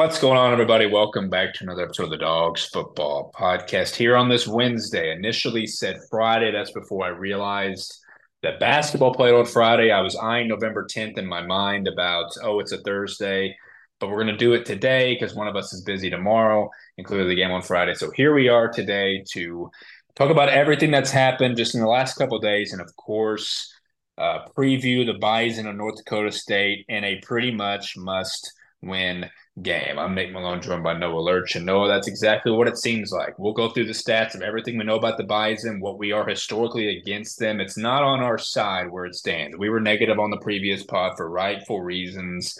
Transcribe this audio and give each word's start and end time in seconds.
What's 0.00 0.18
going 0.18 0.38
on, 0.38 0.50
everybody? 0.50 0.86
Welcome 0.86 1.28
back 1.28 1.52
to 1.52 1.64
another 1.64 1.84
episode 1.84 2.04
of 2.04 2.10
the 2.10 2.16
Dogs 2.16 2.64
Football 2.64 3.30
Podcast 3.38 3.94
here 3.94 4.16
on 4.16 4.30
this 4.30 4.48
Wednesday. 4.48 5.12
Initially 5.12 5.66
said 5.66 5.98
Friday. 6.08 6.50
That's 6.50 6.70
before 6.70 7.04
I 7.04 7.08
realized 7.08 7.98
that 8.42 8.58
basketball 8.58 9.12
played 9.12 9.34
on 9.34 9.44
Friday. 9.44 9.90
I 9.90 10.00
was 10.00 10.16
eyeing 10.16 10.48
November 10.48 10.86
10th 10.86 11.18
in 11.18 11.26
my 11.26 11.42
mind 11.42 11.86
about, 11.86 12.30
oh, 12.42 12.60
it's 12.60 12.72
a 12.72 12.78
Thursday, 12.78 13.54
but 13.98 14.08
we're 14.08 14.22
going 14.22 14.28
to 14.28 14.38
do 14.38 14.54
it 14.54 14.64
today 14.64 15.12
because 15.12 15.34
one 15.34 15.48
of 15.48 15.54
us 15.54 15.74
is 15.74 15.82
busy 15.82 16.08
tomorrow, 16.08 16.70
including 16.96 17.28
the 17.28 17.34
game 17.34 17.50
on 17.50 17.60
Friday. 17.60 17.92
So 17.92 18.10
here 18.12 18.32
we 18.32 18.48
are 18.48 18.70
today 18.70 19.22
to 19.32 19.70
talk 20.16 20.30
about 20.30 20.48
everything 20.48 20.90
that's 20.90 21.10
happened 21.10 21.58
just 21.58 21.74
in 21.74 21.82
the 21.82 21.86
last 21.86 22.16
couple 22.16 22.38
days. 22.38 22.72
And 22.72 22.80
of 22.80 22.96
course, 22.96 23.70
uh, 24.16 24.46
preview 24.56 25.04
the 25.04 25.18
Bison 25.20 25.66
of 25.66 25.76
North 25.76 25.98
Dakota 25.98 26.32
State 26.32 26.86
in 26.88 27.04
a 27.04 27.20
pretty 27.20 27.50
much 27.50 27.98
must 27.98 28.50
win 28.80 29.28
game. 29.62 29.98
I'm 29.98 30.14
Nate 30.14 30.32
Malone, 30.32 30.62
joined 30.62 30.84
by 30.84 30.96
Noah 30.96 31.20
Lurch. 31.20 31.56
And 31.56 31.66
Noah, 31.66 31.88
that's 31.88 32.08
exactly 32.08 32.52
what 32.52 32.68
it 32.68 32.78
seems 32.78 33.12
like. 33.12 33.38
We'll 33.38 33.52
go 33.52 33.68
through 33.68 33.86
the 33.86 33.92
stats 33.92 34.34
of 34.34 34.42
everything 34.42 34.78
we 34.78 34.84
know 34.84 34.96
about 34.96 35.18
the 35.18 35.24
Bison, 35.24 35.80
what 35.80 35.98
we 35.98 36.12
are 36.12 36.26
historically 36.26 36.98
against 36.98 37.38
them. 37.38 37.60
It's 37.60 37.76
not 37.76 38.02
on 38.02 38.20
our 38.20 38.38
side 38.38 38.90
where 38.90 39.04
it 39.04 39.14
stands. 39.14 39.56
We 39.58 39.68
were 39.68 39.80
negative 39.80 40.18
on 40.18 40.30
the 40.30 40.38
previous 40.38 40.84
pod 40.84 41.12
for 41.16 41.28
rightful 41.28 41.82
reasons. 41.82 42.56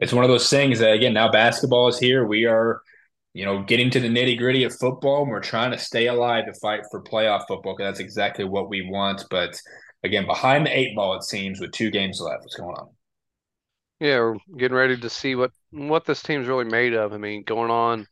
It's 0.00 0.12
one 0.12 0.22
of 0.22 0.30
those 0.30 0.48
things 0.48 0.78
that, 0.78 0.92
again, 0.92 1.14
now 1.14 1.30
basketball 1.30 1.88
is 1.88 1.98
here. 1.98 2.24
We 2.24 2.44
are, 2.44 2.82
you 3.34 3.44
know, 3.44 3.62
getting 3.62 3.90
to 3.90 4.00
the 4.00 4.08
nitty 4.08 4.38
gritty 4.38 4.64
of 4.64 4.76
football, 4.78 5.22
and 5.22 5.30
we're 5.30 5.40
trying 5.40 5.72
to 5.72 5.78
stay 5.78 6.06
alive 6.06 6.44
to 6.46 6.60
fight 6.60 6.82
for 6.90 7.02
playoff 7.02 7.46
football 7.48 7.74
because 7.76 7.90
that's 7.90 8.00
exactly 8.00 8.44
what 8.44 8.68
we 8.68 8.82
want. 8.82 9.24
But 9.28 9.60
again, 10.04 10.26
behind 10.26 10.66
the 10.66 10.78
eight 10.78 10.94
ball, 10.94 11.14
it 11.14 11.24
seems, 11.24 11.58
with 11.58 11.72
two 11.72 11.90
games 11.90 12.20
left. 12.20 12.42
What's 12.42 12.54
going 12.54 12.76
on? 12.76 12.90
Yeah, 14.00 14.20
we're 14.20 14.36
getting 14.56 14.76
ready 14.76 14.96
to 14.96 15.10
see 15.10 15.34
what 15.34 15.50
what 15.70 16.04
this 16.04 16.22
team's 16.22 16.46
really 16.48 16.64
made 16.64 16.94
of. 16.94 17.12
I 17.12 17.18
mean, 17.18 17.42
going 17.44 17.70
on, 17.70 18.06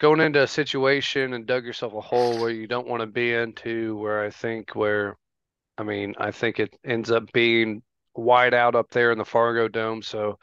going 0.00 0.20
into 0.20 0.42
a 0.42 0.46
situation 0.46 1.34
and 1.34 1.46
dug 1.46 1.64
yourself 1.64 1.94
a 1.94 2.00
hole 2.00 2.40
where 2.40 2.50
you 2.50 2.66
don't 2.66 2.88
want 2.88 3.00
to 3.02 3.06
be 3.06 3.32
into. 3.34 3.96
Where 3.96 4.24
I 4.24 4.30
think 4.30 4.74
where, 4.74 5.16
I 5.78 5.82
mean, 5.84 6.14
I 6.18 6.30
think 6.32 6.60
it 6.60 6.74
ends 6.84 7.10
up 7.10 7.32
being 7.32 7.82
wide 8.14 8.54
out 8.54 8.74
up 8.76 8.90
there 8.90 9.12
in 9.12 9.18
the 9.18 9.24
Fargo 9.26 9.68
Dome. 9.68 10.02
So, 10.02 10.38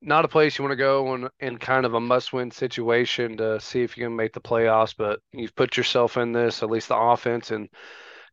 not 0.00 0.24
a 0.24 0.28
place 0.28 0.58
you 0.58 0.64
want 0.64 0.72
to 0.72 0.76
go 0.76 1.14
in, 1.14 1.28
in 1.40 1.58
kind 1.58 1.86
of 1.86 1.94
a 1.94 2.00
must-win 2.00 2.50
situation 2.50 3.36
to 3.36 3.60
see 3.60 3.82
if 3.82 3.96
you 3.96 4.04
can 4.04 4.16
make 4.16 4.32
the 4.32 4.40
playoffs. 4.40 4.94
But 4.96 5.20
you've 5.32 5.54
put 5.54 5.76
yourself 5.76 6.16
in 6.16 6.32
this, 6.32 6.62
at 6.62 6.70
least 6.70 6.88
the 6.88 6.96
offense, 6.96 7.50
and 7.50 7.68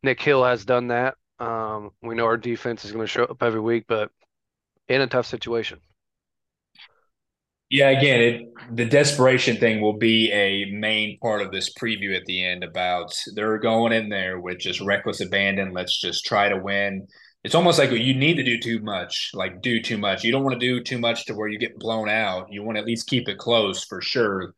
Nick 0.03 0.21
Hill 0.21 0.43
has 0.43 0.65
done 0.65 0.87
that. 0.87 1.15
Um, 1.39 1.91
we 2.01 2.15
know 2.15 2.25
our 2.25 2.37
defense 2.37 2.85
is 2.85 2.91
going 2.91 3.03
to 3.03 3.07
show 3.07 3.23
up 3.25 3.43
every 3.43 3.61
week, 3.61 3.85
but 3.87 4.11
in 4.89 5.01
a 5.01 5.07
tough 5.07 5.27
situation. 5.27 5.79
Yeah, 7.69 7.89
again, 7.89 8.21
it, 8.21 8.75
the 8.75 8.85
desperation 8.85 9.57
thing 9.57 9.79
will 9.79 9.97
be 9.97 10.31
a 10.31 10.71
main 10.71 11.19
part 11.19 11.41
of 11.43 11.51
this 11.51 11.71
preview 11.71 12.17
at 12.17 12.25
the 12.25 12.43
end 12.43 12.63
about 12.63 13.13
they're 13.35 13.59
going 13.59 13.93
in 13.93 14.09
there 14.09 14.39
with 14.39 14.57
just 14.57 14.81
reckless 14.81 15.21
abandon. 15.21 15.71
Let's 15.71 16.01
just 16.01 16.25
try 16.25 16.49
to 16.49 16.57
win. 16.57 17.07
It's 17.43 17.53
almost 17.53 17.77
like 17.77 17.91
you 17.91 18.15
need 18.15 18.35
to 18.37 18.43
do 18.43 18.59
too 18.59 18.79
much, 18.79 19.31
like 19.35 19.61
do 19.61 19.81
too 19.81 19.99
much. 19.99 20.23
You 20.23 20.31
don't 20.31 20.43
want 20.43 20.59
to 20.59 20.67
do 20.67 20.83
too 20.83 20.97
much 20.97 21.25
to 21.25 21.35
where 21.35 21.47
you 21.47 21.59
get 21.59 21.77
blown 21.77 22.09
out. 22.09 22.51
You 22.51 22.63
want 22.63 22.77
to 22.77 22.81
at 22.81 22.87
least 22.87 23.07
keep 23.07 23.29
it 23.29 23.37
close 23.37 23.85
for 23.85 24.01
sure 24.01 24.55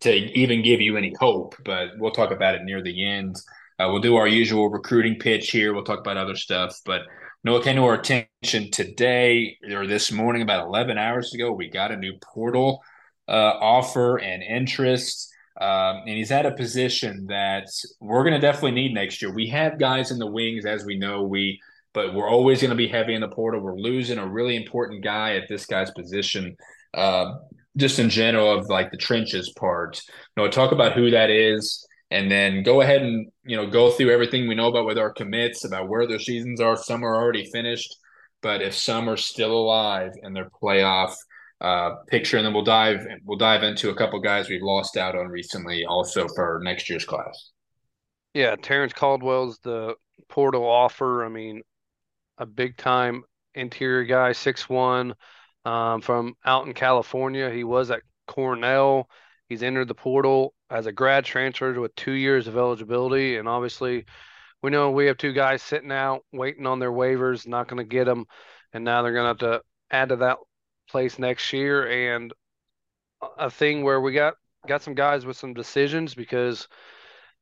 to 0.00 0.12
even 0.12 0.62
give 0.62 0.82
you 0.82 0.98
any 0.98 1.14
hope. 1.18 1.56
But 1.64 1.98
we'll 1.98 2.12
talk 2.12 2.30
about 2.30 2.56
it 2.56 2.62
near 2.64 2.82
the 2.82 3.06
end. 3.06 3.36
Uh, 3.78 3.88
we'll 3.90 4.02
do 4.02 4.16
our 4.16 4.28
usual 4.28 4.68
recruiting 4.68 5.18
pitch 5.18 5.50
here. 5.50 5.72
We'll 5.72 5.84
talk 5.84 6.00
about 6.00 6.18
other 6.18 6.36
stuff, 6.36 6.78
but 6.84 7.02
no, 7.42 7.56
it 7.56 7.64
came 7.64 7.76
to 7.76 7.82
our 7.84 7.94
attention 7.94 8.70
today 8.70 9.56
or 9.72 9.86
this 9.86 10.12
morning, 10.12 10.42
about 10.42 10.66
11 10.66 10.98
hours 10.98 11.32
ago. 11.34 11.52
We 11.52 11.70
got 11.70 11.90
a 11.90 11.96
new 11.96 12.14
portal 12.22 12.82
uh, 13.28 13.32
offer 13.60 14.18
and 14.18 14.42
interest. 14.42 15.32
Um, 15.60 16.02
and 16.06 16.10
he's 16.10 16.30
at 16.30 16.46
a 16.46 16.52
position 16.52 17.26
that 17.26 17.68
we're 18.00 18.24
going 18.24 18.34
to 18.34 18.40
definitely 18.40 18.72
need 18.72 18.94
next 18.94 19.20
year. 19.20 19.32
We 19.32 19.48
have 19.48 19.78
guys 19.78 20.10
in 20.10 20.18
the 20.18 20.26
wings, 20.26 20.64
as 20.64 20.84
we 20.84 20.98
know, 20.98 21.22
we 21.22 21.60
but 21.92 22.14
we're 22.14 22.28
always 22.28 22.60
going 22.60 22.70
to 22.70 22.76
be 22.76 22.86
heavy 22.86 23.14
in 23.14 23.20
the 23.20 23.28
portal. 23.28 23.60
We're 23.60 23.76
losing 23.76 24.18
a 24.18 24.26
really 24.26 24.54
important 24.54 25.02
guy 25.02 25.34
at 25.34 25.48
this 25.48 25.66
guy's 25.66 25.90
position. 25.90 26.56
Uh, 26.94 27.32
just 27.76 27.98
in 27.98 28.10
general 28.10 28.50
of 28.50 28.68
like 28.68 28.90
the 28.90 28.96
trenches 28.96 29.52
part. 29.56 30.00
Know, 30.36 30.48
talk 30.48 30.72
about 30.72 30.92
who 30.92 31.10
that 31.10 31.30
is 31.30 31.86
and 32.10 32.30
then 32.30 32.62
go 32.62 32.80
ahead 32.80 33.02
and 33.02 33.30
you 33.44 33.56
know 33.56 33.66
go 33.66 33.90
through 33.90 34.10
everything 34.10 34.48
we 34.48 34.54
know 34.54 34.68
about 34.68 34.86
with 34.86 34.98
our 34.98 35.12
commits 35.12 35.64
about 35.64 35.88
where 35.88 36.06
their 36.06 36.18
seasons 36.18 36.60
are. 36.60 36.76
Some 36.76 37.04
are 37.04 37.16
already 37.16 37.44
finished, 37.50 37.94
but 38.42 38.62
if 38.62 38.74
some 38.74 39.08
are 39.08 39.16
still 39.16 39.52
alive 39.52 40.12
in 40.22 40.32
their 40.32 40.50
playoff 40.62 41.14
uh, 41.60 41.96
picture, 42.08 42.36
and 42.36 42.46
then 42.46 42.54
we'll 42.54 42.64
dive 42.64 43.06
we'll 43.24 43.38
dive 43.38 43.62
into 43.62 43.90
a 43.90 43.94
couple 43.94 44.20
guys 44.20 44.48
we've 44.48 44.62
lost 44.62 44.96
out 44.96 45.16
on 45.16 45.28
recently, 45.28 45.84
also 45.84 46.26
for 46.34 46.60
next 46.62 46.88
year's 46.90 47.04
class. 47.04 47.50
Yeah, 48.34 48.56
Terrence 48.56 48.92
Caldwell's 48.92 49.58
the 49.62 49.94
portal 50.28 50.64
offer. 50.64 51.24
I 51.24 51.28
mean, 51.28 51.62
a 52.38 52.46
big 52.46 52.76
time 52.76 53.24
interior 53.54 54.04
guy, 54.04 54.32
six 54.32 54.68
one, 54.68 55.14
um, 55.64 56.00
from 56.00 56.34
out 56.44 56.66
in 56.66 56.72
California. 56.74 57.50
He 57.50 57.64
was 57.64 57.90
at 57.90 58.02
Cornell. 58.26 59.08
He's 59.48 59.62
entered 59.62 59.88
the 59.88 59.94
portal 59.94 60.54
as 60.70 60.86
a 60.86 60.92
grad 60.92 61.24
transfer 61.24 61.78
with 61.80 61.94
two 61.96 62.12
years 62.12 62.46
of 62.46 62.56
eligibility. 62.56 63.36
And 63.36 63.48
obviously, 63.48 64.06
we 64.62 64.70
know 64.70 64.90
we 64.90 65.06
have 65.06 65.16
two 65.16 65.32
guys 65.32 65.62
sitting 65.62 65.92
out 65.92 66.24
waiting 66.32 66.66
on 66.66 66.78
their 66.78 66.92
waivers, 66.92 67.46
not 67.46 67.68
going 67.68 67.78
to 67.78 67.88
get 67.88 68.04
them. 68.04 68.26
And 68.72 68.84
now 68.84 69.02
they're 69.02 69.12
going 69.12 69.24
to 69.36 69.46
have 69.46 69.60
to 69.60 69.62
add 69.90 70.10
to 70.10 70.16
that 70.16 70.38
place 70.88 71.18
next 71.18 71.52
year. 71.52 72.14
And 72.16 72.32
a 73.38 73.50
thing 73.50 73.82
where 73.82 74.00
we 74.00 74.12
got 74.12 74.34
got 74.66 74.82
some 74.82 74.94
guys 74.94 75.24
with 75.24 75.36
some 75.36 75.54
decisions 75.54 76.14
because 76.14 76.68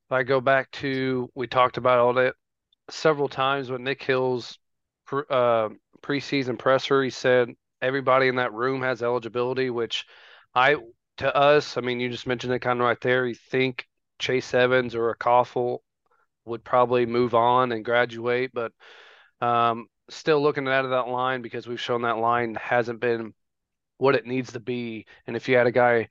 if 0.06 0.12
I 0.12 0.22
go 0.22 0.40
back 0.40 0.70
to 0.72 1.28
we 1.34 1.46
talked 1.46 1.76
about 1.76 1.98
all 1.98 2.14
that 2.14 2.34
several 2.90 3.28
times 3.28 3.70
with 3.70 3.80
Nick 3.80 4.02
Hill's 4.02 4.58
uh, 5.12 5.68
preseason 6.02 6.58
presser, 6.58 7.02
he 7.02 7.10
said 7.10 7.50
everybody 7.82 8.28
in 8.28 8.36
that 8.36 8.52
room 8.52 8.82
has 8.82 9.02
eligibility, 9.02 9.70
which 9.70 10.04
I 10.54 10.76
to 11.18 11.34
us, 11.34 11.76
I 11.76 11.80
mean, 11.80 12.00
you 12.00 12.08
just 12.08 12.26
mentioned 12.26 12.52
it 12.52 12.60
kind 12.60 12.80
of 12.80 12.86
right 12.86 13.00
there. 13.00 13.26
You 13.26 13.34
think 13.34 13.86
Chase 14.18 14.54
Evans 14.54 14.94
or 14.94 15.10
a 15.10 15.16
Koffel 15.16 15.78
would 16.44 16.64
probably 16.64 17.06
move 17.06 17.34
on 17.34 17.72
and 17.72 17.84
graduate, 17.84 18.50
but 18.54 18.72
um, 19.40 19.86
still 20.08 20.40
looking 20.42 20.66
at 20.68 20.82
that 20.82 21.08
line 21.08 21.42
because 21.42 21.66
we've 21.66 21.80
shown 21.80 22.02
that 22.02 22.18
line 22.18 22.54
hasn't 22.54 23.00
been 23.00 23.34
what 23.98 24.14
it 24.14 24.26
needs 24.26 24.52
to 24.52 24.60
be. 24.60 25.06
And 25.26 25.36
if 25.36 25.48
you 25.48 25.56
had 25.56 25.66
a 25.66 25.72
guy 25.72 26.08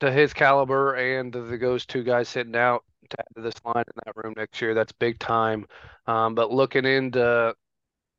to 0.00 0.10
his 0.10 0.32
caliber 0.32 0.94
and 0.94 1.32
the 1.32 1.40
those 1.58 1.86
two 1.86 2.02
guys 2.02 2.28
sitting 2.28 2.56
out 2.56 2.84
to 3.10 3.42
this 3.42 3.54
line 3.64 3.84
in 3.86 4.00
that 4.04 4.16
room 4.24 4.34
next 4.36 4.60
year, 4.60 4.74
that's 4.74 4.92
big 4.92 5.18
time. 5.18 5.66
Um, 6.06 6.34
but 6.34 6.50
looking 6.50 6.86
into 6.86 7.54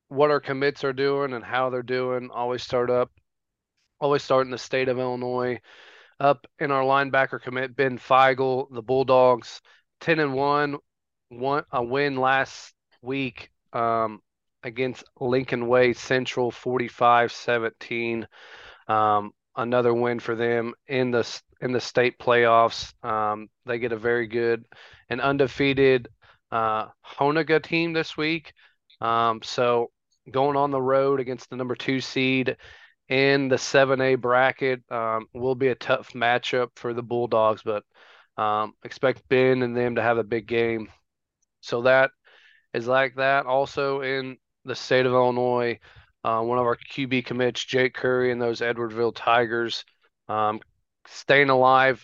what 0.07 0.31
our 0.31 0.39
commits 0.39 0.83
are 0.83 0.93
doing 0.93 1.33
and 1.33 1.43
how 1.43 1.69
they're 1.69 1.81
doing, 1.81 2.29
always 2.31 2.63
start 2.63 2.89
up 2.89 3.11
always 4.03 4.21
start 4.21 4.45
in 4.45 4.51
the 4.51 4.57
state 4.57 4.89
of 4.89 4.99
Illinois. 4.99 5.61
Up 6.19 6.45
in 6.59 6.71
our 6.71 6.83
linebacker 6.83 7.41
commit, 7.41 7.75
Ben 7.75 7.97
Feigl, 7.97 8.67
the 8.69 8.81
Bulldogs, 8.81 9.61
10 10.01 10.19
and 10.19 10.33
1, 10.33 10.77
one 11.29 11.63
a 11.71 11.81
win 11.81 12.17
last 12.17 12.73
week 13.01 13.49
um, 13.71 14.21
against 14.61 15.05
Lincoln 15.21 15.67
Way 15.67 15.93
Central 15.93 16.51
45 16.51 17.31
17. 17.31 18.27
Um, 18.89 19.31
another 19.55 19.93
win 19.93 20.19
for 20.19 20.35
them 20.35 20.73
in 20.85 21.11
the 21.11 21.41
in 21.61 21.71
the 21.71 21.81
state 21.81 22.19
playoffs. 22.19 22.93
Um, 23.05 23.47
they 23.65 23.79
get 23.79 23.93
a 23.93 23.97
very 23.97 24.27
good 24.27 24.65
and 25.09 25.21
undefeated 25.21 26.09
uh, 26.51 26.87
Hononegah 27.05 27.63
team 27.63 27.93
this 27.93 28.17
week. 28.17 28.53
Um, 28.99 29.41
so 29.41 29.91
going 30.29 30.57
on 30.57 30.71
the 30.71 30.81
road 30.81 31.21
against 31.21 31.49
the 31.49 31.55
number 31.55 31.75
two 31.75 32.01
seed 32.01 32.57
in 33.13 33.47
the 33.47 33.59
7A 33.59 34.15
bracket 34.15 34.81
um, 34.91 35.27
will 35.35 35.53
be 35.53 35.67
a 35.67 35.75
tough 35.75 36.13
matchup 36.13 36.69
for 36.75 36.95
the 36.95 37.03
Bulldogs, 37.03 37.61
but 37.63 37.83
um, 38.37 38.73
expect 38.83 39.29
Ben 39.29 39.61
and 39.61 39.77
them 39.77 39.95
to 39.95 40.01
have 40.01 40.17
a 40.17 40.23
big 40.23 40.47
game. 40.47 40.89
So 41.61 41.83
that 41.83 42.09
is 42.73 42.87
like 42.87 43.17
that. 43.17 43.45
Also 43.45 44.01
in 44.01 44.37
the 44.65 44.73
state 44.73 45.05
of 45.05 45.13
Illinois, 45.13 45.77
uh, 46.23 46.41
one 46.41 46.57
of 46.57 46.65
our 46.65 46.75
QB 46.75 47.23
commits, 47.23 47.63
Jake 47.63 47.93
Curry, 47.93 48.31
and 48.31 48.41
those 48.41 48.61
Edwardsville 48.61 49.13
Tigers, 49.15 49.85
um, 50.27 50.59
staying 51.05 51.51
alive 51.51 52.03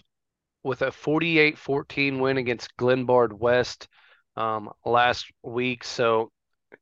with 0.61 0.83
a 0.83 0.91
48 0.91 1.57
14 1.57 2.19
win 2.19 2.37
against 2.37 2.77
Glenbard 2.77 3.33
West 3.33 3.87
um, 4.37 4.69
last 4.85 5.25
week. 5.41 5.83
So 5.83 6.31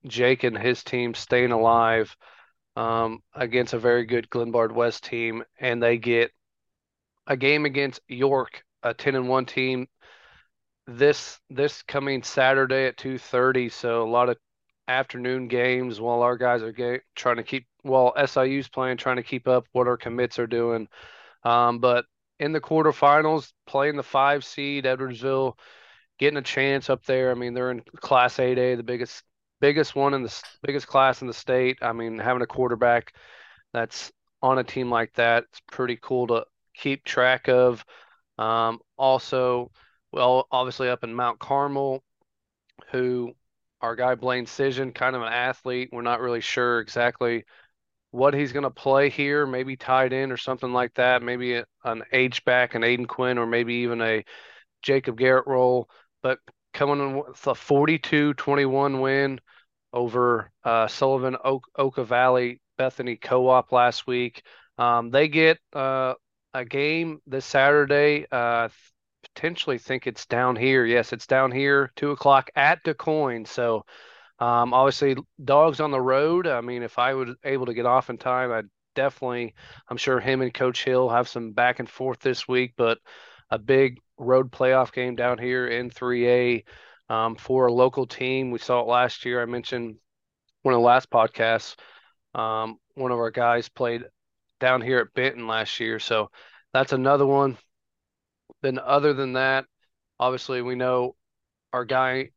Jake 0.06 0.44
and 0.44 0.58
his 0.58 0.84
team 0.84 1.14
staying 1.14 1.54
alive 1.54 2.14
um, 2.78 3.24
against 3.34 3.74
a 3.74 3.80
very 3.80 4.06
good 4.06 4.30
Glenbard 4.30 4.72
West 4.72 5.04
team, 5.04 5.44
and 5.60 5.82
they 5.82 5.98
get 5.98 6.32
a 7.26 7.36
game 7.36 7.66
against 7.66 8.02
York, 8.08 8.64
a 8.84 8.94
ten 8.94 9.16
and 9.16 9.28
one 9.28 9.48
team. 9.48 9.88
This 10.86 11.40
this 11.50 11.82
coming 11.82 12.22
Saturday 12.22 12.86
at 12.86 12.96
two 12.96 13.18
thirty, 13.18 13.70
so 13.70 14.04
a 14.04 14.10
lot 14.10 14.30
of 14.30 14.38
afternoon 14.88 15.48
games 15.48 16.00
while 16.00 16.22
our 16.22 16.38
guys 16.38 16.62
are 16.62 17.02
trying 17.16 17.38
to 17.38 17.44
keep 17.44 17.66
while 17.82 18.14
SIU's 18.16 18.70
playing, 18.70 18.98
trying 18.98 19.18
to 19.18 19.24
keep 19.24 19.48
up 19.48 19.66
what 19.72 19.88
our 19.88 19.98
commits 19.98 20.38
are 20.38 20.48
doing. 20.48 20.88
Um, 21.44 21.80
but 21.80 22.06
in 22.40 22.52
the 22.52 22.62
quarterfinals, 22.62 23.52
playing 23.66 23.98
the 23.98 24.04
five 24.04 24.46
seed, 24.46 24.86
Edwardsville 24.86 25.58
getting 26.20 26.38
a 26.38 26.44
chance 26.44 26.92
up 26.92 27.04
there. 27.06 27.32
I 27.32 27.34
mean, 27.34 27.56
they're 27.56 27.72
in 27.72 27.82
Class 27.82 28.38
8A, 28.38 28.78
the 28.78 28.84
biggest 28.84 29.24
biggest 29.60 29.96
one 29.96 30.14
in 30.14 30.24
the 30.24 30.42
biggest 30.64 30.88
class 30.88 31.22
in 31.22 31.28
the 31.28 31.34
state. 31.34 31.80
I 31.82 31.94
mean, 31.94 32.20
having 32.20 32.42
a 32.42 32.48
quarterback 32.48 33.14
that's 33.74 34.12
on 34.42 34.60
a 34.60 34.64
team 34.64 34.90
like 34.90 35.14
that, 35.14 35.46
it's 35.50 35.62
pretty 35.72 35.98
cool 36.02 36.28
to 36.28 36.46
keep 36.76 37.04
track 37.04 37.50
of. 37.50 37.84
Um, 38.38 38.80
also, 38.98 39.72
well, 40.12 40.48
obviously 40.52 40.90
up 40.90 41.04
in 41.04 41.14
Mount 41.14 41.40
Carmel, 41.40 42.04
who 42.92 43.34
our 43.82 43.96
guy 43.96 44.16
Blaine 44.16 44.46
Cision, 44.46 44.94
kind 44.94 45.16
of 45.16 45.22
an 45.22 45.32
athlete. 45.32 45.90
We're 45.92 46.02
not 46.02 46.22
really 46.22 46.42
sure 46.42 46.80
exactly 46.80 47.46
what 48.12 48.34
he's 48.34 48.54
going 48.54 48.64
to 48.64 48.70
play 48.70 49.10
here, 49.10 49.46
maybe 49.46 49.76
tied 49.76 50.14
in 50.14 50.32
or 50.32 50.38
something 50.38 50.74
like 50.74 50.94
that. 50.96 51.22
Maybe 51.22 51.62
an 51.84 52.04
H 52.12 52.44
back, 52.46 52.76
an 52.76 52.82
Aiden 52.82 53.08
Quinn, 53.08 53.38
or 53.38 53.46
maybe 53.46 53.76
even 53.76 54.02
a 54.02 54.24
Jacob 54.82 55.18
Garrett 55.18 55.48
role. 55.48 55.90
But 56.24 56.40
coming 56.74 57.00
in 57.00 57.16
with 57.18 57.48
a 57.48 57.56
42 57.56 58.34
21 58.36 59.00
win 59.02 59.40
over 59.94 60.52
uh, 60.64 60.88
Sullivan 60.88 61.38
Oak, 61.44 61.68
Okaw 61.78 62.06
Valley 62.06 62.62
Bethany 62.78 63.16
Co 63.16 63.48
op 63.48 63.72
last 63.72 64.08
week. 64.08 64.44
Um, 64.78 65.10
they 65.10 65.28
get 65.28 65.58
uh, 65.74 66.14
a 66.54 66.66
game 66.66 67.20
this 67.26 67.46
Saturday. 67.46 68.26
Uh, 68.32 68.70
potentially 69.36 69.78
think 69.78 70.08
it's 70.08 70.26
down 70.26 70.56
here. 70.56 70.86
Yes, 70.86 71.14
it's 71.14 71.28
down 71.28 71.52
here, 71.52 71.92
two 71.96 72.12
o'clock 72.12 72.50
at 72.56 72.84
DuQuoin. 72.84 73.48
So 73.48 73.86
um, 74.40 74.74
obviously, 74.74 75.16
dogs 75.44 75.80
on 75.80 75.92
the 75.92 76.02
road. 76.02 76.48
I 76.48 76.62
mean, 76.62 76.84
if 76.84 77.00
I 77.00 77.14
was 77.14 77.30
able 77.44 77.66
to 77.68 77.74
get 77.74 77.86
off 77.86 78.10
in 78.10 78.18
time, 78.18 78.52
I'd 78.52 78.70
definitely. 78.96 79.56
I'm 79.90 79.98
sure 79.98 80.20
him 80.20 80.42
and 80.42 80.54
Coach 80.54 80.84
Hill 80.84 81.10
have 81.10 81.28
some 81.28 81.54
back 81.54 81.80
and 81.80 81.90
forth 81.90 82.20
this 82.20 82.48
week, 82.48 82.74
but 82.78 83.00
a 83.50 83.58
big 83.58 84.00
road 84.18 84.52
playoff 84.52 84.92
game 84.92 85.16
down 85.16 85.38
here 85.38 85.68
in 85.68 85.90
3A 85.90 86.64
um, 87.10 87.36
for 87.36 87.68
a 87.68 87.74
local 87.74 88.06
team. 88.06 88.52
We 88.52 88.60
saw 88.60 88.82
it 88.82 88.88
last 88.88 89.26
year. 89.26 89.42
I 89.42 89.46
mentioned 89.46 89.98
one 90.64 90.74
of 90.74 90.80
the 90.80 90.86
last 90.86 91.10
podcasts. 91.10 91.76
Um, 92.34 92.78
one 92.96 93.12
of 93.12 93.20
our 93.20 93.32
guys 93.32 93.70
played 93.70 94.04
down 94.60 94.82
here 94.82 95.00
at 95.00 95.14
Benton 95.14 95.48
last 95.48 95.80
year, 95.80 96.00
so 96.00 96.30
that's 96.74 96.94
another 96.94 97.26
one. 97.26 97.58
Then, 98.62 98.80
other 98.80 99.14
than 99.14 99.34
that, 99.34 99.66
obviously, 100.20 100.62
we 100.62 100.76
know 100.76 101.16
our 101.74 101.86
guy 101.86 102.32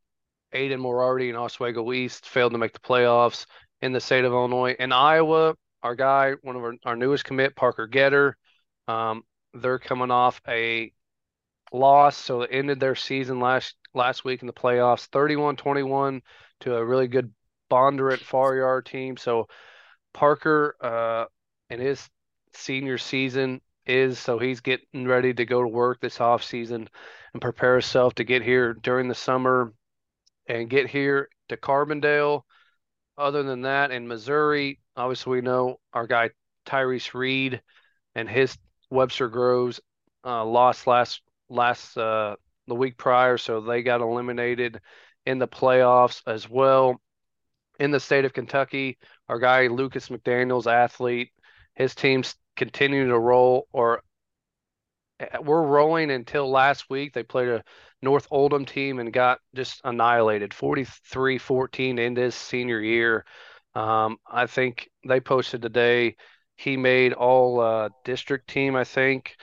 Aiden 0.55 0.81
Morardi 0.81 1.31
in 1.31 1.37
Oswego 1.37 1.93
East 1.93 2.29
failed 2.29 2.53
to 2.53 2.59
make 2.59 2.73
the 2.73 2.81
playoffs 2.81 3.47
in 3.81 3.93
the 3.93 4.01
state 4.01 4.25
of 4.25 4.33
Illinois. 4.33 4.75
In 4.79 4.93
Iowa, 4.93 5.55
our 5.83 5.95
guy, 5.95 6.33
one 6.43 6.57
of 6.57 6.63
our, 6.63 6.75
our 6.85 6.97
newest 6.97 7.25
commit, 7.25 7.57
Parker 7.57 7.87
Getter, 7.87 8.37
um, 8.89 9.23
they're 9.55 9.79
coming 9.79 10.11
off 10.11 10.41
a 10.47 10.93
loss, 11.73 12.17
so 12.17 12.43
it 12.43 12.51
ended 12.53 12.81
their 12.81 12.95
season 12.95 13.41
last 13.41 13.77
last 13.95 14.25
week 14.25 14.43
in 14.43 14.47
the 14.47 14.53
playoffs, 14.53 15.09
31-21 15.09 16.21
to 16.61 16.77
a 16.77 16.85
really 16.85 17.09
good 17.09 17.33
Bondurant 17.71 18.21
Farrar 18.21 18.83
team. 18.83 19.17
So 19.17 19.49
Parker 20.13 20.77
uh, 20.81 21.25
in 21.71 21.81
his 21.81 22.09
senior 22.55 22.99
season 22.99 23.61
is 23.87 24.19
so 24.19 24.39
he's 24.39 24.61
getting 24.61 25.07
ready 25.07 25.33
to 25.33 25.47
go 25.47 25.63
to 25.63 25.69
work 25.69 26.01
this 26.01 26.21
off 26.21 26.45
season 26.45 26.89
and 27.33 27.43
prepare 27.43 27.75
himself 27.75 28.15
to 28.15 28.25
get 28.25 28.43
here 28.43 28.75
during 28.75 29.09
the 29.09 29.15
summer 29.15 29.73
and 30.47 30.71
get 30.71 30.89
here 30.89 31.29
to 31.49 31.57
Carbondale. 31.57 32.43
Other 33.17 33.43
than 33.43 33.63
that, 33.63 33.91
in 33.91 34.09
Missouri, 34.09 34.81
obviously 34.97 35.33
we 35.33 35.41
know 35.41 35.79
our 35.93 36.07
guy 36.07 36.31
Tyrese 36.67 37.15
Reed 37.15 37.61
and 38.15 38.29
his 38.29 38.57
Webster 38.91 39.29
Groves 39.29 39.81
uh, 40.25 40.45
lost 40.45 40.87
last 40.87 41.23
last 41.51 41.97
uh, 41.97 42.37
the 42.67 42.75
week 42.75 42.97
prior, 42.97 43.37
so 43.37 43.61
they 43.61 43.83
got 43.83 44.01
eliminated 44.01 44.81
in 45.27 45.39
the 45.39 45.49
playoffs 45.49 46.23
as 46.27 46.49
well. 46.49 47.01
In 47.79 47.91
the 47.91 48.01
state 48.01 48.25
of 48.25 48.33
Kentucky, 48.33 48.99
our 49.29 49.39
guy 49.39 49.67
Lucas 49.67 50.09
McDaniel's 50.09 50.67
athlete, 50.67 51.31
his 51.75 51.95
team's 51.95 52.35
continue 52.57 53.09
to 53.09 53.19
roll 53.19 53.67
or 53.73 54.03
we're 55.43 55.63
rolling 55.63 56.11
until 56.11 56.51
last 56.51 56.89
week. 56.89 57.13
They 57.13 57.23
played 57.23 57.49
a 57.49 57.65
North 58.03 58.27
Oldham 58.31 58.65
team 58.65 58.99
and 58.99 59.13
got 59.13 59.41
just 59.55 59.81
annihilated 59.85 60.55
43 60.55 61.39
14 61.39 61.99
in 61.99 62.17
his 62.17 62.35
senior 62.35 62.81
year. 62.81 63.25
Um, 63.75 64.17
I 64.27 64.47
think 64.47 64.89
they 65.07 65.21
posted 65.21 65.63
today 65.63 66.17
he 66.61 66.77
made 66.77 67.15
all 67.15 67.59
uh, 67.59 67.89
district 68.05 68.51
team, 68.51 68.77
I 68.77 68.85
think. 68.85 69.35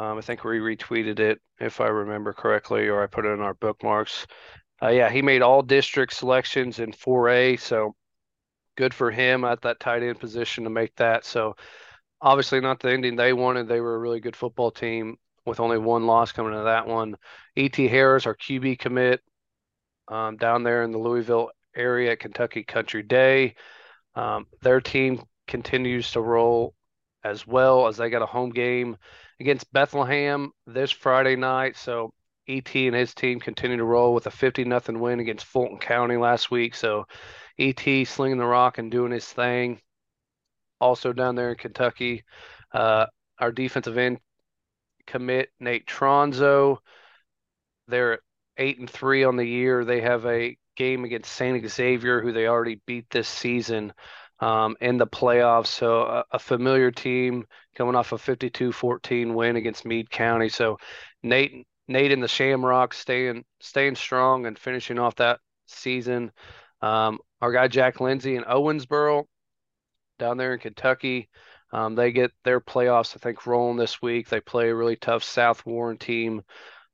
Um, 0.00 0.16
I 0.16 0.22
think 0.22 0.44
we 0.44 0.60
retweeted 0.60 1.20
it 1.20 1.42
if 1.58 1.78
I 1.78 1.88
remember 1.88 2.32
correctly, 2.32 2.88
or 2.88 3.02
I 3.02 3.06
put 3.06 3.26
it 3.26 3.32
in 3.32 3.40
our 3.40 3.52
bookmarks. 3.52 4.26
Uh, 4.82 4.88
yeah, 4.88 5.10
he 5.10 5.20
made 5.20 5.42
all 5.42 5.60
district 5.60 6.14
selections 6.14 6.78
in 6.78 6.90
4A, 6.92 7.60
so 7.60 7.94
good 8.78 8.94
for 8.94 9.10
him 9.10 9.44
at 9.44 9.60
that 9.60 9.78
tight 9.78 10.02
end 10.02 10.18
position 10.18 10.64
to 10.64 10.70
make 10.70 10.96
that. 10.96 11.26
So 11.26 11.54
obviously 12.22 12.60
not 12.60 12.80
the 12.80 12.90
ending 12.90 13.14
they 13.14 13.34
wanted. 13.34 13.68
They 13.68 13.82
were 13.82 13.94
a 13.94 13.98
really 13.98 14.20
good 14.20 14.34
football 14.34 14.70
team 14.70 15.18
with 15.44 15.60
only 15.60 15.76
one 15.76 16.06
loss 16.06 16.32
coming 16.32 16.54
to 16.54 16.62
that 16.62 16.86
one. 16.86 17.16
E.T. 17.56 17.86
Harris, 17.86 18.24
our 18.24 18.34
QB 18.34 18.78
commit, 18.78 19.20
um, 20.08 20.38
down 20.38 20.62
there 20.62 20.82
in 20.82 20.92
the 20.92 20.98
Louisville 20.98 21.50
area 21.76 22.12
at 22.12 22.20
Kentucky 22.20 22.64
Country 22.64 23.02
Day. 23.02 23.54
Um, 24.14 24.46
their 24.62 24.80
team 24.80 25.22
continues 25.46 26.12
to 26.12 26.22
roll 26.22 26.74
as 27.22 27.46
well 27.46 27.86
as 27.86 27.98
they 27.98 28.08
got 28.08 28.22
a 28.22 28.26
home 28.26 28.48
game 28.48 28.96
against 29.40 29.72
Bethlehem 29.72 30.52
this 30.66 30.90
Friday 30.90 31.34
night. 31.34 31.76
So 31.76 32.12
ET 32.46 32.72
and 32.74 32.94
his 32.94 33.14
team 33.14 33.40
continue 33.40 33.78
to 33.78 33.84
roll 33.84 34.14
with 34.14 34.26
a 34.26 34.30
50 34.30 34.64
nothing 34.64 35.00
win 35.00 35.18
against 35.18 35.46
Fulton 35.46 35.78
County 35.78 36.16
last 36.16 36.50
week. 36.50 36.74
So 36.74 37.06
ET 37.58 37.80
slinging 38.06 38.38
the 38.38 38.46
rock 38.46 38.78
and 38.78 38.90
doing 38.90 39.12
his 39.12 39.24
thing. 39.24 39.80
Also 40.80 41.12
down 41.12 41.34
there 41.34 41.50
in 41.50 41.56
Kentucky, 41.56 42.24
uh, 42.72 43.06
our 43.38 43.52
defensive 43.52 43.98
end 43.98 44.18
commit 45.06 45.48
Nate 45.58 45.86
Tronzo. 45.86 46.78
They're 47.88 48.20
eight 48.56 48.78
and 48.78 48.88
three 48.88 49.24
on 49.24 49.36
the 49.36 49.44
year. 49.44 49.84
They 49.84 50.02
have 50.02 50.24
a 50.26 50.56
game 50.76 51.04
against 51.04 51.32
Saint 51.32 51.68
Xavier, 51.68 52.20
who 52.22 52.32
they 52.32 52.46
already 52.46 52.80
beat 52.86 53.10
this 53.10 53.28
season 53.28 53.92
um, 54.40 54.76
in 54.80 54.96
the 54.96 55.06
playoffs. 55.06 55.68
So 55.68 56.02
a, 56.02 56.24
a, 56.32 56.38
familiar 56.38 56.90
team 56.90 57.46
coming 57.74 57.94
off 57.94 58.12
a 58.12 58.16
52-14 58.16 59.34
win 59.34 59.56
against 59.56 59.84
Meade 59.84 60.10
County. 60.10 60.48
So 60.48 60.78
Nate 61.22 61.66
Nate 61.88 62.12
and 62.12 62.22
the 62.22 62.28
Shamrocks 62.28 62.98
staying 62.98 63.44
staying 63.60 63.96
strong 63.96 64.46
and 64.46 64.58
finishing 64.58 64.98
off 64.98 65.16
that 65.16 65.40
season. 65.66 66.32
Um, 66.80 67.18
our 67.40 67.52
guy 67.52 67.68
Jack 67.68 68.00
Lindsay 68.00 68.36
in 68.36 68.44
Owensboro 68.44 69.24
down 70.18 70.36
there 70.36 70.54
in 70.54 70.60
Kentucky. 70.60 71.28
Um, 71.72 71.94
they 71.94 72.10
get 72.12 72.32
their 72.44 72.60
playoffs, 72.60 73.16
I 73.16 73.18
think, 73.18 73.46
rolling 73.46 73.76
this 73.76 74.02
week. 74.02 74.28
They 74.28 74.40
play 74.40 74.70
a 74.70 74.74
really 74.74 74.96
tough 74.96 75.22
South 75.22 75.64
Warren 75.64 75.98
team 75.98 76.42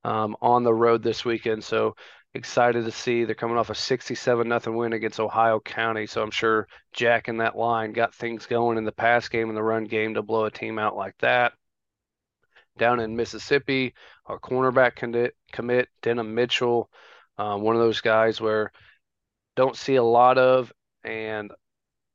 um, 0.04 0.36
on 0.40 0.64
the 0.64 0.74
road 0.74 1.02
this 1.02 1.24
weekend. 1.24 1.64
So 1.64 1.96
excited 2.36 2.84
to 2.84 2.92
see 2.92 3.24
they're 3.24 3.34
coming 3.34 3.56
off 3.56 3.70
a 3.70 3.74
67 3.74 4.48
nothing 4.48 4.76
win 4.76 4.92
against 4.92 5.20
Ohio 5.20 5.60
County. 5.60 6.06
So 6.06 6.22
I'm 6.22 6.30
sure 6.30 6.68
Jack 6.92 7.28
in 7.28 7.38
that 7.38 7.56
line 7.56 7.92
got 7.92 8.14
things 8.14 8.46
going 8.46 8.78
in 8.78 8.84
the 8.84 8.92
pass 8.92 9.28
game 9.28 9.48
and 9.48 9.56
the 9.56 9.62
run 9.62 9.84
game 9.84 10.14
to 10.14 10.22
blow 10.22 10.44
a 10.44 10.50
team 10.50 10.78
out 10.78 10.96
like 10.96 11.16
that. 11.18 11.52
Down 12.78 13.00
in 13.00 13.16
Mississippi, 13.16 13.94
our 14.26 14.38
cornerback 14.38 14.96
commit, 14.96 15.34
commit 15.52 15.88
Denham 16.02 16.34
Mitchell, 16.34 16.90
um, 17.38 17.62
one 17.62 17.74
of 17.74 17.82
those 17.82 18.00
guys 18.00 18.40
where 18.40 18.70
don't 19.56 19.76
see 19.76 19.96
a 19.96 20.02
lot 20.02 20.38
of 20.38 20.72
and 21.04 21.50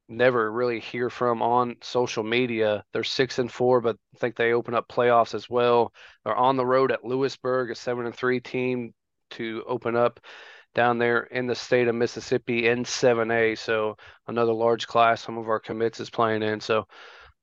never 0.08 0.52
really 0.52 0.80
hear 0.80 1.10
from 1.10 1.42
on 1.42 1.78
social 1.82 2.24
media. 2.24 2.84
They're 2.94 3.04
six 3.04 3.40
and 3.40 3.52
four, 3.52 3.82
but 3.82 3.98
I 4.16 4.18
think 4.20 4.36
they 4.36 4.54
open 4.54 4.76
up 4.76 4.88
playoffs 4.88 5.34
as 5.34 5.50
well. 5.50 5.94
They're 6.24 6.36
on 6.36 6.58
the 6.58 6.66
road 6.66 6.92
at 6.92 7.06
Lewisburg, 7.06 7.72
a 7.72 7.76
seven 7.76 8.06
and 8.06 8.16
three 8.16 8.40
team 8.40 8.94
to 9.32 9.64
open 9.68 9.96
up 9.96 10.20
down 10.74 10.98
there 10.98 11.24
in 11.24 11.48
the 11.48 11.56
state 11.56 11.88
of 11.88 11.96
Mississippi 11.96 12.68
in 12.68 12.84
7A. 12.84 13.58
So 13.58 13.98
another 14.28 14.54
large 14.54 14.88
class 14.88 15.22
some 15.22 15.38
of 15.38 15.50
our 15.50 15.60
commits 15.60 16.00
is 16.00 16.10
playing 16.10 16.44
in. 16.44 16.62
So 16.62 16.86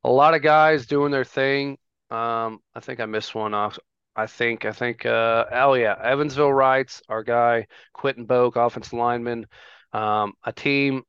a 0.05 0.11
lot 0.11 0.35
of 0.35 0.43
guys 0.43 0.87
doing 0.87 1.11
their 1.11 1.25
thing. 1.25 1.79
Um, 2.11 2.61
I 2.75 2.81
think 2.81 3.01
I 3.01 3.07
missed 3.07 3.35
one 3.35 3.55
off. 3.55 3.79
I 4.17 4.27
think 4.27 4.65
I 4.65 4.73
think 4.73 5.07
uh, 5.07 5.45
oh 5.53 5.75
yeah, 5.75 5.95
Evansville 6.03 6.49
Reitz, 6.49 7.03
our 7.09 7.23
guy 7.23 7.67
Quentin 7.93 8.27
Boak, 8.27 8.57
offensive 8.57 8.95
lineman. 8.95 9.47
Um, 9.93 10.33
a 10.45 10.53
team 10.53 11.03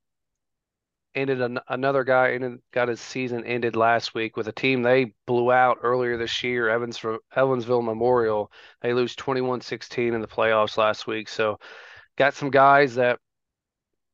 ended 1.16 1.42
an, 1.42 1.60
another 1.68 2.04
guy 2.04 2.32
ended, 2.34 2.60
got 2.72 2.88
his 2.88 3.02
season 3.02 3.44
ended 3.46 3.76
last 3.76 4.14
week 4.14 4.38
with 4.38 4.48
a 4.48 4.52
team 4.52 4.82
they 4.82 5.14
blew 5.26 5.52
out 5.52 5.80
earlier 5.82 6.18
this 6.18 6.44
year, 6.44 6.70
Evans 6.70 7.04
Evansville 7.36 7.82
Memorial. 7.82 8.52
They 8.82 8.94
lose 8.94 9.16
21-16 9.16 10.14
in 10.14 10.22
the 10.22 10.28
playoffs 10.28 10.78
last 10.78 11.08
week. 11.08 11.30
So 11.30 11.60
got 12.18 12.34
some 12.34 12.52
guys 12.52 12.96
that 12.96 13.20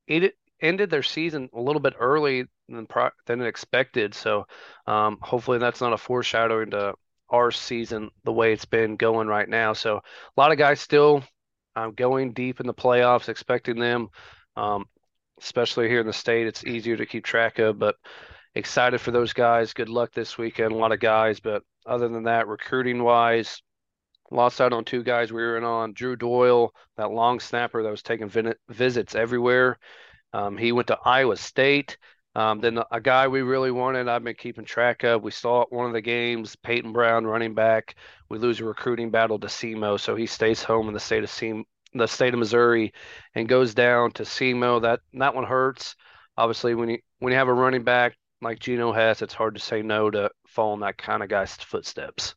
ended, 0.08 0.34
ended 0.62 0.90
their 0.90 1.04
season 1.04 1.50
a 1.54 1.62
little 1.62 1.82
bit 1.82 1.96
early 2.00 2.46
than 2.70 2.88
than 3.26 3.42
expected. 3.42 4.14
So 4.14 4.48
um, 4.88 5.18
hopefully 5.22 5.60
that's 5.60 5.82
not 5.82 5.94
a 5.94 5.98
foreshadowing 5.98 6.72
to 6.72 6.94
our 7.30 7.52
season 7.52 8.12
the 8.24 8.32
way 8.32 8.54
it's 8.54 8.66
been 8.66 8.96
going 8.96 9.28
right 9.28 9.50
now. 9.50 9.74
So 9.74 9.98
a 9.98 10.40
lot 10.42 10.52
of 10.52 10.58
guys 10.58 10.80
still 10.80 11.24
um, 11.76 11.94
going 11.94 12.34
deep 12.34 12.60
in 12.60 12.68
the 12.68 12.74
playoffs, 12.74 13.30
expecting 13.30 13.80
them, 13.80 14.10
um, 14.56 14.86
especially 15.42 15.90
here 15.90 16.00
in 16.00 16.08
the 16.08 16.14
state. 16.14 16.48
It's 16.48 16.64
easier 16.64 16.98
to 16.98 17.06
keep 17.06 17.24
track 17.24 17.60
of, 17.60 17.80
but 17.80 17.96
excited 18.56 19.00
for 19.02 19.12
those 19.12 19.34
guys. 19.34 19.74
Good 19.74 19.90
luck 19.90 20.12
this 20.14 20.38
weekend. 20.38 20.72
A 20.72 20.78
lot 20.78 20.92
of 20.92 21.00
guys, 21.00 21.40
but 21.40 21.64
other 21.86 22.08
than 22.08 22.24
that, 22.24 22.48
recruiting 22.48 23.04
wise, 23.04 23.62
lost 24.32 24.62
out 24.62 24.74
on 24.74 24.86
two 24.86 25.04
guys 25.04 25.32
we 25.32 25.42
were 25.42 25.58
in 25.58 25.64
on. 25.64 25.94
Drew 25.94 26.16
Doyle, 26.16 26.74
that 26.98 27.12
long 27.12 27.40
snapper 27.40 27.84
that 27.84 27.92
was 27.92 28.02
taking 28.02 28.32
visits 28.70 29.16
everywhere. 29.16 29.78
Um, 30.34 30.58
he 30.58 30.72
went 30.72 30.88
to 30.88 31.00
Iowa 31.04 31.38
State. 31.38 31.98
Um, 32.36 32.60
then 32.60 32.80
a 32.92 33.00
guy 33.00 33.30
we 33.30 33.42
really 33.44 33.72
wanted, 33.72 34.10
I've 34.10 34.24
been 34.24 34.36
keeping 34.36 34.66
track 34.66 35.04
of. 35.04 35.24
We 35.24 35.32
saw 35.32 35.62
at 35.62 35.72
one 35.72 35.86
of 35.86 35.94
the 35.94 36.02
games, 36.02 36.58
Peyton 36.58 36.92
Brown, 36.92 37.26
running 37.26 37.54
back. 37.54 37.96
We 38.30 38.40
lose 38.40 38.60
a 38.60 38.66
recruiting 38.66 39.10
battle 39.10 39.40
to 39.40 39.48
SEMO, 39.48 39.98
so 39.98 40.18
he 40.18 40.26
stays 40.26 40.62
home 40.62 40.90
in 40.90 40.94
the 40.94 41.00
state 41.00 41.24
of 41.24 41.30
the 42.00 42.08
state 42.08 42.34
of 42.34 42.40
Missouri, 42.40 42.94
and 43.36 43.50
goes 43.50 43.74
down 43.74 44.12
to 44.14 44.24
SEMO. 44.24 44.82
That 44.82 45.02
that 45.14 45.36
one 45.36 45.46
hurts. 45.46 45.96
Obviously, 46.38 46.76
when 46.76 46.90
you 46.90 47.00
when 47.20 47.32
you 47.32 47.38
have 47.38 47.48
a 47.48 47.54
running 47.54 47.84
back 47.84 48.18
like 48.42 48.60
Geno 48.60 48.92
has, 48.94 49.22
it's 49.22 49.34
hard 49.34 49.56
to 49.56 49.62
say 49.62 49.82
no 49.82 50.10
to 50.10 50.30
following 50.48 50.82
that 50.82 50.98
kind 50.98 51.24
of 51.24 51.30
guy's 51.30 51.56
footsteps. 51.56 52.36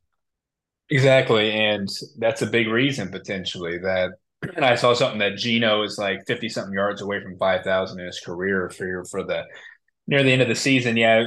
Exactly, 0.91 1.53
and 1.53 1.89
that's 2.19 2.43
a 2.43 2.47
big 2.47 2.69
reason 2.69 3.11
potentially 3.11 3.79
that. 3.79 4.11
And 4.57 4.65
I 4.65 4.77
saw 4.77 4.95
something 4.95 5.19
that 5.19 5.37
Geno 5.37 5.83
is 5.83 5.99
like 5.99 6.27
fifty 6.27 6.49
something 6.49 6.73
yards 6.73 7.03
away 7.03 7.23
from 7.23 7.37
five 7.39 7.65
thousand 7.65 8.01
in 8.01 8.07
his 8.07 8.21
career 8.21 8.71
for 8.71 9.05
for 9.05 9.23
the 9.23 9.45
near 10.07 10.23
the 10.23 10.33
end 10.33 10.43
of 10.43 10.49
the 10.49 10.55
season, 10.55 10.97
yeah, 10.97 11.25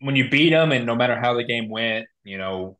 when 0.00 0.16
you 0.16 0.28
beat 0.28 0.50
them, 0.50 0.72
and 0.72 0.84
no 0.84 0.94
matter 0.94 1.18
how 1.18 1.34
the 1.34 1.44
game 1.44 1.70
went, 1.70 2.06
you 2.24 2.36
know, 2.36 2.78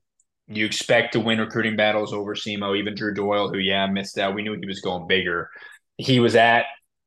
you 0.49 0.65
expect 0.65 1.13
to 1.13 1.21
win 1.21 1.39
recruiting 1.39 1.77
battles 1.77 2.13
over 2.13 2.35
SEMO. 2.35 2.77
Even 2.77 2.95
Drew 2.95 3.15
Doyle, 3.15 3.49
who 3.49 3.59
yeah 3.59 3.87
missed 3.87 4.19
out, 4.19 4.35
we 4.35 4.43
knew 4.43 4.57
he 4.59 4.67
was 4.67 4.81
going 4.81 5.07
bigger. 5.07 5.51
He 5.97 6.21
was 6.21 6.37
at 6.37 6.65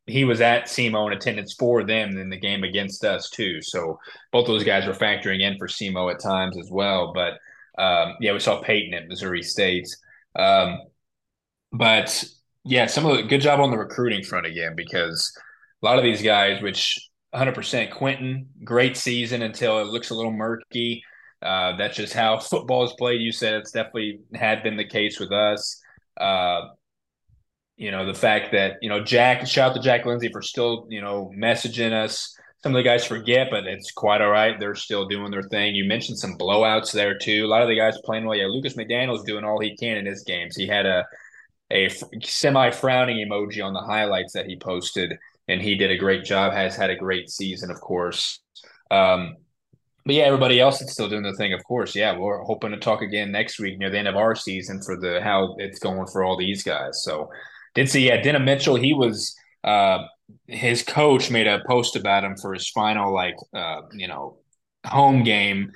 he 0.08 0.26
was 0.26 0.42
at 0.42 0.66
SEMO 0.66 1.08
in 1.08 1.18
attendance 1.18 1.54
for 1.54 1.84
them 1.84 2.18
in 2.18 2.30
the 2.30 2.38
game 2.38 2.64
against 2.64 3.04
us 3.06 3.30
too. 3.30 3.62
So 3.62 4.00
both 4.32 4.48
those 4.48 4.64
guys 4.64 4.86
were 4.86 4.94
factoring 4.94 5.42
in 5.42 5.58
for 5.58 5.68
SEMO 5.68 6.12
at 6.14 6.20
times 6.20 6.58
as 6.58 6.70
well. 6.72 7.14
But 7.14 7.34
um, 7.82 8.16
yeah, 8.20 8.34
we 8.34 8.40
saw 8.40 8.62
Peyton 8.62 8.94
at 8.94 9.08
Missouri 9.08 9.44
State. 9.44 9.88
Um, 10.36 10.80
but 11.72 12.24
yeah, 12.64 12.88
some 12.88 13.06
of 13.06 13.18
the 13.18 13.24
good 13.24 13.42
job 13.42 13.60
on 13.60 13.72
the 13.72 13.78
recruiting 13.78 14.24
front 14.24 14.46
again 14.46 14.74
because 14.76 15.32
a 15.82 15.86
lot 15.86 15.98
of 15.98 16.04
these 16.04 16.22
guys, 16.22 16.62
which 16.62 17.00
100% 17.34 17.92
Quentin. 17.92 18.50
Great 18.64 18.98
season 18.98 19.42
until 19.42 19.80
it 19.80 19.88
looks 19.88 20.10
a 20.10 20.16
little 20.16 20.32
murky. 20.32 21.04
Uh, 21.42 21.76
that's 21.78 21.98
just 21.98 22.14
how 22.14 22.40
football 22.40 22.84
is 22.84 22.94
played. 22.94 23.22
You 23.22 23.32
said 23.32 23.56
it's 23.56 23.72
definitely 23.72 24.22
had 24.34 24.64
been 24.64 24.78
the 24.78 24.88
case 24.88 25.20
with 25.20 25.32
us. 25.32 25.82
Uh, 26.20 26.70
you 27.78 27.90
know, 27.90 28.06
the 28.06 28.14
fact 28.14 28.52
that, 28.52 28.78
you 28.82 28.90
know, 28.90 29.04
Jack, 29.04 29.48
shout 29.48 29.72
out 29.72 29.76
to 29.76 29.82
Jack 29.82 30.06
Lindsay 30.06 30.30
for 30.32 30.42
still, 30.42 30.86
you 30.90 31.02
know, 31.02 31.32
messaging 31.36 31.94
us. 31.94 32.38
Some 32.62 32.74
of 32.74 32.78
the 32.78 32.88
guys 32.88 33.04
forget, 33.04 33.48
but 33.50 33.66
it's 33.66 33.92
quite 33.92 34.22
all 34.22 34.30
right. 34.30 34.60
They're 34.60 34.76
still 34.76 35.08
doing 35.08 35.32
their 35.32 35.42
thing. 35.42 35.74
You 35.74 35.86
mentioned 35.86 36.20
some 36.20 36.38
blowouts 36.38 36.92
there, 36.92 37.18
too. 37.18 37.44
A 37.44 37.48
lot 37.48 37.64
of 37.64 37.70
the 37.70 37.76
guys 37.76 37.98
playing 38.06 38.26
well. 38.26 38.38
Yeah, 38.38 38.46
Lucas 38.46 38.76
McDaniel's 38.76 39.24
doing 39.24 39.44
all 39.44 39.60
he 39.60 39.76
can 39.76 39.98
in 39.98 40.06
his 40.06 40.24
games. 40.24 40.56
He 40.56 40.68
had 40.68 40.86
a, 40.86 41.08
a 41.72 41.90
semi 42.24 42.70
frowning 42.70 43.28
emoji 43.28 43.66
on 43.66 43.74
the 43.74 43.82
highlights 43.82 44.34
that 44.34 44.46
he 44.46 44.58
posted 44.58 45.18
and 45.48 45.62
he 45.62 45.76
did 45.76 45.92
a 45.92 45.98
great 45.98 46.24
job. 46.24 46.54
Has 46.54 46.76
had 46.76 46.90
a 46.90 46.96
great 46.96 47.30
season, 47.30 47.72
of 47.72 47.82
course. 47.82 48.40
Um, 48.90 49.36
but 50.06 50.16
yeah, 50.16 50.24
everybody 50.24 50.60
else 50.60 50.82
is 50.82 50.92
still 50.92 51.10
doing 51.10 51.24
the 51.24 51.36
thing. 51.36 51.54
Of 51.54 51.64
course, 51.64 51.96
yeah, 51.96 52.18
we're 52.18 52.42
hoping 52.44 52.72
to 52.72 52.78
talk 52.78 53.02
again 53.02 53.32
next 53.32 53.60
week 53.60 53.78
near 53.78 53.90
the 53.90 54.00
end 54.00 54.08
of 54.08 54.16
our 54.16 54.36
season 54.36 54.82
for 54.82 54.98
the 54.98 55.22
how 55.22 55.56
it's 55.58 55.80
going 55.80 56.08
for 56.08 56.24
all 56.24 56.38
these 56.38 56.64
guys. 56.64 57.04
So 57.04 57.30
did 57.76 57.90
see 57.90 58.08
yeah, 58.08 58.22
Denham 58.22 58.46
Mitchell. 58.46 58.76
He 58.76 58.94
was 58.94 59.36
uh, 59.64 60.00
his 60.48 60.84
coach 60.84 61.30
made 61.30 61.48
a 61.48 61.62
post 61.68 61.96
about 61.96 62.24
him 62.24 62.36
for 62.38 62.54
his 62.54 62.70
final 62.70 63.14
like 63.14 63.36
uh, 63.54 63.82
you 63.94 64.08
know 64.08 64.38
home 64.86 65.24
game 65.24 65.72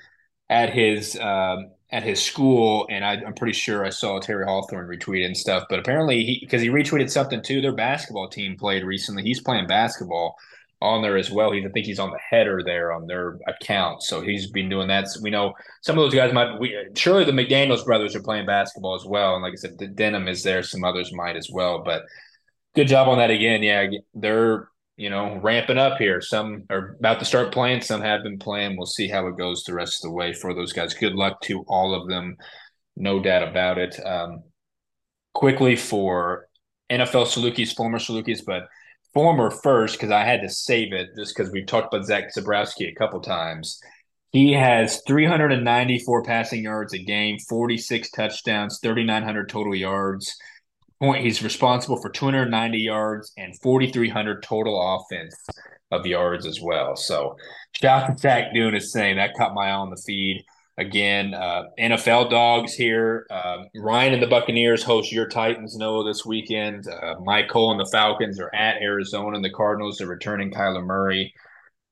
at 0.49 0.73
his 0.73 1.15
uh, 1.15 1.57
at 1.91 2.03
his 2.03 2.21
school, 2.21 2.87
and 2.89 3.05
I, 3.05 3.15
am 3.15 3.33
pretty 3.33 3.53
sure 3.53 3.85
I 3.85 3.89
saw 3.89 4.19
Terry 4.19 4.45
Hawthorne 4.45 4.87
retweet 4.87 5.25
and 5.25 5.37
stuff. 5.37 5.65
But 5.69 5.79
apparently, 5.79 6.23
he 6.25 6.39
because 6.41 6.61
he 6.61 6.69
retweeted 6.69 7.09
something 7.09 7.41
too. 7.41 7.61
Their 7.61 7.75
basketball 7.75 8.29
team 8.29 8.57
played 8.57 8.83
recently. 8.83 9.23
He's 9.23 9.41
playing 9.41 9.67
basketball 9.67 10.35
on 10.81 11.01
there 11.01 11.17
as 11.17 11.31
well. 11.31 11.51
He's 11.51 11.65
I 11.65 11.69
think 11.69 11.85
he's 11.85 11.99
on 11.99 12.11
the 12.11 12.19
header 12.29 12.61
there 12.63 12.91
on 12.91 13.07
their 13.07 13.39
account. 13.47 14.03
So 14.03 14.21
he's 14.21 14.51
been 14.51 14.69
doing 14.69 14.87
that. 14.89 15.07
So 15.07 15.21
we 15.21 15.29
know 15.29 15.53
some 15.81 15.97
of 15.97 16.03
those 16.03 16.13
guys 16.13 16.33
might. 16.33 16.59
We, 16.59 16.75
surely 16.95 17.23
the 17.23 17.31
McDaniel's 17.31 17.83
brothers 17.83 18.15
are 18.15 18.21
playing 18.21 18.45
basketball 18.45 18.95
as 18.95 19.05
well. 19.05 19.35
And 19.35 19.43
like 19.43 19.53
I 19.53 19.57
said, 19.57 19.77
the 19.77 19.87
Denham 19.87 20.27
is 20.27 20.43
there. 20.43 20.63
Some 20.63 20.83
others 20.83 21.13
might 21.13 21.35
as 21.35 21.49
well. 21.51 21.83
But 21.83 22.03
good 22.75 22.87
job 22.87 23.07
on 23.07 23.17
that 23.17 23.31
again. 23.31 23.63
Yeah, 23.63 23.87
they're 24.13 24.69
you 24.97 25.09
know, 25.09 25.39
ramping 25.41 25.77
up 25.77 25.97
here. 25.97 26.21
Some 26.21 26.63
are 26.69 26.95
about 26.99 27.19
to 27.19 27.25
start 27.25 27.51
playing, 27.51 27.81
some 27.81 28.01
have 28.01 28.23
been 28.23 28.39
playing. 28.39 28.77
We'll 28.77 28.85
see 28.85 29.07
how 29.07 29.27
it 29.27 29.37
goes 29.37 29.63
the 29.63 29.73
rest 29.73 30.03
of 30.03 30.09
the 30.09 30.15
way 30.15 30.33
for 30.33 30.53
those 30.53 30.73
guys. 30.73 30.93
Good 30.93 31.13
luck 31.13 31.41
to 31.41 31.63
all 31.67 31.93
of 31.93 32.07
them, 32.07 32.37
no 32.95 33.19
doubt 33.19 33.47
about 33.47 33.77
it. 33.77 33.99
Um, 34.05 34.43
quickly 35.33 35.75
for 35.75 36.47
NFL 36.89 37.25
Salukis, 37.25 37.75
former 37.75 37.99
Salukis, 37.99 38.45
but 38.45 38.67
former 39.15 39.49
first 39.49 39.95
because 39.95 40.11
I 40.11 40.23
had 40.23 40.41
to 40.41 40.49
save 40.49 40.93
it 40.93 41.09
just 41.17 41.35
because 41.35 41.51
we've 41.51 41.65
talked 41.65 41.91
about 41.91 42.05
Zach 42.05 42.25
Zabrowski 42.35 42.91
a 42.91 42.95
couple 42.95 43.21
times. 43.21 43.79
He 44.31 44.51
has 44.51 45.01
394 45.07 46.23
passing 46.23 46.63
yards 46.63 46.93
a 46.93 46.99
game, 46.99 47.39
46 47.39 48.11
touchdowns, 48.11 48.79
3,900 48.83 49.49
total 49.49 49.73
yards 49.73 50.35
point. 51.01 51.23
He's 51.23 51.41
responsible 51.41 52.01
for 52.01 52.09
290 52.09 52.77
yards 52.77 53.31
and 53.37 53.57
4,300 53.61 54.43
total 54.43 54.99
offense 54.99 55.35
of 55.91 56.05
yards 56.05 56.45
as 56.45 56.59
well. 56.61 56.97
So 56.97 57.37
shout 57.71 58.03
out 58.03 58.17
to 58.17 58.21
Zach 58.21 58.53
doing 58.53 58.73
his 58.73 58.91
thing. 58.91 59.15
That 59.15 59.35
caught 59.37 59.53
my 59.53 59.67
eye 59.67 59.71
on 59.71 59.89
the 59.89 60.01
feed. 60.05 60.43
Again, 60.77 61.33
uh, 61.33 61.63
NFL 61.79 62.29
dogs 62.29 62.73
here. 62.73 63.25
Uh, 63.29 63.63
Ryan 63.75 64.13
and 64.15 64.21
the 64.21 64.27
Buccaneers 64.27 64.83
host 64.83 65.11
your 65.11 65.27
Titans, 65.27 65.77
Noah, 65.77 66.03
this 66.03 66.25
weekend. 66.25 66.87
Uh, 66.87 67.15
Cole 67.49 67.71
and 67.71 67.79
the 67.79 67.89
Falcons 67.91 68.39
are 68.41 68.53
at 68.53 68.81
Arizona, 68.81 69.37
and 69.37 69.45
the 69.45 69.51
Cardinals 69.51 70.01
are 70.01 70.07
returning 70.07 70.51
Kyler 70.51 70.85
Murray. 70.85 71.33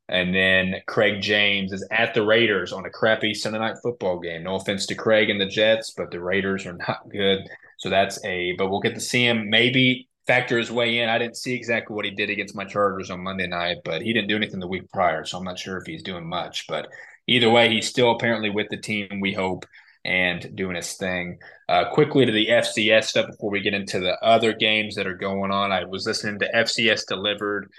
And 0.09 0.35
then 0.35 0.75
Craig 0.85 1.21
James 1.21 1.71
is 1.71 1.87
at 1.91 2.13
the 2.13 2.25
Raiders 2.25 2.73
on 2.73 2.85
a 2.85 2.89
crappy 2.89 3.33
Sunday 3.33 3.59
night 3.59 3.77
football 3.81 4.19
game. 4.19 4.43
No 4.43 4.55
offense 4.55 4.85
to 4.87 4.95
Craig 4.95 5.29
and 5.29 5.39
the 5.39 5.45
Jets, 5.45 5.91
but 5.95 6.11
the 6.11 6.19
Raiders 6.19 6.65
are 6.65 6.73
not 6.73 7.09
good. 7.09 7.39
So 7.77 7.89
that's 7.89 8.23
a, 8.25 8.53
but 8.57 8.69
we'll 8.69 8.81
get 8.81 8.95
to 8.95 9.01
see 9.01 9.25
him 9.25 9.49
maybe 9.49 10.09
factor 10.27 10.57
his 10.57 10.71
way 10.71 10.99
in. 10.99 11.09
I 11.09 11.17
didn't 11.17 11.37
see 11.37 11.53
exactly 11.53 11.95
what 11.95 12.05
he 12.05 12.11
did 12.11 12.29
against 12.29 12.55
my 12.55 12.65
Chargers 12.65 13.11
on 13.11 13.23
Monday 13.23 13.47
night, 13.47 13.77
but 13.85 14.01
he 14.01 14.11
didn't 14.11 14.29
do 14.29 14.35
anything 14.35 14.59
the 14.59 14.67
week 14.67 14.89
prior. 14.91 15.23
So 15.23 15.37
I'm 15.37 15.43
not 15.43 15.59
sure 15.59 15.77
if 15.77 15.85
he's 15.85 16.03
doing 16.03 16.27
much. 16.27 16.67
But 16.67 16.89
either 17.27 17.49
way, 17.49 17.69
he's 17.69 17.87
still 17.87 18.11
apparently 18.11 18.49
with 18.49 18.67
the 18.69 18.77
team, 18.77 19.19
we 19.21 19.33
hope, 19.33 19.65
and 20.05 20.55
doing 20.55 20.75
his 20.75 20.93
thing. 20.93 21.39
Uh, 21.69 21.89
quickly 21.91 22.25
to 22.25 22.31
the 22.31 22.47
FCS 22.47 23.05
stuff 23.05 23.27
before 23.27 23.51
we 23.51 23.61
get 23.61 23.73
into 23.73 23.99
the 23.99 24.17
other 24.23 24.53
games 24.53 24.95
that 24.95 25.07
are 25.07 25.15
going 25.15 25.51
on. 25.51 25.71
I 25.71 25.85
was 25.85 26.05
listening 26.05 26.39
to 26.39 26.51
FCS 26.53 27.07
Delivered. 27.07 27.69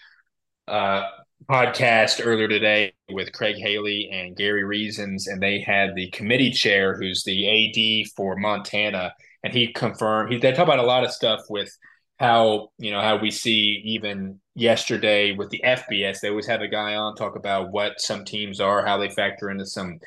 Uh, 0.67 1.03
podcast 1.51 2.25
earlier 2.25 2.49
today 2.49 2.95
with 3.11 3.33
Craig 3.33 3.57
Haley 3.57 4.09
and 4.11 4.35
Gary 4.35 4.65
Reasons, 4.65 5.27
and 5.27 5.43
they 5.43 5.61
had 5.61 5.95
the 5.95 6.09
committee 6.09 6.51
chair 6.51 6.97
who's 6.97 7.23
the 7.23 8.07
AD 8.07 8.09
for 8.17 8.37
Montana 8.37 9.13
and 9.45 9.53
he 9.53 9.73
confirmed 9.73 10.33
he 10.33 10.39
they 10.39 10.51
talk 10.51 10.67
about 10.67 10.81
a 10.81 10.83
lot 10.83 11.05
of 11.05 11.13
stuff 11.13 11.43
with 11.49 11.71
how 12.19 12.69
you 12.79 12.91
know 12.91 13.01
how 13.01 13.17
we 13.17 13.31
see 13.31 13.83
even 13.85 14.41
yesterday 14.55 15.33
with 15.33 15.51
the 15.51 15.61
FBS 15.65 16.21
they 16.21 16.31
always 16.31 16.47
have 16.47 16.61
a 16.61 16.69
guy 16.69 16.95
on 16.95 17.17
talk 17.17 17.37
about 17.37 17.73
what 17.73 18.01
some 18.01 18.25
teams 18.25 18.61
are 18.61 18.87
how 18.87 18.97
they 18.97 19.09
factor 19.09 19.51
into 19.51 19.67
some 19.67 19.99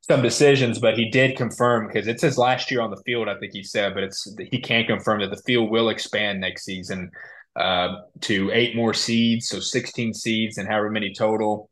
some 0.00 0.20
decisions 0.20 0.80
but 0.80 0.98
he 0.98 1.08
did 1.10 1.36
confirm 1.36 1.86
because 1.86 2.08
it's 2.08 2.22
his 2.22 2.36
last 2.36 2.70
year 2.70 2.80
on 2.80 2.90
the 2.90 3.02
field 3.06 3.28
I 3.28 3.38
think 3.38 3.52
he 3.52 3.62
said 3.62 3.94
but 3.94 4.02
it's 4.02 4.34
he 4.50 4.60
can't 4.60 4.88
confirm 4.88 5.20
that 5.20 5.30
the 5.30 5.42
field 5.42 5.70
will 5.70 5.90
expand 5.90 6.40
next 6.40 6.64
season 6.64 7.10
uh, 7.56 8.00
to 8.20 8.50
eight 8.52 8.74
more 8.74 8.92
seeds 8.92 9.48
so 9.48 9.60
16 9.60 10.12
seeds 10.12 10.58
and 10.58 10.68
however 10.68 10.90
many 10.90 11.14
total. 11.14 11.70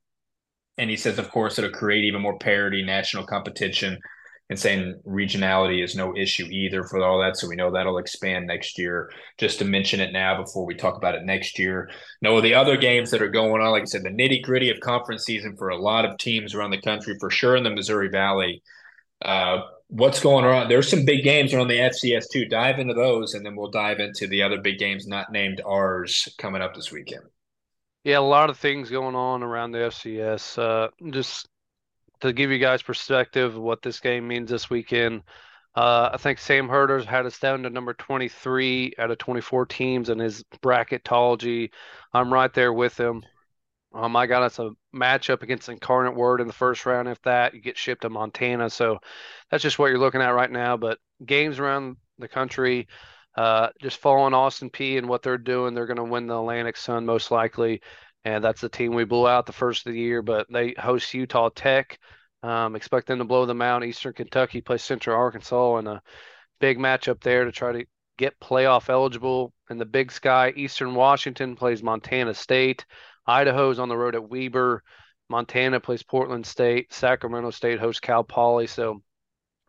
And 0.79 0.89
he 0.89 0.97
says 0.97 1.19
of 1.19 1.31
course 1.31 1.59
it'll 1.59 1.71
create 1.71 2.05
even 2.05 2.23
more 2.23 2.39
parity 2.39 2.85
national 2.85 3.27
competition 3.27 3.99
and 4.53 4.61
saying 4.61 5.01
regionality 5.09 5.83
is 5.83 5.97
no 5.97 6.15
issue 6.15 6.45
either 6.51 6.85
for 6.85 7.03
all 7.03 7.19
that. 7.21 7.39
So 7.39 7.49
we 7.49 7.57
know 7.57 7.71
that'll 7.71 7.97
expand 7.97 8.47
next 8.47 8.77
year. 8.77 9.11
Just 9.39 9.59
to 9.61 9.65
mention 9.65 9.99
it 9.99 10.13
now 10.13 10.43
before 10.43 10.67
we 10.67 10.75
talk 10.75 10.99
about 10.99 11.15
it 11.15 11.25
next 11.25 11.59
year. 11.59 11.91
No, 12.21 12.43
the 12.43 12.53
other 12.53 12.77
games 12.77 13.11
that 13.11 13.23
are 13.23 13.31
going 13.31 13.63
on, 13.63 13.71
like 13.71 13.83
I 13.83 13.87
said, 13.87 14.03
the 14.03 14.11
nitty 14.11 14.43
gritty 14.43 14.69
of 14.69 14.79
conference 14.81 15.25
season 15.25 15.57
for 15.57 15.71
a 15.71 15.81
lot 15.81 16.05
of 16.05 16.19
teams 16.19 16.55
around 16.55 16.71
the 16.71 16.83
country, 16.83 17.17
for 17.19 17.31
sure 17.31 17.57
in 17.57 17.65
the 17.65 17.71
Missouri 17.71 18.11
Valley. 18.11 18.63
Uh, 19.25 19.63
what's 19.89 20.21
going 20.21 20.45
on? 20.45 20.69
There's 20.69 20.91
some 20.91 21.07
big 21.07 21.25
games 21.25 21.55
around 21.55 21.69
the 21.69 21.79
FCS 21.79 22.27
too. 22.31 22.45
Dive 22.45 22.79
into 22.79 22.93
those, 22.93 23.33
and 23.33 23.47
then 23.47 23.57
we'll 23.57 23.71
dive 23.71 24.01
into 24.01 24.27
the 24.27 24.43
other 24.43 24.61
big 24.61 24.79
games 24.79 25.07
not 25.07 25.33
named 25.33 25.63
ours 25.67 26.29
coming 26.37 26.61
up 26.61 26.75
this 26.75 26.93
weekend. 26.93 27.23
Yeah, 28.05 28.19
a 28.19 28.21
lot 28.21 28.51
of 28.51 28.59
things 28.59 28.91
going 28.91 29.15
on 29.15 29.43
around 29.43 29.71
the 29.71 29.79
FCS. 29.79 30.59
Uh, 30.59 30.89
just 31.11 31.49
to 32.23 32.33
give 32.33 32.51
you 32.51 32.59
guys 32.59 32.83
perspective 32.83 33.57
what 33.57 33.83
this 33.83 33.99
game 34.01 34.27
means 34.29 34.49
this 34.49 34.71
weekend. 34.71 35.23
Uh, 35.75 36.11
I 36.13 36.17
think 36.19 36.39
Sam 36.39 36.69
Herder's 36.69 37.05
had 37.05 37.27
us 37.27 37.39
down 37.39 37.65
to 37.65 37.71
number 37.71 37.95
23 37.95 38.95
out 38.99 39.11
of 39.11 39.19
24 39.19 39.67
teams 39.67 40.09
in 40.09 40.19
his 40.19 40.45
bracketology. 40.63 41.71
I'm 42.13 42.33
right 42.33 42.53
there 42.55 42.73
with 42.73 42.99
him. 42.99 43.25
Um, 43.93 44.15
I 44.15 44.27
got 44.27 44.43
us 44.43 44.59
a 44.61 44.71
matchup 44.95 45.43
against 45.43 45.69
Incarnate 45.69 46.15
Word 46.15 46.41
in 46.41 46.47
the 46.47 46.53
first 46.53 46.87
round. 46.87 47.09
If 47.09 47.21
that, 47.23 47.55
you 47.55 47.61
get 47.61 47.77
shipped 47.77 48.03
to 48.03 48.11
Montana. 48.11 48.71
So 48.71 48.99
that's 49.51 49.63
just 49.63 49.79
what 49.79 49.89
you're 49.89 49.99
looking 49.99 50.23
at 50.23 50.31
right 50.31 50.51
now. 50.51 50.77
But 50.77 50.99
games 51.27 51.59
around 51.59 51.97
the 52.19 52.29
country, 52.29 52.87
uh, 53.37 53.71
just 53.81 53.99
following 53.99 54.35
Austin 54.35 54.71
Peay 54.71 54.97
and 54.97 55.09
what 55.09 55.23
they're 55.23 55.39
doing, 55.39 55.75
they're 55.75 55.87
going 55.87 55.97
to 55.97 56.05
win 56.05 56.29
the 56.29 56.39
Atlantic 56.39 56.77
Sun 56.77 57.05
most 57.05 57.31
likely. 57.33 57.83
And 58.25 58.43
that's 58.43 58.61
the 58.61 58.69
team 58.69 58.95
we 58.95 59.05
blew 59.05 59.27
out 59.27 59.47
the 59.47 59.53
first 59.53 59.87
of 59.87 59.93
the 59.93 59.99
year. 59.99 60.23
But 60.23 60.47
they 60.51 60.75
host 60.79 61.13
Utah 61.15 61.51
Tech. 61.55 61.99
Um, 62.43 62.75
expect 62.77 63.07
them 63.07 63.19
to 63.19 63.25
blow 63.25 63.47
them 63.47 63.63
out. 63.63 63.85
Eastern 63.85 64.13
Kentucky 64.13 64.61
plays 64.61 64.83
Central 64.83 65.17
Arkansas 65.17 65.79
in 65.79 65.87
a 65.87 66.03
big 66.61 66.79
matchup 66.79 67.21
there 67.21 67.45
to 67.45 67.53
try 67.53 67.73
to 67.73 67.85
get 68.19 68.39
playoff 68.41 68.89
eligible. 68.89 69.53
In 69.71 69.79
the 69.79 69.85
Big 69.85 70.13
Sky, 70.13 70.53
Eastern 70.55 70.95
Washington 70.95 71.57
plays 71.57 71.83
Montana 71.83 72.35
State. 72.35 72.85
Idaho's 73.27 73.79
on 73.79 73.89
the 73.89 73.97
road 73.97 74.15
at 74.15 74.29
Weber. 74.29 74.83
Montana 75.29 75.81
plays 75.81 76.03
Portland 76.03 76.47
State. 76.47 76.93
Sacramento 76.93 77.51
State 77.51 77.81
hosts 77.81 78.01
Cal 78.01 78.25
Poly. 78.25 78.67
So, 78.67 79.03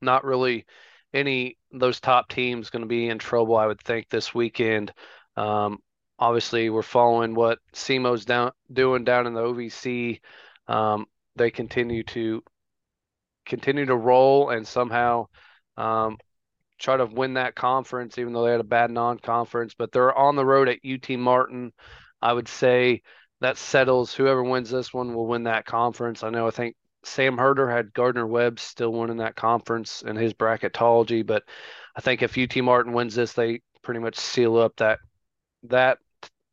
not 0.02 0.26
really 0.26 0.66
any 1.14 1.58
those 1.72 2.00
top 2.00 2.28
teams 2.28 2.70
going 2.70 2.82
to 2.82 2.88
be 2.88 3.08
in 3.08 3.20
trouble, 3.20 3.56
I 3.56 3.68
would 3.68 3.82
think, 3.82 4.10
this 4.10 4.34
weekend. 4.34 4.92
Um, 5.38 5.80
obviously, 6.20 6.70
we're 6.70 6.82
following 6.82 7.36
what 7.36 7.60
SEMO's 7.74 8.26
down 8.26 8.52
doing 8.72 9.04
down 9.04 9.28
in 9.28 9.34
the 9.34 9.42
OVC. 9.42 10.20
Um, 10.68 11.06
they 11.36 11.52
continue 11.52 12.04
to 12.04 12.44
continue 13.46 13.86
to 13.86 13.96
roll 13.96 14.50
and 14.50 14.68
somehow 14.68 15.28
um, 15.78 16.18
try 16.80 16.98
to 16.98 17.06
win 17.06 17.34
that 17.36 17.56
conference, 17.56 18.18
even 18.18 18.34
though 18.34 18.46
they 18.46 18.52
had 18.52 18.60
a 18.60 18.66
bad 18.66 18.92
non-conference. 18.92 19.74
But 19.78 19.92
they're 19.92 20.18
on 20.18 20.36
the 20.36 20.46
road 20.46 20.70
at 20.70 20.80
UT 20.86 21.18
Martin. 21.18 21.74
I 22.22 22.34
would 22.34 22.48
say 22.48 23.02
that 23.42 23.58
settles 23.58 24.14
whoever 24.14 24.44
wins 24.44 24.70
this 24.70 24.94
one 24.94 25.14
will 25.14 25.28
win 25.28 25.44
that 25.44 25.66
conference. 25.66 26.24
I 26.24 26.30
know 26.30 26.48
I 26.48 26.52
think 26.52 26.76
Sam 27.04 27.38
Herder 27.38 27.70
had 27.70 27.94
Gardner 27.94 28.26
Webb 28.26 28.60
still 28.60 28.94
winning 28.94 29.18
that 29.18 29.36
conference 29.36 30.02
in 30.04 30.16
his 30.16 30.34
bracketology, 30.34 31.26
but 31.26 31.44
I 31.96 32.02
think 32.02 32.22
if 32.22 32.38
UT 32.38 32.56
Martin 32.64 32.94
wins 32.94 33.16
this, 33.16 33.34
they 33.34 33.62
pretty 33.82 34.00
much 34.00 34.16
seal 34.16 34.58
up 34.58 34.78
that 34.78 35.00
that 35.64 35.98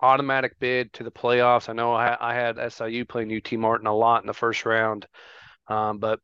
automatic 0.00 0.59
bid 0.59 0.93
to 0.95 1.05
the 1.05 1.11
playoffs. 1.11 1.69
I 1.69 1.73
know 1.73 1.93
I, 1.93 2.17
I 2.21 2.35
had 2.35 2.73
SIU 2.73 3.05
playing 3.05 3.35
UT 3.35 3.52
Martin 3.59 3.87
a 3.87 3.95
lot 3.95 4.23
in 4.23 4.26
the 4.26 4.35
first 4.35 4.64
round, 4.64 5.07
um, 5.69 5.99
but 5.99 6.21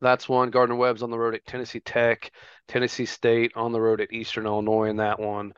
that's 0.00 0.28
one. 0.28 0.50
Gardner 0.50 0.76
Webb's 0.76 1.02
on 1.02 1.10
the 1.10 1.18
road 1.18 1.34
at 1.34 1.46
Tennessee 1.46 1.80
Tech, 1.80 2.30
Tennessee 2.68 3.06
State 3.06 3.52
on 3.56 3.72
the 3.72 3.80
road 3.80 4.00
at 4.00 4.12
Eastern 4.12 4.46
Illinois 4.46 4.90
in 4.90 4.96
that 4.96 5.18
one. 5.18 5.52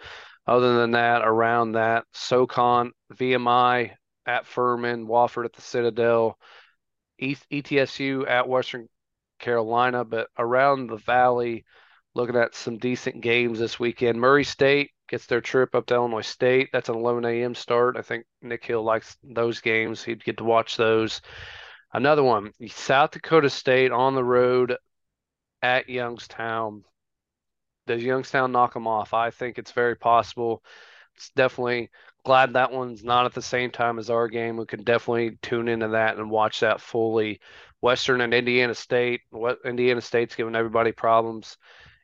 Other 0.47 0.79
than 0.79 0.93
that, 0.93 1.23
around 1.23 1.73
that, 1.73 2.05
SoCon, 2.13 2.93
VMI, 3.15 3.93
at 4.27 4.47
Furman, 4.47 5.07
Wofford 5.07 5.45
at 5.45 5.53
the 5.53 5.63
Citadel, 5.63 6.39
ETSU 7.21 8.29
at 8.29 8.49
Western 8.49 8.89
Carolina, 9.39 10.05
but 10.05 10.29
around 10.39 10.87
the 10.87 10.97
valley, 10.97 11.65
looking 12.15 12.37
at 12.37 12.55
some 12.55 12.79
decent 12.79 13.21
games 13.21 13.59
this 13.59 13.79
weekend. 13.79 14.21
Murray 14.21 14.45
State 14.45 14.91
gets 15.11 15.27
their 15.27 15.41
trip 15.41 15.75
up 15.75 15.87
to 15.87 15.95
Illinois 15.95 16.23
State. 16.23 16.71
That's 16.73 16.89
an 16.89 16.95
11 16.95 17.25
a.m. 17.25 17.55
start. 17.55 17.97
I 17.97 18.03
think 18.03 18.25
Nick 18.41 18.65
Hill 18.65 18.83
likes 18.83 19.17
those 19.23 19.61
games. 19.61 20.03
He'd 20.03 20.25
get 20.25 20.39
to 20.39 20.45
watch 20.45 20.77
those. 20.77 21.21
Another 21.93 22.23
one, 22.23 22.53
South 22.69 23.11
Dakota 23.11 23.51
State 23.51 23.91
on 23.91 24.15
the 24.15 24.25
road 24.25 24.77
at 25.61 25.89
Youngstown. 25.89 26.85
Does 27.89 28.03
Youngstown 28.03 28.53
knock 28.53 28.75
them 28.75 28.87
off? 28.87 29.13
I 29.13 29.31
think 29.31 29.59
it's 29.59 29.73
very 29.73 29.97
possible. 29.97 30.63
It's 31.17 31.31
definitely 31.35 31.91
glad 32.25 32.53
that 32.53 32.71
one's 32.71 33.03
not 33.03 33.27
at 33.27 33.35
the 33.35 33.43
same 33.43 33.73
time 33.73 33.99
as 33.99 34.09
our 34.09 34.29
game. 34.29 34.57
We 34.57 34.67
can 34.67 34.85
definitely 34.85 35.39
tune 35.43 35.67
into 35.67 35.89
that 35.89 36.17
and 36.17 36.31
watch 36.31 36.61
that 36.61 36.81
fully. 36.81 37.41
Western 37.81 38.21
and 38.21 38.33
Indiana 38.33 38.75
State. 38.75 39.23
What 39.31 39.59
Indiana 39.65 40.01
State's 40.01 40.37
giving 40.37 40.55
everybody 40.55 40.93
problems 40.93 41.57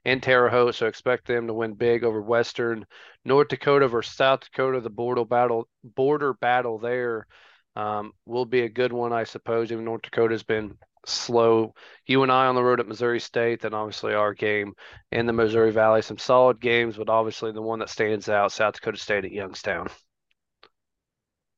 in 0.07 0.21
Terre 0.21 0.49
Haute, 0.49 0.77
so 0.77 0.87
expect 0.87 1.27
them 1.27 1.49
to 1.49 1.53
win 1.53 1.75
big 1.75 2.05
over 2.05 2.23
Western. 2.23 2.87
North 3.25 3.49
Dakota 3.49 3.89
versus 3.89 4.15
South 4.15 4.41
Dakota, 4.41 4.81
the 4.81 4.89
border 4.89 5.25
battle, 5.25 5.69
border 5.83 6.33
battle 6.33 6.79
there 6.79 7.27
um, 7.75 8.13
will 8.25 8.45
be 8.47 8.61
a 8.61 8.69
good 8.69 8.93
one, 8.93 9.13
I 9.13 9.25
suppose. 9.25 9.73
Even 9.73 9.85
North 9.85 10.03
Dakota's 10.03 10.45
been 10.45 10.79
slow. 11.07 11.75
UNI 12.07 12.31
on 12.31 12.55
the 12.55 12.63
road 12.63 12.79
at 12.79 12.87
Missouri 12.87 13.19
State, 13.19 13.63
then 13.63 13.75
obviously 13.75 14.15
our 14.15 14.33
game 14.33 14.75
in 15.11 15.27
the 15.27 15.33
Missouri 15.33 15.73
Valley. 15.73 16.03
Some 16.03 16.19
solid 16.19 16.61
games, 16.61 16.97
but 16.97 17.09
obviously 17.09 17.51
the 17.51 17.61
one 17.61 17.81
that 17.81 17.91
stands 17.91 18.29
out, 18.29 18.53
South 18.53 18.75
Dakota 18.75 18.99
State 18.99 19.25
at 19.25 19.33
Youngstown. 19.33 19.89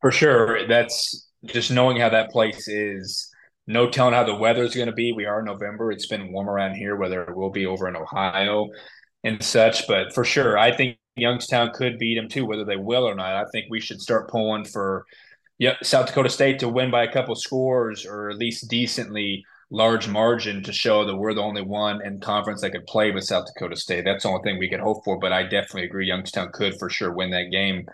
For 0.01 0.11
sure. 0.11 0.67
That's 0.67 1.29
just 1.45 1.71
knowing 1.71 1.99
how 1.99 2.09
that 2.09 2.31
place 2.31 2.67
is. 2.67 3.28
No 3.69 3.89
telling 3.91 4.15
how 4.15 4.25
the 4.25 4.35
weather 4.35 4.65
is 4.65 4.75
going 4.75 4.87
to 4.87 4.95
be. 4.95 5.13
We 5.13 5.27
are 5.27 5.41
in 5.41 5.45
November. 5.45 5.93
It's 5.93 6.07
been 6.07 6.33
warm 6.33 6.49
around 6.49 6.75
here, 6.75 6.97
whether 6.97 7.23
it 7.23 7.37
will 7.37 7.51
be 7.51 7.67
over 7.67 7.87
in 7.87 7.97
Ohio 7.97 8.67
and 9.25 9.43
such. 9.43 9.87
But 9.87 10.15
for 10.15 10.25
sure, 10.25 10.57
I 10.57 10.75
think 10.75 10.97
Youngstown 11.17 11.73
could 11.75 11.99
beat 11.99 12.17
them 12.17 12.31
too, 12.31 12.47
whether 12.47 12.65
they 12.65 12.77
will 12.77 13.05
or 13.05 13.15
not. 13.15 13.35
I 13.35 13.45
think 13.53 13.67
we 13.69 13.81
should 13.81 14.01
start 14.01 14.31
pulling 14.31 14.65
for 14.65 15.05
yeah, 15.59 15.75
South 15.83 16.07
Dakota 16.07 16.31
State 16.31 16.61
to 16.61 16.69
win 16.69 16.91
by 16.91 17.05
a 17.05 17.13
couple 17.13 17.35
scores 17.35 18.07
or 18.07 18.31
at 18.31 18.39
least 18.39 18.71
decently 18.71 19.45
large 19.71 20.09
margin 20.09 20.63
to 20.63 20.73
show 20.73 21.05
that 21.05 21.17
we're 21.17 21.35
the 21.35 21.43
only 21.43 21.61
one 21.61 22.01
in 22.07 22.21
conference 22.21 22.63
that 22.63 22.71
could 22.71 22.87
play 22.87 23.11
with 23.11 23.25
South 23.25 23.45
Dakota 23.47 23.77
State. 23.77 24.05
That's 24.07 24.23
the 24.23 24.31
only 24.31 24.43
thing 24.45 24.59
we 24.59 24.71
could 24.71 24.81
hope 24.81 25.05
for. 25.05 25.19
But 25.19 25.35
I 25.35 25.43
definitely 25.43 25.85
agree 25.85 26.07
Youngstown 26.07 26.53
could 26.53 26.79
for 26.79 26.89
sure 26.89 27.13
win 27.13 27.31
that 27.33 27.51
game 27.53 27.87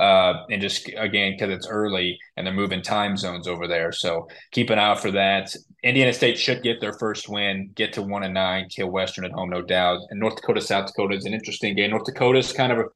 uh, 0.00 0.46
and 0.50 0.62
just 0.62 0.88
again 0.96 1.32
because 1.32 1.50
it's 1.50 1.68
early 1.68 2.18
and 2.36 2.46
they're 2.46 2.54
moving 2.54 2.80
time 2.80 3.18
zones 3.18 3.46
over 3.46 3.68
there. 3.68 3.92
So 3.92 4.28
keep 4.50 4.70
an 4.70 4.78
eye 4.78 4.88
out 4.88 5.00
for 5.00 5.10
that. 5.10 5.54
Indiana 5.84 6.14
State 6.14 6.38
should 6.38 6.62
get 6.62 6.80
their 6.80 6.94
first 6.94 7.28
win, 7.28 7.70
get 7.74 7.92
to 7.92 8.02
one 8.02 8.22
and 8.22 8.32
nine, 8.32 8.68
kill 8.70 8.88
Western 8.88 9.26
at 9.26 9.32
home, 9.32 9.50
no 9.50 9.60
doubt. 9.60 10.00
And 10.08 10.18
North 10.18 10.36
Dakota, 10.36 10.62
South 10.62 10.86
Dakota 10.86 11.16
is 11.16 11.26
an 11.26 11.34
interesting 11.34 11.76
game. 11.76 11.90
North 11.90 12.04
Dakota 12.06 12.38
is 12.38 12.52
kind 12.52 12.72
of 12.72 12.86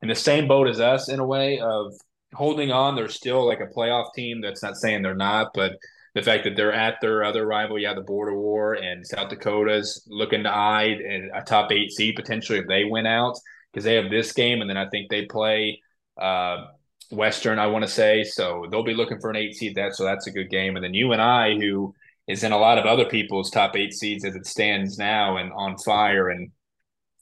in 0.00 0.08
the 0.08 0.14
same 0.14 0.46
boat 0.46 0.68
as 0.68 0.78
us 0.78 1.08
in 1.08 1.18
a 1.18 1.26
way 1.26 1.58
of 1.58 1.92
holding 2.32 2.70
on. 2.70 2.94
They're 2.94 3.08
still 3.08 3.44
like 3.44 3.60
a 3.60 3.74
playoff 3.76 4.14
team. 4.14 4.40
That's 4.40 4.62
not 4.62 4.76
saying 4.76 5.02
they're 5.02 5.14
not, 5.16 5.50
but 5.54 5.72
the 6.14 6.22
fact 6.22 6.44
that 6.44 6.54
they're 6.54 6.72
at 6.72 7.00
their 7.00 7.24
other 7.24 7.44
rival, 7.44 7.80
yeah, 7.80 7.94
the 7.94 8.00
border 8.00 8.38
war, 8.38 8.74
and 8.74 9.04
South 9.04 9.28
Dakota's 9.28 10.06
looking 10.08 10.44
to 10.44 10.50
eye 10.50 10.96
a 11.34 11.42
top 11.42 11.72
eight 11.72 11.90
seed 11.90 12.14
potentially 12.14 12.60
if 12.60 12.68
they 12.68 12.84
win 12.84 13.06
out 13.06 13.36
because 13.72 13.84
they 13.84 13.96
have 13.96 14.08
this 14.08 14.32
game, 14.32 14.60
and 14.60 14.70
then 14.70 14.76
I 14.76 14.88
think 14.88 15.10
they 15.10 15.26
play 15.26 15.80
uh, 16.20 16.66
Western, 17.10 17.58
I 17.58 17.66
want 17.66 17.84
to 17.84 17.90
say. 17.90 18.24
So 18.24 18.66
they'll 18.70 18.84
be 18.84 18.94
looking 18.94 19.20
for 19.20 19.30
an 19.30 19.36
eight 19.36 19.54
seed. 19.54 19.76
That 19.76 19.94
so 19.94 20.04
that's 20.04 20.26
a 20.26 20.32
good 20.32 20.50
game. 20.50 20.76
And 20.76 20.84
then 20.84 20.94
UNI, 20.94 21.58
who 21.60 21.94
is 22.28 22.44
in 22.44 22.52
a 22.52 22.58
lot 22.58 22.78
of 22.78 22.86
other 22.86 23.04
people's 23.04 23.50
top 23.50 23.76
eight 23.76 23.92
seeds 23.92 24.24
as 24.24 24.34
it 24.34 24.46
stands 24.46 24.98
now, 24.98 25.36
and 25.36 25.52
on 25.52 25.76
fire 25.78 26.30
and 26.30 26.50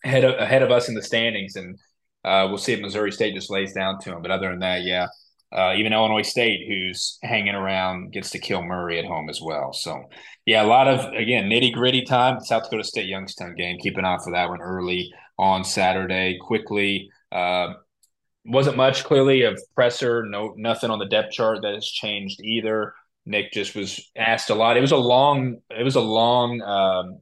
ahead 0.05 0.25
of, 0.25 0.39
ahead 0.39 0.63
of 0.63 0.71
us 0.71 0.89
in 0.89 0.95
the 0.95 1.03
standings. 1.03 1.57
And 1.57 1.79
uh, 2.25 2.47
we'll 2.49 2.59
see 2.59 2.73
if 2.73 2.81
Missouri 2.81 3.13
State 3.13 3.35
just 3.35 3.51
lays 3.51 3.73
down 3.73 3.99
to 4.01 4.11
them. 4.11 4.23
But 4.23 4.31
other 4.31 4.51
than 4.51 4.61
that, 4.61 4.83
yeah. 4.83 5.09
Uh, 5.55 5.75
even 5.77 5.93
Illinois 5.93 6.23
State, 6.23 6.67
who's 6.67 7.19
hanging 7.23 7.55
around, 7.55 8.11
gets 8.11 8.31
to 8.31 8.39
kill 8.39 8.63
Murray 8.63 8.99
at 8.99 9.05
home 9.05 9.29
as 9.29 9.39
well. 9.43 9.75
So, 9.75 10.05
yeah, 10.47 10.65
a 10.65 10.67
lot 10.67 10.89
of 10.89 11.13
again 11.13 11.51
nitty 11.51 11.75
gritty 11.75 12.05
time. 12.05 12.41
South 12.41 12.65
Dakota 12.65 12.85
State 12.85 13.07
Youngstown 13.07 13.55
game. 13.55 13.77
Keep 13.79 13.99
an 13.99 14.07
eye 14.07 14.17
for 14.25 14.33
that 14.33 14.49
one 14.49 14.63
early 14.63 15.13
on 15.39 15.63
Saturday. 15.63 16.39
Quickly, 16.41 17.11
uh, 17.31 17.75
wasn't 18.45 18.77
much 18.77 19.05
clearly 19.05 19.43
of 19.43 19.61
presser. 19.75 20.25
No, 20.27 20.55
nothing 20.57 20.91
on 20.91 20.99
the 20.99 21.07
depth 21.07 21.33
chart 21.33 21.63
that 21.63 21.75
has 21.75 21.87
changed 21.87 22.41
either. 22.43 22.95
Nick 23.25 23.53
just 23.53 23.75
was 23.75 24.11
asked 24.17 24.51
a 24.51 24.55
lot. 24.55 24.77
It 24.77 24.81
was 24.81 24.93
a 24.93 24.97
long. 24.97 25.59
It 25.71 25.85
was 25.85 25.95
a 25.95 26.01
long 26.01 26.61
um, 26.61 27.21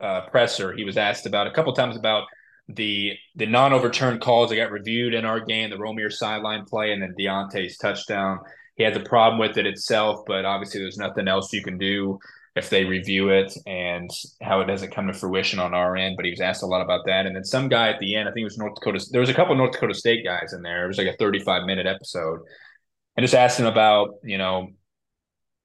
uh, 0.00 0.26
presser. 0.28 0.72
He 0.72 0.84
was 0.84 0.96
asked 0.96 1.26
about 1.26 1.46
a 1.46 1.52
couple 1.52 1.72
times 1.72 1.96
about 1.96 2.24
the 2.68 3.12
the 3.36 3.46
non 3.46 3.72
overturned 3.72 4.20
calls 4.20 4.50
that 4.50 4.56
got 4.56 4.72
reviewed 4.72 5.14
in 5.14 5.24
our 5.24 5.40
game, 5.40 5.70
the 5.70 5.76
Romeir 5.76 6.12
sideline 6.12 6.64
play, 6.64 6.92
and 6.92 7.02
then 7.02 7.14
Deontay's 7.18 7.76
touchdown. 7.76 8.40
He 8.74 8.82
had 8.82 8.94
the 8.94 9.00
problem 9.00 9.38
with 9.38 9.56
it 9.58 9.66
itself, 9.66 10.24
but 10.26 10.44
obviously 10.44 10.80
there's 10.80 10.96
nothing 10.96 11.28
else 11.28 11.52
you 11.52 11.62
can 11.62 11.78
do 11.78 12.18
if 12.60 12.70
they 12.70 12.84
review 12.84 13.30
it 13.30 13.52
and 13.66 14.08
how 14.40 14.60
it 14.60 14.66
doesn't 14.66 14.94
come 14.94 15.08
to 15.08 15.12
fruition 15.12 15.58
on 15.58 15.74
our 15.74 15.96
end. 15.96 16.14
But 16.16 16.24
he 16.24 16.30
was 16.30 16.40
asked 16.40 16.62
a 16.62 16.66
lot 16.66 16.82
about 16.82 17.04
that. 17.06 17.26
And 17.26 17.34
then 17.34 17.44
some 17.44 17.68
guy 17.68 17.88
at 17.88 17.98
the 17.98 18.14
end, 18.14 18.28
I 18.28 18.32
think 18.32 18.42
it 18.42 18.44
was 18.44 18.58
North 18.58 18.76
Dakota, 18.76 19.04
there 19.10 19.20
was 19.20 19.30
a 19.30 19.34
couple 19.34 19.54
North 19.56 19.72
Dakota 19.72 19.94
State 19.94 20.24
guys 20.24 20.52
in 20.52 20.62
there. 20.62 20.84
It 20.84 20.88
was 20.88 20.98
like 20.98 21.08
a 21.08 21.16
35 21.16 21.64
minute 21.64 21.86
episode. 21.86 22.40
And 23.16 23.24
just 23.24 23.34
asked 23.34 23.58
him 23.58 23.66
about, 23.66 24.14
you 24.22 24.38
know, 24.38 24.68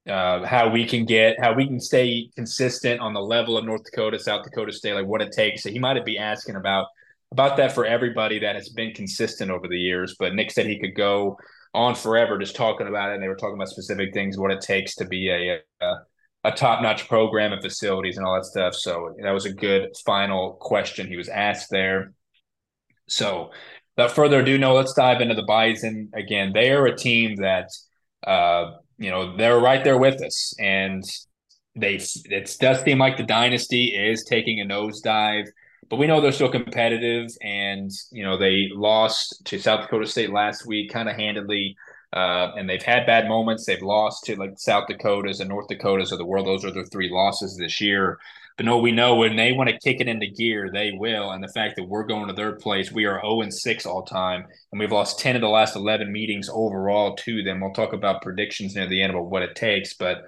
uh, 0.08 0.44
how 0.44 0.68
we 0.68 0.86
can 0.86 1.04
get, 1.04 1.40
how 1.40 1.52
we 1.54 1.66
can 1.66 1.80
stay 1.80 2.30
consistent 2.34 3.00
on 3.00 3.12
the 3.12 3.20
level 3.20 3.56
of 3.56 3.64
North 3.64 3.84
Dakota, 3.84 4.18
South 4.18 4.44
Dakota 4.44 4.72
State, 4.72 4.94
like 4.94 5.06
what 5.06 5.22
it 5.22 5.32
takes. 5.32 5.62
So 5.62 5.70
he 5.70 5.78
might 5.78 6.04
be 6.04 6.18
asking 6.18 6.56
about 6.56 6.86
about 7.32 7.56
that 7.56 7.72
for 7.72 7.84
everybody 7.84 8.38
that 8.38 8.54
has 8.54 8.68
been 8.68 8.92
consistent 8.92 9.50
over 9.50 9.68
the 9.68 9.78
years. 9.78 10.16
But 10.18 10.34
Nick 10.34 10.50
said 10.50 10.66
he 10.66 10.78
could 10.78 10.94
go 10.94 11.36
on 11.74 11.94
forever 11.94 12.38
just 12.38 12.56
talking 12.56 12.86
about 12.86 13.10
it. 13.10 13.14
And 13.14 13.22
they 13.22 13.28
were 13.28 13.36
talking 13.36 13.56
about 13.56 13.68
specific 13.68 14.14
things, 14.14 14.38
what 14.38 14.50
it 14.50 14.62
takes 14.62 14.94
to 14.96 15.04
be 15.04 15.28
a, 15.28 15.60
a, 15.84 15.94
a 16.46 16.52
top 16.52 16.80
notch 16.80 17.08
program 17.08 17.52
and 17.52 17.60
facilities 17.60 18.16
and 18.16 18.24
all 18.24 18.34
that 18.34 18.44
stuff. 18.44 18.74
So 18.74 19.14
that 19.22 19.32
was 19.32 19.46
a 19.46 19.52
good 19.52 19.90
final 20.04 20.52
question 20.60 21.08
he 21.08 21.16
was 21.16 21.28
asked 21.28 21.70
there. 21.70 22.12
So 23.08 23.50
without 23.96 24.12
further 24.12 24.40
ado, 24.40 24.56
no, 24.56 24.74
let's 24.74 24.94
dive 24.94 25.20
into 25.20 25.34
the 25.34 25.42
Bison. 25.42 26.10
Again, 26.14 26.52
they 26.52 26.70
are 26.70 26.86
a 26.86 26.96
team 26.96 27.36
that, 27.36 27.70
uh, 28.24 28.72
you 28.96 29.10
know, 29.10 29.36
they're 29.36 29.58
right 29.58 29.82
there 29.82 29.98
with 29.98 30.22
us. 30.22 30.54
And 30.60 31.02
they, 31.74 32.00
it 32.26 32.56
does 32.60 32.82
seem 32.82 32.98
like 32.98 33.16
the 33.16 33.24
dynasty 33.24 33.86
is 33.86 34.24
taking 34.24 34.60
a 34.60 34.64
nosedive 34.64 35.46
but 35.88 35.96
we 35.96 36.06
know 36.06 36.20
they're 36.20 36.32
still 36.32 36.50
competitive 36.50 37.28
and 37.42 37.90
you 38.10 38.24
know 38.24 38.36
they 38.36 38.68
lost 38.74 39.42
to 39.44 39.58
south 39.58 39.82
dakota 39.82 40.06
state 40.06 40.32
last 40.32 40.66
week 40.66 40.90
kind 40.92 41.08
of 41.08 41.16
handedly 41.16 41.76
uh, 42.12 42.52
and 42.56 42.68
they've 42.68 42.82
had 42.82 43.06
bad 43.06 43.28
moments 43.28 43.64
they've 43.64 43.82
lost 43.82 44.24
to 44.24 44.36
like 44.36 44.52
south 44.56 44.86
dakotas 44.88 45.40
and 45.40 45.48
north 45.48 45.68
dakotas 45.68 46.12
of 46.12 46.18
the 46.18 46.24
world 46.24 46.46
those 46.46 46.64
are 46.64 46.70
their 46.70 46.84
three 46.84 47.10
losses 47.10 47.56
this 47.56 47.80
year 47.80 48.18
but 48.56 48.64
no 48.64 48.78
we 48.78 48.92
know 48.92 49.16
when 49.16 49.36
they 49.36 49.52
want 49.52 49.68
to 49.68 49.78
kick 49.78 50.00
it 50.00 50.08
into 50.08 50.26
gear 50.26 50.70
they 50.72 50.92
will 50.92 51.30
and 51.30 51.42
the 51.42 51.48
fact 51.48 51.76
that 51.76 51.88
we're 51.88 52.04
going 52.04 52.26
to 52.26 52.32
their 52.32 52.52
place 52.52 52.92
we 52.92 53.04
are 53.04 53.20
0 53.20 53.42
and 53.42 53.52
6 53.52 53.86
all 53.86 54.02
time 54.02 54.44
and 54.72 54.78
we've 54.78 54.92
lost 54.92 55.18
10 55.18 55.36
of 55.36 55.42
the 55.42 55.48
last 55.48 55.76
11 55.76 56.10
meetings 56.10 56.48
overall 56.52 57.14
to 57.16 57.42
them 57.42 57.60
we'll 57.60 57.72
talk 57.72 57.92
about 57.92 58.22
predictions 58.22 58.74
near 58.74 58.86
the 58.86 59.02
end 59.02 59.12
about 59.12 59.30
what 59.30 59.42
it 59.42 59.56
takes 59.56 59.94
but 59.94 60.24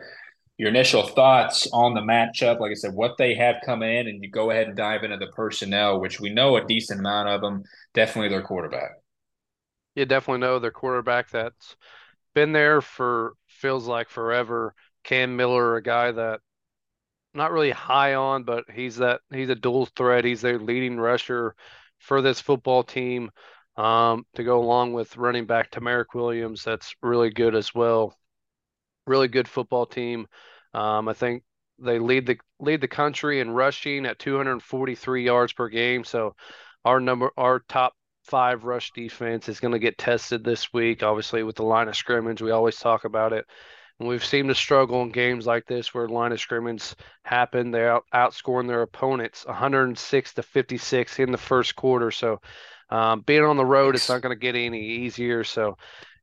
your 0.59 0.69
initial 0.69 1.07
thoughts 1.07 1.69
on 1.73 1.95
the 1.95 2.01
matchup. 2.01 2.59
Like 2.59 2.73
I 2.73 2.75
said, 2.75 2.93
what 2.93 3.17
they 3.17 3.35
have 3.35 3.57
come 3.65 3.83
in, 3.85 4.09
and 4.09 4.23
you 4.23 4.29
go 4.29 4.51
ahead 4.51 4.67
and 4.67 4.77
dive 4.77 5.05
into 5.05 5.17
the 5.17 5.29
personnel, 5.29 6.01
which 6.01 6.21
we 6.21 6.31
know 6.31 6.57
a 6.57 6.67
decent 6.67 6.99
amount 6.99 7.29
of 7.29 7.41
them. 7.41 7.63
Definitely 7.95 8.31
their 8.31 8.43
quarterback. 8.43 8.91
You 9.99 10.07
definitely 10.07 10.41
know 10.41 10.59
their 10.59 10.71
quarterback 10.71 11.31
that's 11.31 11.77
been 12.35 12.53
there 12.53 12.81
for 12.81 13.35
feels 13.47 13.87
like 13.87 14.09
forever. 14.09 14.75
Cam 15.05 15.37
Miller, 15.37 15.77
a 15.77 15.83
guy 15.83 16.13
that 16.13 16.41
not 17.35 17.53
really 17.53 17.71
high 17.71 18.15
on, 18.15 18.45
but 18.45 18.65
he's 18.73 18.97
that 18.97 19.21
he's 19.33 19.49
a 19.49 19.55
dual 19.55 19.87
threat. 19.87 20.25
He's 20.25 20.41
their 20.41 20.59
leading 20.59 20.99
rusher 20.99 21.55
for 21.99 22.23
this 22.23 22.41
football 22.41 22.83
team. 22.83 23.31
Um, 23.77 24.27
to 24.35 24.43
go 24.43 24.61
along 24.61 24.93
with 24.93 25.17
running 25.17 25.47
back 25.47 25.71
Tamarick 25.71 26.13
Williams, 26.15 26.65
that's 26.65 26.95
really 27.01 27.31
good 27.31 27.55
as 27.55 27.75
well 27.75 28.19
really 29.09 29.29
good 29.29 29.49
football 29.49 29.87
team. 29.87 30.27
Um, 30.75 31.09
I 31.09 31.15
think 31.15 31.43
they 31.79 31.99
lead 31.99 32.27
the 32.27 32.39
lead 32.61 32.81
the 32.81 32.89
country 32.89 33.41
in 33.41 33.51
rushing 33.51 34.07
at 34.07 34.19
243 34.19 35.25
yards 35.25 35.53
per 35.53 35.69
game. 35.69 36.05
So 36.05 36.37
our 36.85 37.01
number 37.01 37.31
our 37.37 37.61
top 37.69 37.95
five 38.29 38.65
rush 38.65 38.93
defense 38.93 39.49
is 39.49 39.61
going 39.61 39.73
to 39.73 39.79
get 39.79 39.99
tested 39.99 40.45
this 40.45 40.73
week. 40.73 41.03
Obviously, 41.03 41.43
with 41.43 41.57
the 41.57 41.63
line 41.63 41.89
of 41.89 41.97
scrimmage, 41.97 42.43
we 42.43 42.51
always 42.51 42.77
talk 42.77 43.05
about 43.05 43.33
it. 43.33 43.47
And 43.99 44.09
we've 44.09 44.25
seemed 44.25 44.49
to 44.51 44.55
struggle 44.55 45.03
in 45.03 45.11
games 45.11 45.47
like 45.47 45.67
this 45.67 45.93
where 45.93 46.09
line 46.09 46.33
of 46.33 46.41
scrimmage 46.41 46.95
happen. 47.25 47.71
They're 47.71 47.93
out, 47.93 48.05
outscoring 48.15 48.69
their 48.69 48.83
opponents 48.83 49.45
106 49.47 50.35
to 50.35 50.43
56 50.43 51.19
in 51.19 51.33
the 51.33 51.39
first 51.39 51.75
quarter. 51.75 52.11
So 52.11 52.41
um, 52.91 53.23
being 53.23 53.45
on 53.45 53.57
the 53.57 53.65
road, 53.65 53.97
it's 53.97 54.09
not 54.09 54.23
going 54.23 54.37
to 54.37 54.41
get 54.41 54.55
any 54.55 54.83
easier. 54.83 55.43
So 55.43 55.77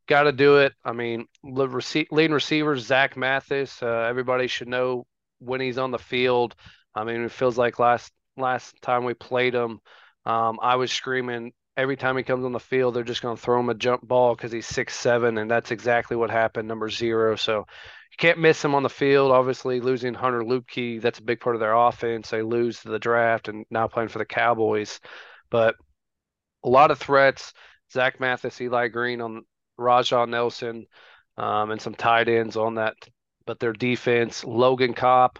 got 0.08 0.24
to 0.24 0.32
do 0.32 0.58
it. 0.58 0.74
I 0.86 0.94
mean, 0.94 1.26
leading 1.44 2.32
receivers 2.32 2.86
Zach 2.86 3.18
Mathis. 3.18 3.82
Uh, 3.82 4.06
everybody 4.08 4.48
should 4.48 4.70
know 4.70 5.06
when 5.40 5.60
he's 5.60 5.78
on 5.78 5.92
the 5.92 6.00
field. 6.00 6.56
I 6.94 7.04
mean, 7.04 7.24
it 7.24 7.32
feels 7.32 7.58
like 7.58 7.80
last 7.80 8.12
last 8.38 8.82
time 8.82 9.04
we 9.04 9.14
played 9.14 9.54
him, 9.54 9.80
um, 10.26 10.60
I 10.62 10.76
was 10.76 10.92
screaming 10.92 11.52
every 11.78 11.98
time 11.98 12.18
he 12.18 12.24
comes 12.24 12.46
on 12.46 12.52
the 12.52 12.60
field. 12.60 12.94
They're 12.94 13.04
just 13.04 13.22
going 13.22 13.36
to 13.36 13.42
throw 13.42 13.60
him 13.60 13.70
a 13.70 13.74
jump 13.74 14.08
ball 14.08 14.36
because 14.36 14.52
he's 14.52 14.68
six 14.68 14.96
seven, 14.96 15.38
and 15.38 15.50
that's 15.50 15.72
exactly 15.72 16.18
what 16.18 16.30
happened. 16.30 16.68
Number 16.68 16.90
zero. 16.90 17.36
So 17.36 17.60
you 17.60 18.18
can't 18.18 18.40
miss 18.40 18.64
him 18.64 18.76
on 18.76 18.84
the 18.84 18.90
field. 18.90 19.32
Obviously, 19.32 19.82
losing 19.82 20.14
Hunter 20.14 20.42
Luepke, 20.42 21.02
that's 21.02 21.20
a 21.20 21.24
big 21.24 21.40
part 21.40 21.56
of 21.56 21.60
their 21.60 21.74
offense. 21.74 22.30
They 22.30 22.42
lose 22.42 22.82
the 22.82 23.00
draft 23.00 23.48
and 23.48 23.66
now 23.70 23.88
playing 23.88 24.10
for 24.10 24.20
the 24.20 24.26
Cowboys, 24.26 25.00
but 25.50 25.76
a 26.64 26.70
lot 26.70 26.92
of 26.92 27.00
threats. 27.00 27.54
Zach 27.92 28.20
Mathis, 28.20 28.60
Eli 28.60 28.88
Green 28.88 29.22
on 29.22 29.44
Rajah 29.78 30.26
Nelson, 30.26 30.88
um, 31.38 31.72
and 31.72 31.82
some 31.82 31.94
tight 31.94 32.28
ends 32.28 32.58
on 32.58 32.76
that. 32.76 32.96
But 33.46 33.60
their 33.60 33.74
defense, 33.74 34.44
Logan 34.44 34.94
Kopp, 34.94 35.38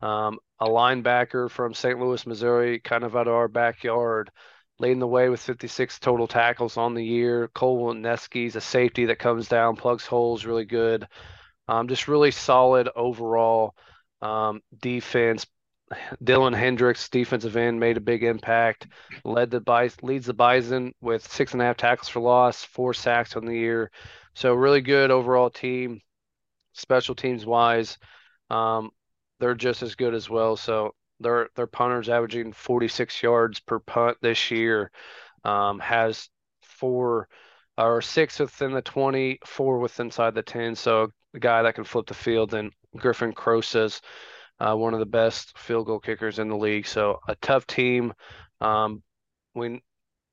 um, 0.00 0.38
a 0.60 0.66
linebacker 0.66 1.50
from 1.50 1.74
St. 1.74 1.98
Louis, 1.98 2.24
Missouri, 2.24 2.78
kind 2.78 3.02
of 3.02 3.16
out 3.16 3.26
of 3.26 3.34
our 3.34 3.48
backyard, 3.48 4.30
leading 4.78 4.98
the 5.00 5.06
way 5.06 5.28
with 5.28 5.40
56 5.40 5.98
total 5.98 6.26
tackles 6.26 6.76
on 6.76 6.94
the 6.94 7.04
year. 7.04 7.48
Cole 7.48 7.94
Neski's 7.94 8.56
a 8.56 8.60
safety 8.60 9.06
that 9.06 9.18
comes 9.18 9.48
down, 9.48 9.76
plugs 9.76 10.06
holes 10.06 10.44
really 10.44 10.64
good. 10.64 11.06
Um, 11.66 11.88
just 11.88 12.08
really 12.08 12.30
solid 12.30 12.88
overall 12.94 13.74
um, 14.22 14.60
defense. 14.80 15.46
Dylan 16.22 16.56
Hendricks, 16.56 17.08
defensive 17.08 17.56
end, 17.56 17.80
made 17.80 17.96
a 17.96 18.00
big 18.00 18.22
impact. 18.22 18.86
Led 19.24 19.50
the 19.50 19.60
Bison, 19.60 19.98
leads 20.02 20.26
the 20.26 20.34
Bison 20.34 20.94
with 21.00 21.26
six 21.26 21.52
and 21.52 21.62
a 21.62 21.64
half 21.64 21.76
tackles 21.76 22.08
for 22.08 22.20
loss, 22.20 22.64
four 22.64 22.94
sacks 22.94 23.36
on 23.36 23.44
the 23.44 23.56
year. 23.56 23.90
So 24.34 24.54
really 24.54 24.80
good 24.80 25.10
overall 25.10 25.50
team. 25.50 26.00
Special 26.74 27.16
teams 27.16 27.44
wise, 27.44 27.98
um, 28.50 28.90
they're 29.40 29.56
just 29.56 29.82
as 29.82 29.96
good 29.96 30.14
as 30.14 30.30
well. 30.30 30.56
So 30.56 30.94
their 31.20 31.48
their 31.56 31.66
punters 31.66 32.08
averaging 32.08 32.52
46 32.52 33.22
yards 33.22 33.60
per 33.60 33.78
punt 33.78 34.18
this 34.20 34.50
year. 34.50 34.90
Um, 35.44 35.78
has 35.80 36.28
four 36.62 37.28
or 37.76 38.02
six 38.02 38.38
within 38.40 38.72
the 38.72 38.82
20, 38.82 39.38
four 39.46 39.78
within 39.78 40.06
inside 40.06 40.34
the 40.34 40.42
10. 40.42 40.74
So 40.74 41.10
a 41.34 41.38
guy 41.38 41.62
that 41.62 41.74
can 41.74 41.84
flip 41.84 42.06
the 42.06 42.14
field. 42.14 42.54
And 42.54 42.72
Griffin 42.96 43.32
Crosa's 43.32 44.00
uh, 44.60 44.74
one 44.74 44.94
of 44.94 45.00
the 45.00 45.06
best 45.06 45.56
field 45.58 45.86
goal 45.86 46.00
kickers 46.00 46.38
in 46.38 46.48
the 46.48 46.56
league. 46.56 46.86
So 46.86 47.20
a 47.28 47.36
tough 47.36 47.66
team. 47.66 48.12
Um, 48.60 49.02
we 49.54 49.82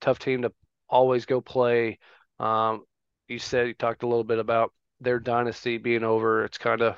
tough 0.02 0.20
team 0.20 0.42
to 0.44 0.52
always 0.90 1.26
go 1.26 1.42
play. 1.42 2.00
Um, 2.40 2.84
you 3.28 3.40
said 3.40 3.68
you 3.68 3.74
talked 3.74 4.04
a 4.04 4.08
little 4.08 4.24
bit 4.24 4.40
about 4.40 4.74
their 5.00 5.20
dynasty 5.20 5.78
being 5.78 6.04
over. 6.04 6.44
It's 6.46 6.58
kind 6.58 6.82
of 6.82 6.96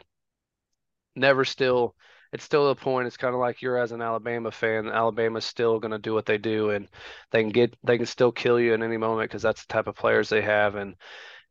never 1.16 1.46
still. 1.46 1.96
It's 2.34 2.44
still 2.44 2.70
a 2.70 2.76
point. 2.76 3.08
It's 3.08 3.18
kind 3.18 3.34
of 3.34 3.40
like 3.40 3.62
you're 3.62 3.78
as 3.78 3.92
an 3.92 4.02
Alabama 4.02 4.52
fan. 4.52 4.88
Alabama's 4.88 5.46
still 5.46 5.80
going 5.80 5.92
to 5.92 6.00
do 6.00 6.14
what 6.14 6.26
they 6.26 6.38
do, 6.38 6.72
and 6.72 6.88
they 7.32 7.42
can 7.42 7.52
get 7.52 7.76
they 7.84 7.98
can 7.98 8.06
still 8.06 8.32
kill 8.32 8.60
you 8.60 8.74
in 8.74 8.84
any 8.84 8.98
moment 8.98 9.30
because 9.30 9.42
that's 9.42 9.66
the 9.66 9.74
type 9.74 9.88
of 9.88 9.96
players 9.96 10.30
they 10.30 10.42
have. 10.42 10.76
And 10.76 10.96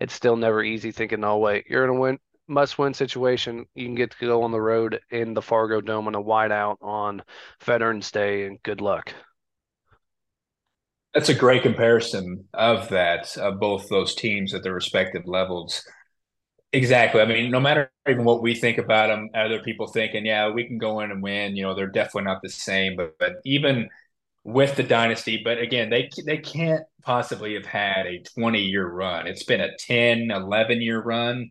it's 0.01 0.15
still 0.15 0.37
never 0.37 0.63
easy 0.63 0.93
thinking, 0.93 1.25
"Oh 1.25 1.39
wait, 1.39 1.67
you're 1.69 1.85
in 1.85 1.91
a 1.91 2.01
win 2.01 2.19
must 2.49 2.79
win 2.79 2.95
situation, 2.95 3.67
you 3.75 3.87
can 3.87 3.95
get 3.95 4.11
to 4.11 4.27
go 4.27 4.43
on 4.43 4.53
the 4.53 4.61
road 4.61 5.01
in 5.11 5.35
the 5.35 5.43
Fargo 5.43 5.81
Dome 5.81 6.07
on 6.07 6.15
a 6.15 6.23
whiteout 6.23 6.77
on 6.81 7.23
Veterans 7.65 8.11
Day, 8.11 8.47
and 8.47 8.63
good 8.63 8.81
luck. 8.81 9.13
That's 11.15 11.29
a 11.29 11.35
great 11.35 11.63
comparison 11.63 12.47
of 12.53 12.89
that, 12.91 13.37
of 13.39 13.59
both 13.59 13.89
those 13.89 14.15
teams 14.15 14.53
at 14.55 14.63
their 14.63 14.75
respective 14.75 15.27
levels. 15.27 15.83
Exactly. 16.77 17.21
I 17.23 17.25
mean, 17.27 17.51
no 17.51 17.61
matter 17.61 17.91
even 18.07 18.25
what 18.25 18.43
we 18.43 18.55
think 18.55 18.77
about 18.79 19.07
them, 19.09 19.31
other 19.35 19.61
people 19.63 19.87
thinking, 19.87 20.27
yeah, 20.27 20.51
we 20.51 20.67
can 20.67 20.77
go 20.79 21.01
in 21.01 21.11
and 21.11 21.23
win. 21.23 21.57
You 21.57 21.63
know, 21.63 21.75
they're 21.75 21.87
definitely 21.87 22.25
not 22.25 22.43
the 22.43 22.51
same. 22.51 22.97
But 22.97 23.17
but 23.19 23.37
even 23.47 23.89
with 24.45 24.77
the 24.77 24.83
dynasty, 24.85 25.43
but 25.45 25.59
again, 25.59 25.91
they 25.91 26.11
they 26.27 26.39
can't 26.39 26.85
possibly 27.03 27.55
have 27.55 27.67
had 27.67 28.07
a 28.07 28.23
20 28.35 28.63
year 28.63 28.89
run. 28.89 29.27
It's 29.29 29.45
been 29.45 29.61
a 29.61 29.77
10, 29.79 30.31
11 30.31 30.83
year 30.83 31.03
run 31.03 31.51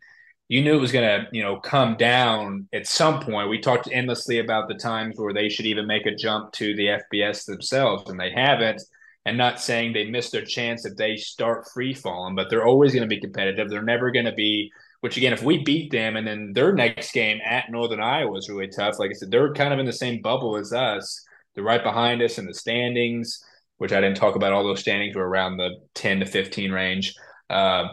you 0.50 0.62
knew 0.64 0.76
it 0.78 0.82
was 0.82 0.92
going 0.92 1.08
to, 1.22 1.28
you 1.32 1.44
know, 1.44 1.60
come 1.60 1.98
down 1.98 2.68
at 2.74 2.88
some 2.88 3.20
point. 3.20 3.50
We 3.50 3.60
talked 3.60 3.90
endlessly 3.92 4.40
about 4.40 4.68
the 4.68 4.76
times 4.76 5.16
where 5.18 5.34
they 5.34 5.50
should 5.50 5.66
even 5.66 5.88
make 5.88 6.06
a 6.06 6.16
jump 6.16 6.52
to 6.54 6.76
the 6.76 6.90
FBS 6.90 7.46
themselves, 7.46 8.10
and 8.10 8.20
they 8.20 8.32
haven't. 8.32 8.82
And 9.26 9.38
not 9.40 9.60
saying 9.60 9.94
they 9.94 10.06
missed 10.06 10.32
their 10.32 10.46
chance 10.46 10.86
if 10.86 10.96
they 10.98 11.18
start 11.18 11.66
free 11.74 11.96
falling, 11.96 12.36
but 12.36 12.50
they're 12.50 12.66
always 12.68 12.94
going 12.94 13.10
to 13.10 13.16
be 13.16 13.20
competitive. 13.20 13.70
They're 13.70 13.82
never 13.82 14.12
going 14.12 14.26
to 14.26 14.34
be. 14.34 14.72
Which 15.06 15.18
again, 15.18 15.34
if 15.34 15.44
we 15.44 15.64
beat 15.64 15.92
them, 15.92 16.16
and 16.16 16.26
then 16.26 16.52
their 16.54 16.74
next 16.74 17.12
game 17.12 17.38
at 17.46 17.70
Northern 17.70 18.02
Iowa 18.02 18.36
is 18.40 18.50
really 18.50 18.70
tough. 18.70 18.98
Like 18.98 19.12
I 19.12 19.14
said, 19.14 19.30
they're 19.30 19.54
kind 19.54 19.72
of 19.72 19.80
in 19.80 19.86
the 19.86 19.94
same 19.94 20.20
bubble 20.20 20.58
as 20.58 20.74
us. 20.74 21.24
They're 21.54 21.64
right 21.64 21.84
behind 21.84 22.24
us 22.24 22.40
in 22.40 22.48
the 22.48 22.56
standings, 22.56 23.40
which 23.78 23.94
I 23.94 24.02
didn't 24.02 24.18
talk 24.18 24.36
about. 24.36 24.52
All 24.52 24.64
those 24.64 24.80
standings 24.80 25.16
were 25.16 25.30
around 25.30 25.58
the 25.58 25.76
ten 25.94 26.22
to 26.22 26.26
fifteen 26.26 26.72
range. 26.72 27.14
Uh, 27.52 27.90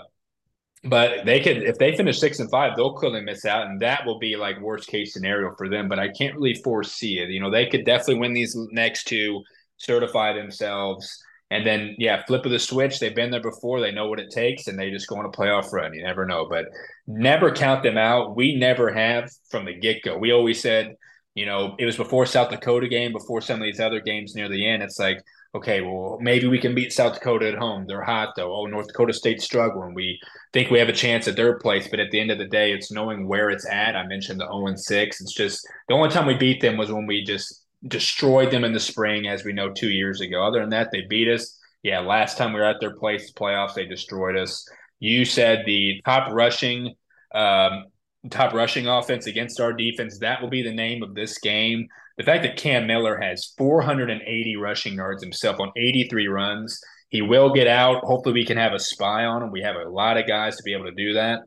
but 0.85 1.27
they 1.27 1.41
could 1.41 1.59
if 1.65 1.77
they 1.77 1.95
finish 1.95 2.19
six 2.19 2.39
and 2.39 2.51
five, 2.51 2.77
they'll 2.77 2.95
clearly 2.95 3.21
miss 3.21 3.45
out, 3.45 3.67
and 3.67 3.79
that 3.81 4.07
will 4.07 4.19
be 4.19 4.35
like 4.37 4.59
worst 4.63 4.89
case 4.89 5.13
scenario 5.13 5.55
for 5.59 5.69
them. 5.69 5.91
But 5.91 5.99
I 5.99 6.09
can't 6.09 6.35
really 6.35 6.55
foresee 6.65 7.19
it. 7.19 7.29
You 7.29 7.41
know, 7.41 7.51
they 7.51 7.67
could 7.67 7.85
definitely 7.85 8.21
win 8.21 8.33
these 8.33 8.57
next 8.71 9.05
two, 9.05 9.43
certify 9.77 10.33
themselves, 10.33 11.23
and 11.53 11.67
then 11.67 11.95
yeah, 11.99 12.25
flip 12.27 12.45
of 12.47 12.53
the 12.53 12.59
switch. 12.59 12.99
They've 12.99 13.15
been 13.15 13.31
there 13.31 13.41
before. 13.43 13.81
They 13.81 13.93
know 13.93 14.09
what 14.09 14.21
it 14.21 14.31
takes, 14.31 14.67
and 14.69 14.79
they 14.79 14.91
just 14.91 15.09
go 15.09 15.17
on 15.17 15.27
a 15.27 15.31
playoff 15.31 15.73
run. 15.73 15.95
You 15.95 16.03
never 16.03 16.25
know, 16.27 16.47
but 16.49 16.67
never 17.07 17.53
count 17.53 17.83
them 17.83 17.99
out. 17.99 18.37
We 18.37 18.57
never 18.57 18.93
have 18.93 19.31
from 19.51 19.65
the 19.67 19.75
get 19.75 20.03
go. 20.03 20.19
We 20.19 20.33
always 20.33 20.61
said 20.61 20.97
You 21.35 21.47
know, 21.47 21.75
it 21.79 21.87
was 21.87 21.97
before 21.97 22.27
South 22.27 22.51
Dakota 22.51 22.89
game, 22.89 23.13
before 23.13 23.41
some 23.41 23.61
of 23.61 23.65
these 23.65 23.81
other 23.81 24.01
games 24.01 24.35
near 24.35 24.49
the 24.49 24.67
end. 24.69 24.83
It's 24.83 24.99
like, 24.99 25.23
okay, 25.55 25.81
well, 25.81 26.19
maybe 26.21 26.47
we 26.47 26.59
can 26.59 26.75
beat 26.75 26.93
South 26.93 27.15
Dakota 27.15 27.49
at 27.49 27.55
home. 27.59 27.87
They're 27.87 28.03
hot 28.03 28.35
though. 28.37 28.55
Oh, 28.55 28.67
North 28.67 28.89
Dakota 28.89 29.15
State's 29.15 29.45
struggling. 29.45 29.95
We 29.95 30.21
think 30.53 30.71
we 30.71 30.79
have 30.79 30.91
a 30.91 30.93
chance 30.93 31.27
at 31.29 31.37
their 31.37 31.59
place, 31.59 31.89
but 31.89 32.01
at 32.01 32.11
the 32.11 32.21
end 32.21 32.31
of 32.31 32.39
the 32.39 32.47
day, 32.49 32.73
it's 32.73 32.93
knowing 32.93 33.27
where 33.29 33.49
it's 33.49 33.67
at. 33.67 33.97
I 33.97 34.07
mentioned 34.07 34.41
the 34.41 34.47
0 34.47 34.75
6. 34.77 35.21
It's 35.21 35.33
just 35.35 35.67
the 35.89 35.95
only 35.95 36.11
time 36.11 36.27
we 36.27 36.35
beat 36.35 36.61
them 36.61 36.77
was 36.77 36.93
when 36.93 37.07
we 37.07 37.25
just 37.25 37.62
destroyed 37.87 38.51
them 38.51 38.65
in 38.65 38.73
the 38.73 38.81
spring, 38.81 39.27
as 39.27 39.45
we 39.45 39.53
know 39.53 39.73
two 39.73 39.91
years 39.91 40.21
ago. 40.21 40.45
Other 40.45 40.61
than 40.61 40.71
that, 40.71 40.91
they 40.93 41.03
beat 41.03 41.29
us. 41.29 41.59
Yeah, 41.83 42.01
last 42.01 42.39
time 42.39 42.53
we 42.53 42.61
were 42.61 42.67
at 42.67 42.81
their 42.81 42.97
place, 42.97 43.33
playoffs, 43.33 43.75
they 43.75 43.87
destroyed 43.87 44.37
us. 44.37 44.69
You 45.01 45.25
said 45.25 45.65
the 45.67 46.01
top 46.05 46.33
rushing 46.33 46.95
um, 47.35 47.87
top 48.31 48.53
rushing 48.53 48.87
offense 48.87 49.27
against 49.27 49.61
our 49.61 49.73
defense. 49.73 50.19
That 50.19 50.41
will 50.41 50.51
be 50.51 50.63
the 50.63 50.73
name 50.73 51.03
of 51.03 51.15
this 51.15 51.39
game. 51.39 51.89
The 52.19 52.25
fact 52.25 52.43
that 52.45 52.57
Cam 52.57 52.87
Miller 52.87 53.19
has 53.19 53.53
480 53.59 54.57
rushing 54.57 54.95
yards 54.95 55.23
himself 55.23 55.59
on 55.59 55.73
83 55.77 56.29
runs. 56.29 56.81
He 57.09 57.23
will 57.23 57.53
get 57.53 57.67
out. 57.67 58.05
Hopefully, 58.05 58.35
we 58.35 58.47
can 58.47 58.57
have 58.57 58.73
a 58.73 58.79
spy 58.79 59.25
on 59.25 59.43
him. 59.43 59.51
We 59.51 59.63
have 59.63 59.77
a 59.77 59.89
lot 59.89 60.17
of 60.17 60.27
guys 60.27 60.57
to 60.57 60.63
be 60.63 60.73
able 60.73 60.87
to 60.87 60.93
do 60.93 61.15
that. 61.15 61.41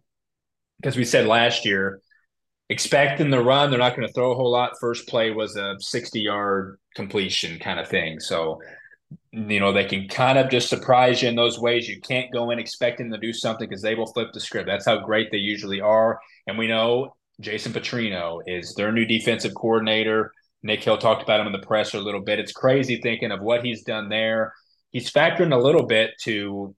Because 0.77 0.97
we 0.97 1.05
said 1.05 1.25
last 1.25 1.65
year, 1.65 2.01
expecting 2.69 3.29
the 3.29 3.43
run, 3.43 3.69
they're 3.69 3.79
not 3.79 3.95
going 3.95 4.07
to 4.07 4.13
throw 4.13 4.31
a 4.31 4.35
whole 4.35 4.51
lot. 4.51 4.73
First 4.79 5.07
play 5.07 5.31
was 5.31 5.55
a 5.55 5.75
60 5.79 6.19
yard 6.19 6.79
completion 6.95 7.59
kind 7.59 7.79
of 7.79 7.87
thing. 7.87 8.19
So 8.19 8.59
you 9.31 9.59
know, 9.59 9.73
they 9.73 9.85
can 9.85 10.07
kind 10.07 10.37
of 10.37 10.49
just 10.49 10.69
surprise 10.69 11.21
you 11.21 11.29
in 11.29 11.35
those 11.35 11.59
ways. 11.59 11.87
You 11.87 11.99
can't 12.01 12.31
go 12.31 12.51
in 12.51 12.59
expecting 12.59 13.11
to 13.11 13.17
do 13.17 13.33
something 13.33 13.67
because 13.67 13.81
they 13.81 13.95
will 13.95 14.11
flip 14.11 14.29
the 14.33 14.39
script. 14.39 14.67
That's 14.67 14.85
how 14.85 14.99
great 14.99 15.29
they 15.31 15.37
usually 15.37 15.81
are. 15.81 16.19
And 16.47 16.57
we 16.57 16.67
know 16.67 17.15
Jason 17.41 17.73
Petrino 17.73 18.41
is 18.45 18.73
their 18.75 18.91
new 18.91 19.05
defensive 19.05 19.53
coordinator. 19.53 20.31
Nick 20.63 20.83
Hill 20.83 20.97
talked 20.97 21.21
about 21.21 21.41
him 21.41 21.47
in 21.47 21.53
the 21.53 21.65
presser 21.67 21.97
a 21.97 22.01
little 22.01 22.21
bit. 22.21 22.39
It's 22.39 22.53
crazy 22.53 22.99
thinking 23.01 23.31
of 23.31 23.41
what 23.41 23.63
he's 23.63 23.83
done 23.83 24.09
there. 24.09 24.53
He's 24.91 25.11
factoring 25.11 25.53
a 25.53 25.61
little 25.61 25.85
bit 25.85 26.11
to 26.23 26.73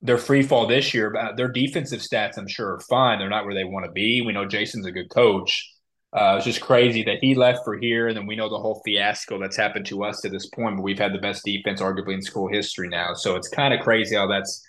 their 0.00 0.18
free 0.18 0.42
fall 0.42 0.66
this 0.66 0.94
year. 0.94 1.10
But 1.10 1.36
their 1.36 1.48
defensive 1.48 2.00
stats, 2.00 2.38
I'm 2.38 2.48
sure, 2.48 2.74
are 2.74 2.80
fine. 2.88 3.18
They're 3.18 3.28
not 3.28 3.44
where 3.44 3.54
they 3.54 3.64
want 3.64 3.86
to 3.86 3.92
be. 3.92 4.22
We 4.22 4.32
know 4.32 4.46
Jason's 4.46 4.86
a 4.86 4.92
good 4.92 5.10
coach. 5.10 5.68
Uh, 6.12 6.36
it's 6.36 6.46
just 6.46 6.62
crazy 6.62 7.02
that 7.02 7.18
he 7.20 7.34
left 7.34 7.60
for 7.64 7.76
here, 7.76 8.08
and 8.08 8.16
then 8.16 8.26
we 8.26 8.34
know 8.34 8.48
the 8.48 8.58
whole 8.58 8.80
fiasco 8.82 9.38
that's 9.38 9.58
happened 9.58 9.84
to 9.86 10.04
us 10.04 10.20
to 10.22 10.30
this 10.30 10.46
point. 10.48 10.76
But 10.76 10.82
we've 10.82 10.98
had 10.98 11.12
the 11.12 11.18
best 11.18 11.44
defense, 11.44 11.82
arguably 11.82 12.14
in 12.14 12.22
school 12.22 12.48
history 12.48 12.88
now, 12.88 13.12
so 13.12 13.36
it's 13.36 13.48
kind 13.48 13.74
of 13.74 13.80
crazy 13.80 14.16
how 14.16 14.26
that's 14.26 14.64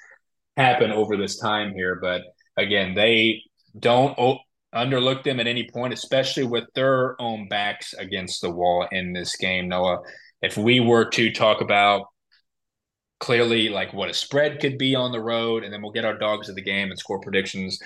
happened 0.58 0.92
over 0.92 1.15
this 1.15 1.39
time 1.39 1.74
here. 1.74 1.98
But 2.02 2.24
again, 2.58 2.94
they 2.94 3.42
don't 3.78 4.18
o- 4.20 4.39
underlook 4.76 5.24
them 5.24 5.39
at 5.39 5.48
any 5.48 5.70
point, 5.72 5.94
especially 5.94 6.44
with 6.44 6.65
their 6.76 7.20
own 7.22 7.48
backs 7.48 7.94
against 7.94 8.42
the 8.42 8.52
wall 8.52 8.86
in 8.92 9.13
this 9.13 9.38
game. 9.38 9.70
Noah, 9.70 10.00
if 10.42 10.58
we 10.58 10.82
were 10.82 11.06
to 11.12 11.32
talk 11.32 11.62
about 11.62 12.08
clearly 13.19 13.69
like 13.69 13.93
what 13.93 14.10
a 14.10 14.13
spread 14.13 14.60
could 14.60 14.77
be 14.77 14.95
on 14.95 15.12
the 15.12 15.21
road, 15.21 15.63
and 15.63 15.73
then 15.73 15.82
we'll 15.82 15.91
get 15.91 16.05
our 16.05 16.17
dogs 16.17 16.49
of 16.49 16.55
the 16.55 16.62
game 16.62 16.89
and 16.89 16.99
score 16.99 17.19
predictions 17.19 17.79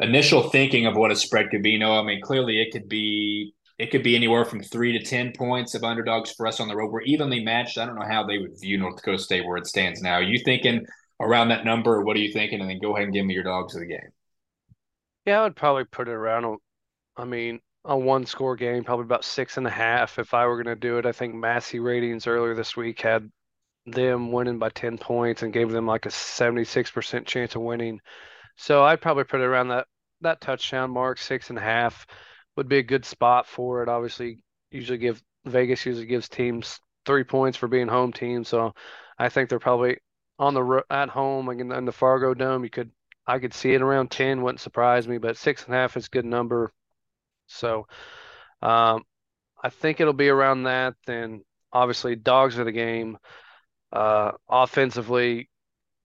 initial 0.00 0.50
thinking 0.50 0.86
of 0.86 0.96
what 0.96 1.10
a 1.10 1.16
spread 1.16 1.50
could 1.50 1.62
be. 1.62 1.78
No, 1.78 1.98
I 1.98 2.02
mean 2.02 2.20
clearly 2.20 2.60
it 2.60 2.72
could 2.72 2.88
be 2.88 3.54
it 3.78 3.90
could 3.90 4.02
be 4.02 4.16
anywhere 4.16 4.44
from 4.44 4.62
three 4.62 4.96
to 4.98 5.04
ten 5.04 5.32
points 5.32 5.74
of 5.74 5.84
underdogs 5.84 6.32
for 6.32 6.46
us 6.46 6.60
on 6.60 6.68
the 6.68 6.76
road. 6.76 6.90
We're 6.90 7.02
evenly 7.02 7.42
matched. 7.42 7.78
I 7.78 7.86
don't 7.86 7.96
know 7.96 8.06
how 8.06 8.24
they 8.26 8.38
would 8.38 8.60
view 8.60 8.78
North 8.78 8.96
Dakota 8.96 9.18
State 9.18 9.46
where 9.46 9.56
it 9.56 9.66
stands 9.66 10.02
now. 10.02 10.14
Are 10.14 10.22
you 10.22 10.38
thinking 10.44 10.84
around 11.20 11.48
that 11.48 11.64
number, 11.64 12.02
what 12.02 12.16
are 12.16 12.20
you 12.20 12.32
thinking? 12.32 12.60
And 12.60 12.68
then 12.68 12.80
go 12.80 12.94
ahead 12.94 13.04
and 13.04 13.14
give 13.14 13.24
me 13.24 13.34
your 13.34 13.44
dogs 13.44 13.74
of 13.74 13.80
the 13.80 13.86
game. 13.86 14.10
Yeah, 15.24 15.40
I 15.40 15.42
would 15.44 15.56
probably 15.56 15.84
put 15.84 16.08
it 16.08 16.12
around. 16.12 16.58
I 17.16 17.24
mean, 17.24 17.60
a 17.84 17.96
one 17.96 18.26
score 18.26 18.56
game, 18.56 18.82
probably 18.82 19.04
about 19.04 19.24
six 19.24 19.56
and 19.56 19.66
a 19.66 19.70
half 19.70 20.18
if 20.18 20.34
I 20.34 20.46
were 20.46 20.56
going 20.62 20.74
to 20.74 20.80
do 20.80 20.98
it. 20.98 21.06
I 21.06 21.12
think 21.12 21.34
Massey 21.34 21.78
ratings 21.78 22.26
earlier 22.26 22.54
this 22.54 22.76
week 22.76 23.00
had 23.00 23.30
them 23.86 24.32
winning 24.32 24.58
by 24.58 24.68
10 24.70 24.98
points 24.98 25.42
and 25.42 25.52
gave 25.52 25.70
them 25.70 25.86
like 25.86 26.06
a 26.06 26.10
76% 26.10 27.26
chance 27.26 27.54
of 27.54 27.62
winning. 27.62 28.00
So 28.56 28.84
I'd 28.84 29.00
probably 29.00 29.24
put 29.24 29.40
it 29.40 29.44
around 29.44 29.68
that 29.68 29.86
that 30.20 30.40
touchdown 30.40 30.90
mark, 30.90 31.18
six 31.18 31.50
and 31.50 31.58
a 31.58 31.62
half, 31.62 32.06
would 32.56 32.68
be 32.68 32.78
a 32.78 32.82
good 32.82 33.04
spot 33.04 33.46
for 33.46 33.82
it. 33.82 33.88
Obviously, 33.88 34.38
usually 34.70 34.98
give 34.98 35.22
Vegas 35.44 35.84
usually 35.84 36.06
gives 36.06 36.28
teams 36.28 36.80
three 37.04 37.24
points 37.24 37.58
for 37.58 37.68
being 37.68 37.88
home 37.88 38.12
team. 38.12 38.44
So 38.44 38.74
I 39.18 39.28
think 39.28 39.48
they're 39.48 39.58
probably 39.58 39.98
on 40.38 40.54
the 40.54 40.82
at 40.90 41.08
home 41.08 41.48
in, 41.50 41.72
in 41.72 41.84
the 41.84 41.92
Fargo 41.92 42.34
Dome. 42.34 42.64
You 42.64 42.70
could 42.70 42.90
I 43.26 43.38
could 43.38 43.54
see 43.54 43.72
it 43.72 43.82
around 43.82 44.10
ten. 44.10 44.42
Wouldn't 44.42 44.60
surprise 44.60 45.08
me, 45.08 45.18
but 45.18 45.36
six 45.36 45.64
and 45.64 45.74
a 45.74 45.78
half 45.78 45.96
is 45.96 46.06
a 46.06 46.10
good 46.10 46.24
number. 46.24 46.72
So 47.46 47.86
um, 48.62 49.04
I 49.62 49.70
think 49.70 50.00
it'll 50.00 50.12
be 50.12 50.28
around 50.28 50.64
that. 50.64 50.94
Then 51.06 51.44
obviously 51.72 52.16
dogs 52.16 52.58
are 52.58 52.64
the 52.64 52.72
game. 52.72 53.18
Uh, 53.92 54.32
offensively, 54.48 55.50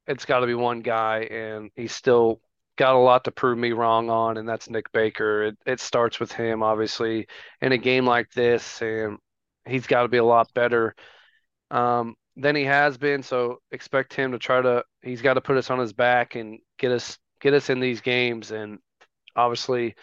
it's 0.08 0.26
got 0.26 0.40
to 0.40 0.48
be 0.48 0.54
one 0.54 0.82
guy, 0.82 1.20
and 1.32 1.72
he's 1.76 1.94
still 1.94 2.42
got 2.78 2.96
a 2.96 3.00
lot 3.00 3.24
to 3.24 3.32
prove 3.32 3.58
me 3.58 3.72
wrong 3.72 4.10
on, 4.10 4.38
and 4.38 4.48
that's 4.48 4.70
Nick 4.70 4.92
Baker. 4.92 5.44
It, 5.44 5.58
it 5.66 5.80
starts 5.80 6.20
with 6.20 6.32
him, 6.32 6.64
obviously, 6.64 7.28
in 7.62 7.72
a 7.72 7.78
game 7.78 8.06
like 8.06 8.30
this, 8.32 8.82
and 8.82 9.18
he's 9.66 9.88
got 9.88 10.04
to 10.04 10.08
be 10.08 10.18
a 10.18 10.24
lot 10.24 10.54
better 10.54 10.96
um, 11.72 12.16
than 12.36 12.56
he 12.56 12.64
has 12.64 12.98
been. 12.98 13.24
So 13.24 13.60
expect 13.72 14.14
him 14.14 14.32
to 14.32 14.40
try 14.40 14.62
to. 14.62 14.84
He's 15.02 15.22
got 15.22 15.36
to 15.36 15.42
put 15.42 15.58
us 15.58 15.70
on 15.70 15.80
his 15.80 15.94
back 15.94 16.36
and 16.36 16.60
get 16.78 16.92
us 16.92 17.18
get 17.42 17.54
us 17.54 17.70
in 17.70 17.80
these 17.80 18.02
games, 18.02 18.52
and 18.52 18.80
obviously, 19.36 19.96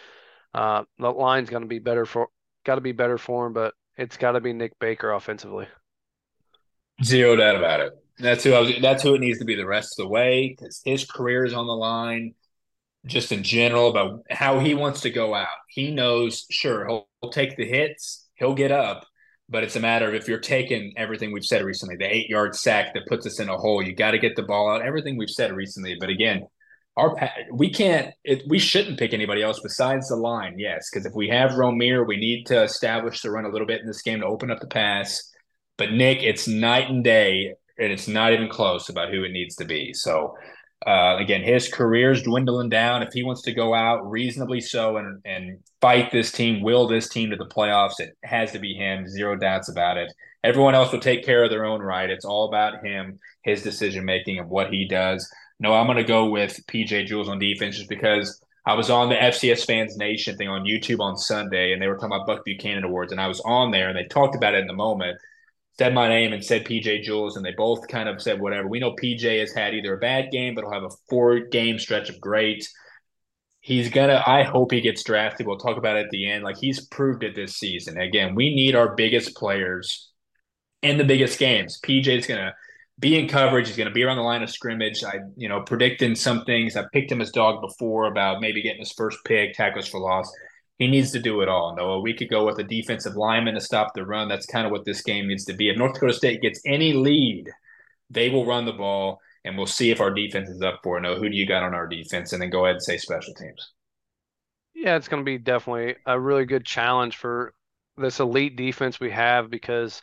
uh, 0.53 0.83
the 0.99 1.11
line's 1.11 1.49
going 1.49 1.63
to 1.63 1.67
be 1.67 1.79
better 1.79 2.05
for 2.05 2.29
got 2.65 2.75
to 2.75 2.81
be 2.81 2.91
better 2.91 3.17
for 3.17 3.47
him, 3.47 3.53
but 3.53 3.73
it's 3.97 4.17
got 4.17 4.33
to 4.33 4.41
be 4.41 4.53
Nick 4.53 4.77
Baker 4.79 5.11
offensively. 5.11 5.67
Zero 7.03 7.35
doubt 7.35 7.55
about 7.55 7.81
it. 7.81 7.93
That's 8.17 8.43
who 8.43 8.53
I 8.53 8.59
was, 8.59 8.71
that's 8.81 9.03
who 9.03 9.15
it 9.15 9.21
needs 9.21 9.39
to 9.39 9.45
be 9.45 9.55
the 9.55 9.65
rest 9.65 9.99
of 9.99 10.05
the 10.05 10.09
way 10.09 10.49
because 10.49 10.81
his 10.85 11.05
career 11.05 11.45
is 11.45 11.53
on 11.53 11.67
the 11.67 11.73
line 11.73 12.33
just 13.05 13.31
in 13.31 13.43
general 13.43 13.89
about 13.89 14.21
how 14.29 14.59
he 14.59 14.73
wants 14.73 15.01
to 15.01 15.09
go 15.09 15.35
out. 15.35 15.47
He 15.69 15.91
knows, 15.91 16.45
sure, 16.49 16.87
he'll, 16.87 17.07
he'll, 17.21 17.31
take 17.31 17.55
the 17.55 17.67
hits, 17.67 18.27
he'll 18.35 18.55
get 18.55 18.71
up, 18.71 19.05
but 19.49 19.63
it's 19.63 19.75
a 19.75 19.79
matter 19.79 20.07
of 20.07 20.15
if 20.15 20.27
you're 20.27 20.39
taking 20.39 20.93
everything 20.97 21.31
we've 21.31 21.45
said 21.45 21.63
recently, 21.63 21.97
the 21.97 22.13
eight 22.13 22.29
yard 22.29 22.55
sack 22.55 22.93
that 22.93 23.07
puts 23.07 23.27
us 23.27 23.39
in 23.39 23.49
a 23.49 23.57
hole, 23.57 23.81
you 23.81 23.93
got 23.93 24.11
to 24.11 24.19
get 24.19 24.35
the 24.35 24.43
ball 24.43 24.71
out. 24.71 24.81
Everything 24.81 25.17
we've 25.17 25.29
said 25.29 25.53
recently, 25.53 25.97
but 25.99 26.09
again, 26.09 26.47
our 26.97 27.15
we 27.51 27.69
can't, 27.69 28.13
it, 28.23 28.43
we 28.47 28.57
shouldn't 28.57 28.97
pick 28.97 29.13
anybody 29.13 29.43
else 29.43 29.59
besides 29.61 30.07
the 30.07 30.15
line. 30.15 30.57
Yes, 30.57 30.89
because 30.89 31.05
if 31.05 31.13
we 31.13 31.27
have 31.27 31.51
Romeir, 31.51 32.07
we 32.07 32.17
need 32.17 32.45
to 32.45 32.63
establish 32.63 33.21
the 33.21 33.31
run 33.31 33.45
a 33.45 33.49
little 33.49 33.67
bit 33.67 33.81
in 33.81 33.87
this 33.87 34.01
game 34.01 34.21
to 34.21 34.25
open 34.25 34.49
up 34.49 34.61
the 34.61 34.67
pass. 34.67 35.31
But 35.77 35.91
Nick, 35.91 36.23
it's 36.23 36.47
night 36.47 36.89
and 36.89 37.03
day, 37.03 37.55
and 37.77 37.91
it's 37.91 38.07
not 38.07 38.33
even 38.33 38.49
close 38.49 38.89
about 38.89 39.11
who 39.11 39.23
it 39.23 39.31
needs 39.31 39.55
to 39.57 39.65
be. 39.65 39.93
So 39.93 40.35
uh, 40.85 41.17
again, 41.17 41.41
his 41.41 41.67
career 41.67 42.11
is 42.11 42.21
dwindling 42.21 42.69
down. 42.69 43.01
If 43.01 43.13
he 43.13 43.23
wants 43.23 43.41
to 43.43 43.53
go 43.53 43.73
out 43.73 44.09
reasonably 44.09 44.61
so 44.61 44.97
and 44.97 45.21
and 45.25 45.59
fight 45.81 46.11
this 46.11 46.31
team, 46.31 46.61
will 46.61 46.87
this 46.87 47.09
team 47.09 47.31
to 47.31 47.35
the 47.35 47.45
playoffs, 47.45 47.99
it 47.99 48.15
has 48.23 48.51
to 48.51 48.59
be 48.59 48.73
him. 48.73 49.07
Zero 49.07 49.35
doubts 49.35 49.69
about 49.69 49.97
it. 49.97 50.13
Everyone 50.43 50.75
else 50.75 50.91
will 50.91 50.99
take 50.99 51.25
care 51.25 51.43
of 51.43 51.49
their 51.49 51.65
own 51.65 51.81
right. 51.81 52.09
It's 52.09 52.25
all 52.25 52.47
about 52.47 52.85
him, 52.85 53.19
his 53.41 53.63
decision 53.63 54.05
making, 54.05 54.37
and 54.37 54.49
what 54.49 54.71
he 54.71 54.87
does. 54.87 55.27
No, 55.59 55.73
I'm 55.73 55.87
going 55.87 55.97
to 55.97 56.03
go 56.03 56.29
with 56.29 56.59
PJ 56.67 57.07
Jules 57.07 57.29
on 57.29 57.39
defense 57.39 57.77
just 57.77 57.89
because 57.89 58.39
I 58.67 58.75
was 58.75 58.91
on 58.91 59.09
the 59.09 59.15
FCS 59.15 59.65
Fans 59.65 59.97
Nation 59.97 60.37
thing 60.37 60.49
on 60.49 60.65
YouTube 60.65 60.99
on 60.99 61.17
Sunday, 61.17 61.73
and 61.73 61.81
they 61.81 61.87
were 61.87 61.95
talking 61.95 62.15
about 62.15 62.27
Buck 62.27 62.45
Buchanan 62.45 62.83
Awards, 62.83 63.11
and 63.11 63.21
I 63.21 63.27
was 63.27 63.41
on 63.41 63.71
there, 63.71 63.89
and 63.89 63.97
they 63.97 64.05
talked 64.05 64.35
about 64.35 64.53
it 64.53 64.59
in 64.59 64.67
the 64.67 64.73
moment 64.73 65.17
said 65.77 65.93
my 65.93 66.07
name 66.07 66.33
and 66.33 66.43
said 66.43 66.65
PJ 66.65 67.03
Jules, 67.03 67.35
and 67.35 67.45
they 67.45 67.51
both 67.51 67.87
kind 67.87 68.07
of 68.07 68.21
said 68.21 68.39
whatever. 68.39 68.67
We 68.67 68.79
know 68.79 68.95
PJ 68.95 69.39
has 69.39 69.51
had 69.51 69.73
either 69.73 69.93
a 69.93 69.99
bad 69.99 70.31
game, 70.31 70.55
but 70.55 70.63
he'll 70.63 70.73
have 70.73 70.83
a 70.83 70.95
four 71.09 71.39
game 71.39 71.79
stretch 71.79 72.09
of 72.09 72.19
great. 72.21 72.67
He's 73.59 73.89
gonna. 73.89 74.23
I 74.25 74.43
hope 74.43 74.71
he 74.71 74.81
gets 74.81 75.03
drafted. 75.03 75.47
We'll 75.47 75.57
talk 75.57 75.77
about 75.77 75.97
it 75.97 76.05
at 76.05 76.11
the 76.11 76.29
end. 76.29 76.43
Like 76.43 76.57
he's 76.57 76.85
proved 76.87 77.23
it 77.23 77.35
this 77.35 77.55
season. 77.55 77.97
Again, 77.97 78.35
we 78.35 78.53
need 78.53 78.75
our 78.75 78.95
biggest 78.95 79.35
players 79.35 80.11
in 80.81 80.97
the 80.97 81.03
biggest 81.03 81.39
games. 81.39 81.79
PJ's 81.83 82.27
gonna 82.27 82.53
be 82.99 83.19
in 83.19 83.27
coverage. 83.27 83.67
He's 83.67 83.77
gonna 83.77 83.91
be 83.91 84.03
around 84.03 84.17
the 84.17 84.23
line 84.23 84.43
of 84.43 84.49
scrimmage. 84.49 85.03
I, 85.03 85.19
you 85.35 85.49
know, 85.49 85.61
predicting 85.61 86.15
some 86.15 86.45
things. 86.45 86.77
I 86.77 86.85
picked 86.93 87.11
him 87.11 87.21
as 87.21 87.31
dog 87.31 87.61
before 87.61 88.05
about 88.05 88.39
maybe 88.39 88.61
getting 88.61 88.79
his 88.79 88.93
first 88.93 89.17
pick, 89.25 89.53
tackles 89.53 89.87
for 89.87 89.99
loss 89.99 90.31
he 90.77 90.87
needs 90.87 91.11
to 91.11 91.19
do 91.19 91.41
it 91.41 91.49
all. 91.49 91.75
Noah, 91.75 92.01
we 92.01 92.13
could 92.13 92.29
go 92.29 92.45
with 92.45 92.59
a 92.59 92.63
defensive 92.63 93.15
lineman 93.15 93.53
to 93.55 93.61
stop 93.61 93.93
the 93.93 94.05
run. 94.05 94.27
That's 94.27 94.45
kind 94.45 94.65
of 94.65 94.71
what 94.71 94.85
this 94.85 95.01
game 95.01 95.27
needs 95.27 95.45
to 95.45 95.53
be. 95.53 95.69
If 95.69 95.77
North 95.77 95.93
Dakota 95.93 96.13
State 96.13 96.41
gets 96.41 96.61
any 96.65 96.93
lead, 96.93 97.49
they 98.09 98.29
will 98.29 98.45
run 98.45 98.65
the 98.65 98.73
ball, 98.73 99.19
and 99.45 99.57
we'll 99.57 99.67
see 99.67 99.91
if 99.91 100.01
our 100.01 100.11
defense 100.11 100.49
is 100.49 100.61
up 100.61 100.81
for 100.83 100.97
it. 100.97 101.01
No, 101.01 101.15
who 101.15 101.29
do 101.29 101.35
you 101.35 101.47
got 101.47 101.63
on 101.63 101.73
our 101.73 101.87
defense? 101.87 102.33
And 102.33 102.41
then 102.41 102.49
go 102.49 102.65
ahead 102.65 102.75
and 102.75 102.83
say 102.83 102.97
special 102.97 103.33
teams. 103.33 103.71
Yeah, 104.73 104.97
it's 104.97 105.07
going 105.07 105.21
to 105.21 105.25
be 105.25 105.37
definitely 105.37 105.95
a 106.05 106.19
really 106.19 106.45
good 106.45 106.65
challenge 106.65 107.15
for 107.15 107.53
this 107.97 108.19
elite 108.19 108.57
defense 108.57 108.99
we 108.99 109.11
have 109.11 109.49
because 109.49 110.01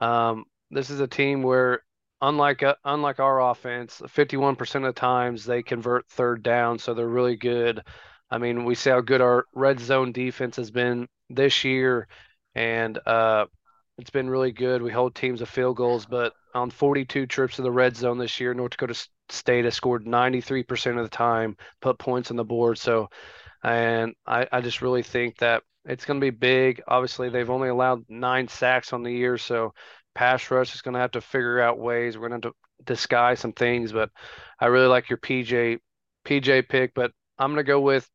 um, 0.00 0.44
this 0.70 0.90
is 0.90 1.00
a 1.00 1.06
team 1.06 1.42
where 1.42 1.82
unlike 2.20 2.62
uh, 2.62 2.74
unlike 2.84 3.18
our 3.18 3.50
offense, 3.50 4.02
51% 4.04 4.74
of 4.76 4.82
the 4.82 4.92
times 4.92 5.46
they 5.46 5.62
convert 5.62 6.06
third 6.08 6.42
down, 6.42 6.78
so 6.78 6.92
they're 6.92 7.08
really 7.08 7.36
good 7.36 7.82
I 8.32 8.38
mean, 8.38 8.64
we 8.66 8.76
see 8.76 8.90
how 8.90 9.02
good 9.02 9.22
our 9.22 9.46
red 9.54 9.80
zone 9.80 10.12
defense 10.12 10.56
has 10.56 10.72
been 10.72 11.08
this 11.30 11.64
year. 11.64 12.08
and 12.56 12.98
uh, 13.06 13.46
it's 13.98 14.10
been 14.10 14.30
really 14.30 14.52
good. 14.52 14.82
We 14.82 14.92
hold 14.92 15.14
teams 15.14 15.40
to 15.40 15.46
field 15.46 15.76
goals, 15.76 16.06
but 16.06 16.34
on 16.54 16.70
42 16.70 17.26
trips 17.26 17.56
to 17.56 17.62
the 17.62 17.72
red 17.72 17.96
zone 17.96 18.18
this 18.18 18.40
year, 18.40 18.54
North 18.54 18.72
Dakota 18.72 18.94
State 19.30 19.64
has 19.66 19.74
scored 19.74 20.06
93% 20.06 20.98
of 20.98 21.04
the 21.04 21.10
time, 21.16 21.56
put 21.80 21.98
points 21.98 22.30
on 22.30 22.36
the 22.38 22.44
board. 22.44 22.78
So, 22.78 23.08
and 23.62 24.14
I, 24.26 24.46
I 24.52 24.60
just 24.60 24.82
really 24.82 25.02
think 25.04 25.38
that 25.38 25.62
it's 25.84 26.04
going 26.04 26.20
to 26.20 26.24
be 26.24 26.30
big. 26.30 26.82
Obviously, 26.88 27.28
they've 27.30 27.50
only 27.50 27.68
allowed 27.68 28.04
nine 28.08 28.48
sacks 28.48 28.92
on 28.92 29.02
the 29.02 29.12
year, 29.12 29.38
so 29.38 29.74
pass 30.14 30.50
rush 30.50 30.74
is 30.74 30.82
going 30.82 30.94
to 30.94 31.00
have 31.00 31.12
to 31.12 31.20
figure 31.20 31.60
out 31.60 31.78
ways. 31.78 32.18
We're 32.18 32.28
going 32.28 32.40
to 32.42 32.48
to 32.50 32.54
disguise 32.84 33.40
some 33.40 33.52
things, 33.52 33.92
but 33.92 34.10
I 34.60 34.66
really 34.66 34.86
like 34.88 35.10
your 35.10 35.18
PJ 35.18 35.78
PJ 36.24 36.68
pick. 36.68 36.94
But 36.94 37.12
I'm 37.38 37.50
going 37.52 37.64
to 37.64 37.68
go 37.68 37.80
with 37.80 38.08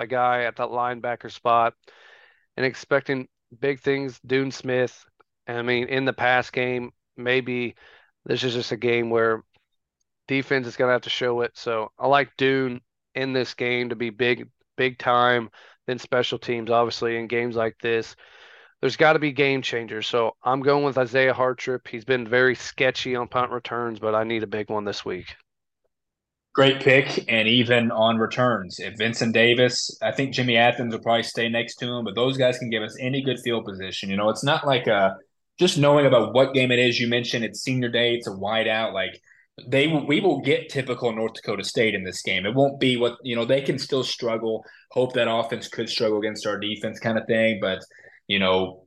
a 0.00 0.06
guy 0.06 0.44
at 0.44 0.56
that 0.56 0.68
linebacker 0.68 1.30
spot 1.30 1.74
and 2.56 2.66
expecting 2.66 3.28
big 3.58 3.80
things. 3.80 4.20
Dune 4.26 4.50
Smith. 4.50 5.04
I 5.46 5.62
mean, 5.62 5.88
in 5.88 6.04
the 6.04 6.12
pass 6.12 6.50
game, 6.50 6.92
maybe 7.16 7.74
this 8.24 8.44
is 8.44 8.54
just 8.54 8.72
a 8.72 8.76
game 8.76 9.10
where 9.10 9.42
defense 10.28 10.66
is 10.66 10.76
going 10.76 10.88
to 10.88 10.92
have 10.92 11.02
to 11.02 11.10
show 11.10 11.40
it. 11.40 11.52
So 11.56 11.90
I 11.98 12.06
like 12.06 12.36
Dune 12.36 12.80
in 13.14 13.32
this 13.32 13.54
game 13.54 13.88
to 13.88 13.96
be 13.96 14.10
big, 14.10 14.48
big 14.76 14.98
time. 14.98 15.50
Then 15.86 15.98
special 15.98 16.38
teams, 16.38 16.70
obviously, 16.70 17.16
in 17.16 17.26
games 17.26 17.56
like 17.56 17.76
this, 17.80 18.14
there's 18.80 18.96
got 18.96 19.14
to 19.14 19.18
be 19.18 19.32
game 19.32 19.60
changers. 19.60 20.06
So 20.06 20.36
I'm 20.42 20.60
going 20.60 20.84
with 20.84 20.98
Isaiah 20.98 21.34
Hartrip. 21.34 21.88
He's 21.88 22.04
been 22.04 22.28
very 22.28 22.54
sketchy 22.54 23.16
on 23.16 23.28
punt 23.28 23.50
returns, 23.50 23.98
but 23.98 24.14
I 24.14 24.24
need 24.24 24.42
a 24.42 24.46
big 24.46 24.70
one 24.70 24.84
this 24.84 25.04
week. 25.04 25.34
Great 26.52 26.80
pick, 26.80 27.24
and 27.28 27.46
even 27.46 27.92
on 27.92 28.18
returns. 28.18 28.80
If 28.80 28.98
Vincent 28.98 29.32
Davis, 29.32 29.96
I 30.02 30.10
think 30.10 30.34
Jimmy 30.34 30.56
Athens 30.56 30.92
will 30.92 31.00
probably 31.00 31.22
stay 31.22 31.48
next 31.48 31.76
to 31.76 31.86
him, 31.86 32.04
but 32.04 32.16
those 32.16 32.36
guys 32.36 32.58
can 32.58 32.70
give 32.70 32.82
us 32.82 32.96
any 32.98 33.22
good 33.22 33.38
field 33.38 33.64
position. 33.64 34.10
You 34.10 34.16
know, 34.16 34.30
it's 34.30 34.42
not 34.42 34.66
like 34.66 34.88
a 34.88 35.16
just 35.60 35.78
knowing 35.78 36.06
about 36.06 36.34
what 36.34 36.54
game 36.54 36.72
it 36.72 36.80
is. 36.80 36.98
You 36.98 37.06
mentioned 37.06 37.44
it's 37.44 37.62
senior 37.62 37.88
day, 37.88 38.14
it's 38.14 38.26
a 38.26 38.32
wide 38.32 38.66
out. 38.66 38.94
Like 38.94 39.20
they 39.68 39.86
we 39.86 40.20
will 40.20 40.40
get 40.40 40.70
typical 40.70 41.12
North 41.12 41.34
Dakota 41.34 41.62
State 41.62 41.94
in 41.94 42.02
this 42.02 42.22
game. 42.22 42.46
It 42.46 42.54
won't 42.54 42.80
be 42.80 42.96
what 42.96 43.16
you 43.22 43.36
know 43.36 43.44
they 43.44 43.60
can 43.60 43.78
still 43.78 44.02
struggle. 44.02 44.64
Hope 44.90 45.12
that 45.12 45.30
offense 45.30 45.68
could 45.68 45.88
struggle 45.88 46.18
against 46.18 46.46
our 46.46 46.58
defense, 46.58 46.98
kind 46.98 47.18
of 47.18 47.26
thing. 47.26 47.58
But 47.60 47.80
you 48.26 48.38
know, 48.38 48.86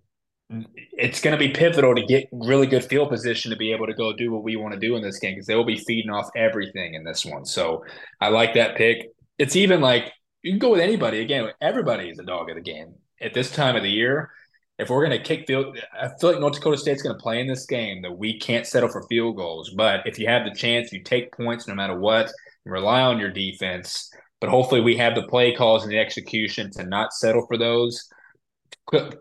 it's 0.94 1.22
going 1.22 1.38
to 1.38 1.38
be 1.38 1.54
pivotal 1.54 1.96
to 1.96 2.06
get 2.06 2.28
really 2.32 2.68
good 2.68 2.84
field 2.84 3.10
position 3.10 3.52
to 3.52 3.58
be 3.58 3.72
able 3.72 3.88
to 3.88 3.94
go 3.94 4.14
do 4.14 4.32
what 4.32 4.44
we 4.44 4.56
want 4.56 4.74
to 4.74 4.80
do 4.80 4.96
in 4.96 5.02
this 5.02 5.20
game 5.20 5.34
because 5.34 5.48
they 5.48 5.56
will 5.56 5.66
be 5.66 5.78
feeding 5.78 6.12
off 6.12 6.30
everything 6.36 6.94
in 6.94 7.04
this 7.04 7.26
one. 7.26 7.46
So 7.46 7.84
I 8.22 8.30
like 8.30 8.54
that 8.56 8.76
pick. 8.76 9.10
It's 9.38 9.56
even 9.56 9.82
like 9.82 10.12
you 10.42 10.52
can 10.52 10.60
go 10.60 10.72
with 10.72 10.82
anybody. 10.82 11.22
Again, 11.22 11.50
everybody 11.62 12.10
is 12.10 12.20
a 12.20 12.24
dog 12.24 12.50
of 12.50 12.56
the 12.56 12.62
game 12.62 12.96
at 13.22 13.34
this 13.34 13.52
time 13.52 13.76
of 13.76 13.84
the 13.84 13.90
year 13.90 14.32
if 14.80 14.90
we're 14.90 15.06
going 15.06 15.18
to 15.18 15.24
kick 15.24 15.46
field, 15.46 15.78
I 15.94 16.10
feel 16.20 16.32
like 16.32 16.40
North 16.40 16.54
Dakota 16.54 16.78
State's 16.78 17.04
going 17.04 17.16
to 17.16 17.22
play 17.22 17.40
in 17.40 17.48
this 17.48 17.66
game 17.66 18.02
that 18.02 18.18
we 18.18 18.40
can't 18.40 18.66
settle 18.66 18.90
for 18.90 19.04
field 19.08 19.38
goals. 19.38 19.70
But 19.76 20.02
if 20.06 20.18
you 20.18 20.28
have 20.28 20.46
the 20.46 20.56
chance, 20.56 20.92
you 20.92 21.04
take 21.04 21.32
points 21.32 21.68
no 21.68 21.76
matter 21.76 21.98
what, 21.98 22.32
rely 22.66 23.02
on 23.02 23.20
your 23.20 23.32
defense. 23.32 24.12
But 24.42 24.50
hopefully, 24.50 24.82
we 24.82 24.98
have 24.98 25.16
the 25.16 25.24
play 25.24 25.54
calls 25.54 25.84
and 25.84 25.92
the 25.92 26.00
execution 26.00 26.72
to 26.72 26.84
not 26.84 27.14
settle 27.14 27.46
for 27.48 27.58
those. 27.58 28.10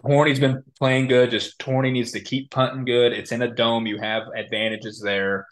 Horny's 0.02 0.40
been 0.40 0.62
playing 0.78 1.08
good. 1.08 1.30
Just 1.30 1.58
Torney 1.58 1.90
needs 1.90 2.12
to 2.12 2.20
keep 2.20 2.50
punting 2.50 2.84
good. 2.84 3.12
It's 3.12 3.32
in 3.32 3.42
a 3.42 3.54
dome. 3.54 3.86
You 3.86 3.98
have 3.98 4.24
advantages 4.34 5.00
there. 5.00 5.46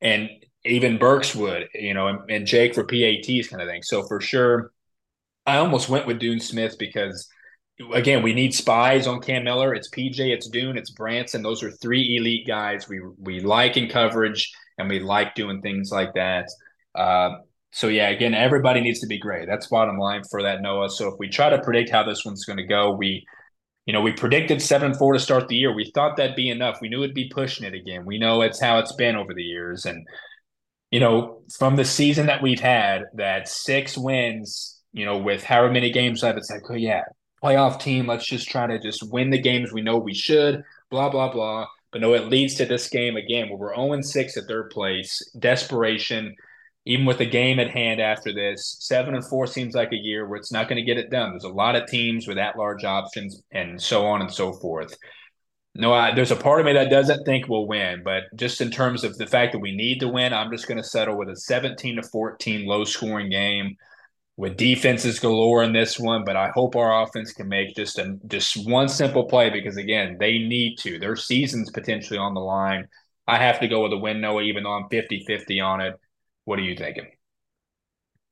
And 0.00 0.30
even 0.64 0.98
Burks 0.98 1.34
would, 1.34 1.68
you 1.74 1.94
know, 1.94 2.08
and, 2.08 2.30
and 2.30 2.46
Jake 2.46 2.74
for 2.74 2.84
PATs 2.84 3.48
kind 3.48 3.62
of 3.62 3.68
thing. 3.68 3.82
So 3.82 4.06
for 4.06 4.20
sure, 4.20 4.72
I 5.46 5.56
almost 5.56 5.88
went 5.88 6.06
with 6.06 6.18
Doone 6.18 6.40
Smith 6.40 6.76
because– 6.78 7.28
again, 7.92 8.22
we 8.22 8.34
need 8.34 8.54
spies 8.54 9.06
on 9.06 9.20
Cam 9.20 9.44
Miller. 9.44 9.74
It's 9.74 9.88
PJ, 9.90 10.18
it's 10.18 10.48
Doone, 10.48 10.76
it's 10.76 10.90
Branson. 10.90 11.42
Those 11.42 11.62
are 11.62 11.70
three 11.70 12.16
elite 12.16 12.46
guys 12.46 12.88
we 12.88 13.00
we 13.18 13.40
like 13.40 13.76
in 13.76 13.88
coverage 13.88 14.52
and 14.78 14.88
we 14.88 15.00
like 15.00 15.34
doing 15.34 15.60
things 15.60 15.90
like 15.90 16.14
that. 16.14 16.48
Uh, 16.94 17.30
so 17.72 17.88
yeah, 17.88 18.08
again, 18.08 18.34
everybody 18.34 18.80
needs 18.80 19.00
to 19.00 19.06
be 19.06 19.18
great. 19.18 19.46
That's 19.46 19.68
bottom 19.68 19.98
line 19.98 20.22
for 20.30 20.42
that 20.42 20.60
Noah. 20.60 20.90
So 20.90 21.08
if 21.08 21.14
we 21.18 21.28
try 21.28 21.50
to 21.50 21.62
predict 21.62 21.90
how 21.90 22.02
this 22.02 22.24
one's 22.24 22.44
going 22.44 22.56
to 22.56 22.66
go, 22.66 22.90
we 22.92 23.24
you 23.86 23.92
know, 23.92 24.00
we 24.00 24.12
predicted 24.12 24.62
seven 24.62 24.94
four 24.94 25.14
to 25.14 25.18
start 25.18 25.48
the 25.48 25.56
year. 25.56 25.74
We 25.74 25.90
thought 25.94 26.16
that'd 26.16 26.36
be 26.36 26.50
enough. 26.50 26.78
We 26.80 26.88
knew 26.88 27.02
it'd 27.02 27.14
be 27.14 27.28
pushing 27.28 27.66
it 27.66 27.74
again. 27.74 28.04
We 28.04 28.18
know 28.18 28.42
it's 28.42 28.60
how 28.60 28.78
it's 28.78 28.94
been 28.94 29.16
over 29.16 29.34
the 29.34 29.42
years. 29.42 29.84
And, 29.86 30.06
you 30.90 31.00
know, 31.00 31.42
from 31.58 31.76
the 31.76 31.84
season 31.84 32.26
that 32.26 32.42
we've 32.42 32.60
had, 32.60 33.04
that 33.14 33.48
six 33.48 33.96
wins, 33.96 34.80
you 34.92 35.04
know, 35.04 35.18
with 35.18 35.42
however 35.42 35.72
many 35.72 35.90
games 35.90 36.22
left, 36.22 36.38
it's 36.38 36.50
like, 36.50 36.62
oh 36.68 36.74
yeah, 36.74 37.02
playoff 37.42 37.80
team. 37.80 38.06
Let's 38.06 38.26
just 38.26 38.48
try 38.48 38.66
to 38.66 38.78
just 38.78 39.10
win 39.10 39.30
the 39.30 39.40
games 39.40 39.72
we 39.72 39.82
know 39.82 39.98
we 39.98 40.14
should, 40.14 40.62
blah, 40.90 41.08
blah, 41.08 41.32
blah. 41.32 41.66
But 41.92 42.02
no, 42.02 42.14
it 42.14 42.28
leads 42.28 42.54
to 42.56 42.66
this 42.66 42.88
game 42.88 43.16
again 43.16 43.48
where 43.48 43.58
we're 43.58 43.74
0 43.74 44.00
6 44.00 44.36
at 44.36 44.44
third 44.44 44.70
place. 44.70 45.20
Desperation, 45.38 46.36
even 46.90 47.06
with 47.06 47.18
the 47.18 47.26
game 47.26 47.60
at 47.60 47.70
hand 47.70 48.00
after 48.00 48.32
this. 48.32 48.76
7 48.80 49.14
and 49.14 49.24
4 49.24 49.46
seems 49.46 49.76
like 49.76 49.92
a 49.92 49.96
year 49.96 50.26
where 50.26 50.36
it's 50.36 50.50
not 50.50 50.68
going 50.68 50.76
to 50.76 50.82
get 50.82 50.98
it 50.98 51.08
done. 51.08 51.30
There's 51.30 51.44
a 51.44 51.48
lot 51.48 51.76
of 51.76 51.86
teams 51.86 52.26
with 52.26 52.36
at 52.36 52.58
large 52.58 52.82
options 52.82 53.40
and 53.52 53.80
so 53.80 54.04
on 54.06 54.20
and 54.20 54.30
so 54.30 54.52
forth. 54.54 54.96
No, 55.76 55.92
I, 55.92 56.12
there's 56.12 56.32
a 56.32 56.36
part 56.36 56.58
of 56.58 56.66
me 56.66 56.72
that 56.72 56.90
doesn't 56.90 57.24
think 57.24 57.48
we'll 57.48 57.68
win, 57.68 58.02
but 58.04 58.24
just 58.34 58.60
in 58.60 58.72
terms 58.72 59.04
of 59.04 59.16
the 59.18 59.26
fact 59.28 59.52
that 59.52 59.60
we 59.60 59.70
need 59.70 60.00
to 60.00 60.08
win, 60.08 60.32
I'm 60.32 60.50
just 60.50 60.66
going 60.66 60.78
to 60.78 60.84
settle 60.84 61.16
with 61.16 61.28
a 61.28 61.36
17 61.36 61.94
to 61.94 62.02
14 62.02 62.66
low 62.66 62.82
scoring 62.82 63.30
game 63.30 63.76
with 64.36 64.56
defenses 64.56 65.20
galore 65.20 65.62
in 65.62 65.72
this 65.72 65.96
one, 65.96 66.24
but 66.24 66.34
I 66.34 66.48
hope 66.48 66.74
our 66.74 67.04
offense 67.04 67.32
can 67.32 67.46
make 67.46 67.76
just 67.76 68.00
a 68.00 68.18
just 68.26 68.68
one 68.68 68.88
simple 68.88 69.26
play 69.26 69.48
because 69.48 69.76
again, 69.76 70.16
they 70.18 70.38
need 70.38 70.74
to. 70.78 70.98
Their 70.98 71.14
season's 71.14 71.70
potentially 71.70 72.18
on 72.18 72.34
the 72.34 72.40
line. 72.40 72.88
I 73.28 73.36
have 73.36 73.60
to 73.60 73.68
go 73.68 73.84
with 73.84 73.92
a 73.92 73.98
win, 73.98 74.20
Noah, 74.20 74.42
even 74.42 74.64
though 74.64 74.72
I'm 74.72 74.88
50-50 74.88 75.64
on 75.64 75.82
it. 75.82 75.94
What 76.44 76.58
are 76.58 76.62
you 76.62 76.76
thinking? 76.76 77.06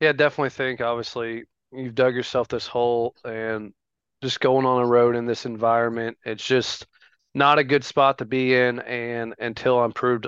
Yeah, 0.01 0.12
definitely 0.12 0.51
think 0.51 0.81
obviously 0.81 1.44
you've 1.73 1.94
dug 1.94 2.14
yourself 2.14 2.49
this 2.49 2.66
hole 2.66 3.14
and 3.25 3.73
just 4.23 4.40
going 4.40 4.66
on 4.66 4.83
a 4.83 4.87
road 4.87 5.16
in 5.16 5.27
this 5.27 5.47
environment, 5.47 6.18
it's 6.25 6.44
just 6.44 6.87
not 7.35 7.59
a 7.59 7.64
good 7.64 7.85
spot 7.85 8.18
to 8.18 8.25
be 8.25 8.55
in 8.55 8.81
and 8.81 9.35
until 9.38 9.79
I'm 9.79 9.92
proved 9.92 10.27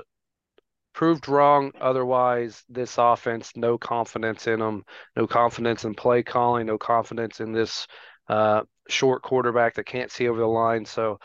proved 0.93 1.27
wrong. 1.27 1.71
Otherwise, 1.79 2.63
this 2.69 2.97
offense, 2.97 3.51
no 3.55 3.77
confidence 3.77 4.47
in 4.47 4.59
them, 4.59 4.83
no 5.15 5.27
confidence 5.27 5.83
in 5.85 5.93
play 5.93 6.23
calling, 6.23 6.67
no 6.67 6.77
confidence 6.77 7.39
in 7.39 7.53
this 7.53 7.87
uh, 8.27 8.61
short 8.87 9.23
quarterback 9.23 9.75
that 9.75 9.85
can't 9.85 10.11
see 10.11 10.27
over 10.27 10.39
the 10.39 10.45
line. 10.45 10.85
So 10.85 11.19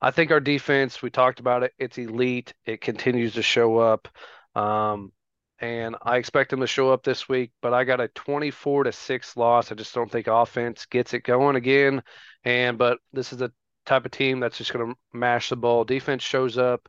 I 0.00 0.10
think 0.10 0.30
our 0.30 0.40
defense, 0.40 1.02
we 1.02 1.10
talked 1.10 1.40
about 1.40 1.62
it, 1.62 1.72
it's 1.78 1.98
elite. 1.98 2.54
It 2.64 2.80
continues 2.80 3.34
to 3.34 3.42
show 3.42 3.78
up. 3.78 4.08
Um, 4.54 5.12
and 5.60 5.96
I 6.02 6.16
expect 6.16 6.50
them 6.50 6.60
to 6.60 6.66
show 6.66 6.90
up 6.90 7.02
this 7.02 7.28
week, 7.28 7.52
but 7.60 7.74
I 7.74 7.84
got 7.84 8.00
a 8.00 8.08
24 8.08 8.84
to 8.84 8.92
6 8.92 9.36
loss. 9.36 9.70
I 9.70 9.74
just 9.74 9.94
don't 9.94 10.10
think 10.10 10.26
offense 10.26 10.86
gets 10.86 11.12
it 11.12 11.22
going 11.22 11.56
again. 11.56 12.02
And 12.44 12.78
but 12.78 12.98
this 13.12 13.32
is 13.32 13.38
the 13.38 13.52
type 13.84 14.06
of 14.06 14.10
team 14.10 14.40
that's 14.40 14.58
just 14.58 14.72
going 14.72 14.90
to 14.90 14.98
mash 15.12 15.50
the 15.50 15.56
ball. 15.56 15.84
Defense 15.84 16.22
shows 16.22 16.56
up 16.56 16.88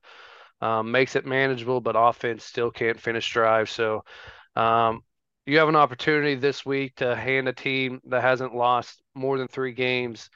um, 0.61 0.91
makes 0.91 1.15
it 1.15 1.25
manageable, 1.25 1.81
but 1.81 1.95
offense 1.97 2.45
still 2.45 2.71
can't 2.71 2.99
finish 2.99 3.31
drives. 3.31 3.71
So 3.71 4.03
um, 4.55 5.01
you 5.45 5.57
have 5.57 5.69
an 5.69 5.75
opportunity 5.75 6.35
this 6.35 6.65
week 6.65 6.95
to 6.97 7.15
hand 7.15 7.47
a 7.47 7.53
team 7.53 7.99
that 8.05 8.21
hasn't 8.21 8.55
lost 8.55 9.01
more 9.15 9.37
than 9.37 9.47
three 9.47 9.73
games 9.73 10.29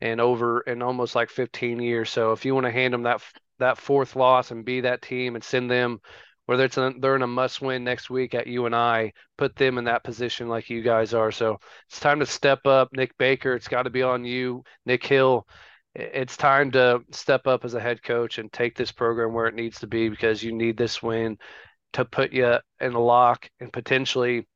and 0.00 0.20
over 0.20 0.60
in 0.62 0.82
almost 0.82 1.14
like 1.14 1.30
15 1.30 1.80
years. 1.80 2.10
So 2.10 2.32
if 2.32 2.44
you 2.44 2.54
want 2.54 2.66
to 2.66 2.72
hand 2.72 2.94
them 2.94 3.02
that 3.02 3.22
that 3.58 3.78
fourth 3.78 4.16
loss 4.16 4.50
and 4.50 4.64
be 4.64 4.80
that 4.80 5.02
team 5.02 5.34
and 5.34 5.44
send 5.44 5.70
them 5.70 6.00
whether 6.46 6.64
it's 6.64 6.76
a, 6.78 6.92
they're 6.98 7.16
in 7.16 7.22
a 7.22 7.26
must 7.26 7.60
win 7.60 7.84
next 7.84 8.10
week 8.10 8.34
at 8.34 8.46
UNI, 8.46 9.12
put 9.38 9.56
them 9.56 9.78
in 9.78 9.84
that 9.84 10.04
position 10.04 10.48
like 10.48 10.70
you 10.70 10.82
guys 10.82 11.14
are. 11.14 11.30
So 11.30 11.58
it's 11.88 12.00
time 12.00 12.20
to 12.20 12.26
step 12.26 12.66
up. 12.66 12.88
Nick 12.92 13.16
Baker, 13.18 13.54
it's 13.54 13.68
got 13.68 13.84
to 13.84 13.90
be 13.90 14.02
on 14.02 14.24
you. 14.24 14.62
Nick 14.84 15.04
Hill, 15.04 15.46
it's 15.94 16.36
time 16.36 16.70
to 16.72 17.02
step 17.10 17.46
up 17.46 17.64
as 17.64 17.74
a 17.74 17.80
head 17.80 18.02
coach 18.02 18.38
and 18.38 18.52
take 18.52 18.76
this 18.76 18.92
program 18.92 19.32
where 19.32 19.46
it 19.46 19.54
needs 19.54 19.80
to 19.80 19.86
be 19.86 20.08
because 20.08 20.42
you 20.42 20.52
need 20.52 20.76
this 20.76 21.02
win 21.02 21.38
to 21.92 22.04
put 22.04 22.32
you 22.32 22.56
in 22.80 22.92
the 22.92 23.00
lock 23.00 23.48
and 23.60 23.72
potentially 23.72 24.46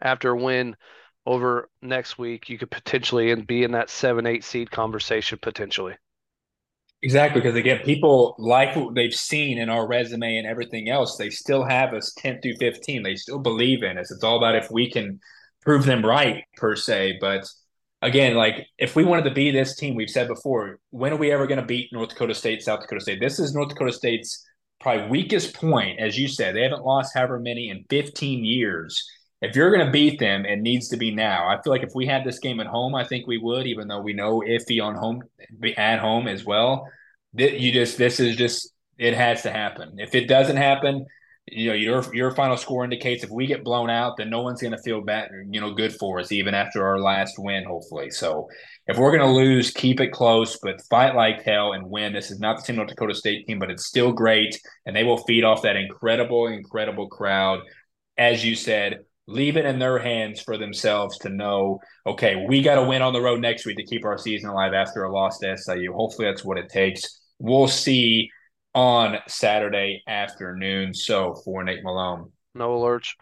after 0.00 0.30
a 0.30 0.36
win 0.36 0.76
over 1.24 1.68
next 1.80 2.18
week 2.18 2.48
you 2.48 2.58
could 2.58 2.70
potentially 2.70 3.30
and 3.30 3.46
be 3.46 3.62
in 3.62 3.72
that 3.72 3.88
seven 3.88 4.26
eight 4.26 4.42
seed 4.42 4.70
conversation 4.70 5.38
potentially 5.40 5.94
exactly 7.02 7.40
because 7.40 7.56
again 7.56 7.80
people 7.84 8.34
like 8.38 8.74
what 8.76 8.94
they've 8.94 9.14
seen 9.14 9.58
in 9.58 9.68
our 9.68 9.86
resume 9.86 10.36
and 10.36 10.46
everything 10.46 10.88
else 10.88 11.16
they 11.16 11.30
still 11.30 11.64
have 11.64 11.92
us 11.92 12.12
10 12.18 12.40
through 12.40 12.56
15 12.56 13.02
they 13.02 13.16
still 13.16 13.38
believe 13.38 13.82
in 13.82 13.98
us 13.98 14.10
it's 14.10 14.24
all 14.24 14.38
about 14.38 14.54
if 14.54 14.70
we 14.70 14.90
can 14.90 15.18
prove 15.62 15.84
them 15.84 16.04
right 16.04 16.44
per 16.56 16.76
se 16.76 17.18
but 17.20 17.46
again, 18.02 18.34
like 18.34 18.66
if 18.76 18.94
we 18.94 19.04
wanted 19.04 19.24
to 19.24 19.30
be 19.30 19.50
this 19.50 19.76
team, 19.76 19.94
we've 19.94 20.10
said 20.10 20.28
before, 20.28 20.80
when 20.90 21.12
are 21.12 21.16
we 21.16 21.30
ever 21.30 21.46
going 21.46 21.60
to 21.60 21.66
beat 21.66 21.92
North 21.92 22.10
Dakota 22.10 22.34
State, 22.34 22.62
South 22.62 22.80
Dakota 22.80 23.00
State? 23.00 23.20
This 23.20 23.38
is 23.38 23.54
North 23.54 23.70
Dakota 23.70 23.92
State's 23.92 24.44
probably 24.80 25.08
weakest 25.08 25.54
point, 25.54 26.00
as 26.00 26.18
you 26.18 26.28
said. 26.28 26.54
They 26.54 26.62
haven't 26.62 26.84
lost 26.84 27.14
however 27.14 27.38
many 27.38 27.70
in 27.70 27.84
15 27.88 28.44
years. 28.44 29.08
If 29.42 29.56
you're 29.56 29.74
going 29.74 29.84
to 29.84 29.92
beat 29.92 30.20
them, 30.20 30.46
it 30.46 30.60
needs 30.60 30.88
to 30.88 30.96
be 30.96 31.10
now. 31.10 31.48
I 31.48 31.60
feel 31.60 31.72
like 31.72 31.82
if 31.82 31.94
we 31.96 32.06
had 32.06 32.24
this 32.24 32.38
game 32.38 32.60
at 32.60 32.68
home, 32.68 32.94
I 32.94 33.04
think 33.04 33.26
we 33.26 33.38
would, 33.38 33.66
even 33.66 33.88
though 33.88 34.00
we 34.00 34.12
know 34.12 34.40
iffy 34.40 34.80
on 34.82 34.94
home 34.94 35.22
at 35.76 35.98
home 35.98 36.28
as 36.28 36.44
well. 36.44 36.88
That 37.34 37.58
You 37.58 37.72
just 37.72 37.98
this 37.98 38.20
is 38.20 38.36
just 38.36 38.72
it 38.98 39.14
has 39.14 39.42
to 39.42 39.50
happen. 39.50 39.96
If 39.98 40.14
it 40.14 40.28
doesn't 40.28 40.58
happen, 40.58 41.06
you 41.46 41.70
know 41.70 41.74
your 41.74 42.14
your 42.14 42.30
final 42.30 42.56
score 42.56 42.84
indicates 42.84 43.24
if 43.24 43.30
we 43.30 43.46
get 43.46 43.64
blown 43.64 43.90
out, 43.90 44.16
then 44.16 44.30
no 44.30 44.42
one's 44.42 44.62
going 44.62 44.76
to 44.76 44.82
feel 44.82 45.00
bad, 45.00 45.30
you 45.50 45.60
know, 45.60 45.74
good 45.74 45.92
for 45.96 46.20
us 46.20 46.30
even 46.30 46.54
after 46.54 46.86
our 46.86 47.00
last 47.00 47.34
win, 47.36 47.64
hopefully. 47.64 48.10
So 48.10 48.48
if 48.86 48.96
we're 48.96 49.16
going 49.16 49.28
to 49.28 49.34
lose, 49.34 49.72
keep 49.72 50.00
it 50.00 50.12
close, 50.12 50.56
but 50.62 50.82
fight 50.88 51.16
like 51.16 51.42
hell 51.42 51.72
and 51.72 51.90
win. 51.90 52.12
This 52.12 52.30
is 52.30 52.38
not 52.38 52.58
the 52.58 52.62
same 52.62 52.76
North 52.76 52.90
Dakota 52.90 53.14
State 53.14 53.46
team, 53.46 53.58
but 53.58 53.70
it's 53.70 53.86
still 53.86 54.12
great, 54.12 54.56
and 54.86 54.94
they 54.94 55.04
will 55.04 55.24
feed 55.24 55.42
off 55.42 55.62
that 55.62 55.76
incredible, 55.76 56.46
incredible 56.46 57.08
crowd. 57.08 57.60
As 58.16 58.44
you 58.44 58.54
said, 58.54 59.00
leave 59.32 59.56
it 59.56 59.64
in 59.64 59.78
their 59.78 59.98
hands 59.98 60.40
for 60.40 60.56
themselves 60.56 61.18
to 61.18 61.28
know, 61.28 61.80
okay, 62.06 62.44
we 62.48 62.62
got 62.62 62.76
to 62.76 62.84
win 62.84 63.02
on 63.02 63.12
the 63.12 63.20
road 63.20 63.40
next 63.40 63.66
week 63.66 63.76
to 63.76 63.84
keep 63.84 64.04
our 64.04 64.18
season 64.18 64.50
alive 64.50 64.74
after 64.74 65.04
a 65.04 65.12
loss 65.12 65.38
to 65.38 65.56
SIU. 65.56 65.92
Hopefully, 65.92 66.28
that's 66.28 66.44
what 66.44 66.58
it 66.58 66.68
takes. 66.68 67.20
We'll 67.38 67.68
see 67.68 68.30
on 68.74 69.18
Saturday 69.28 70.02
afternoon. 70.06 70.94
So 70.94 71.34
for 71.44 71.62
Nate 71.64 71.82
Malone, 71.82 72.32
no 72.54 72.70
alerts. 72.70 73.14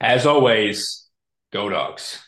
As 0.00 0.26
always, 0.26 1.06
go 1.52 1.68
dogs. 1.68 2.24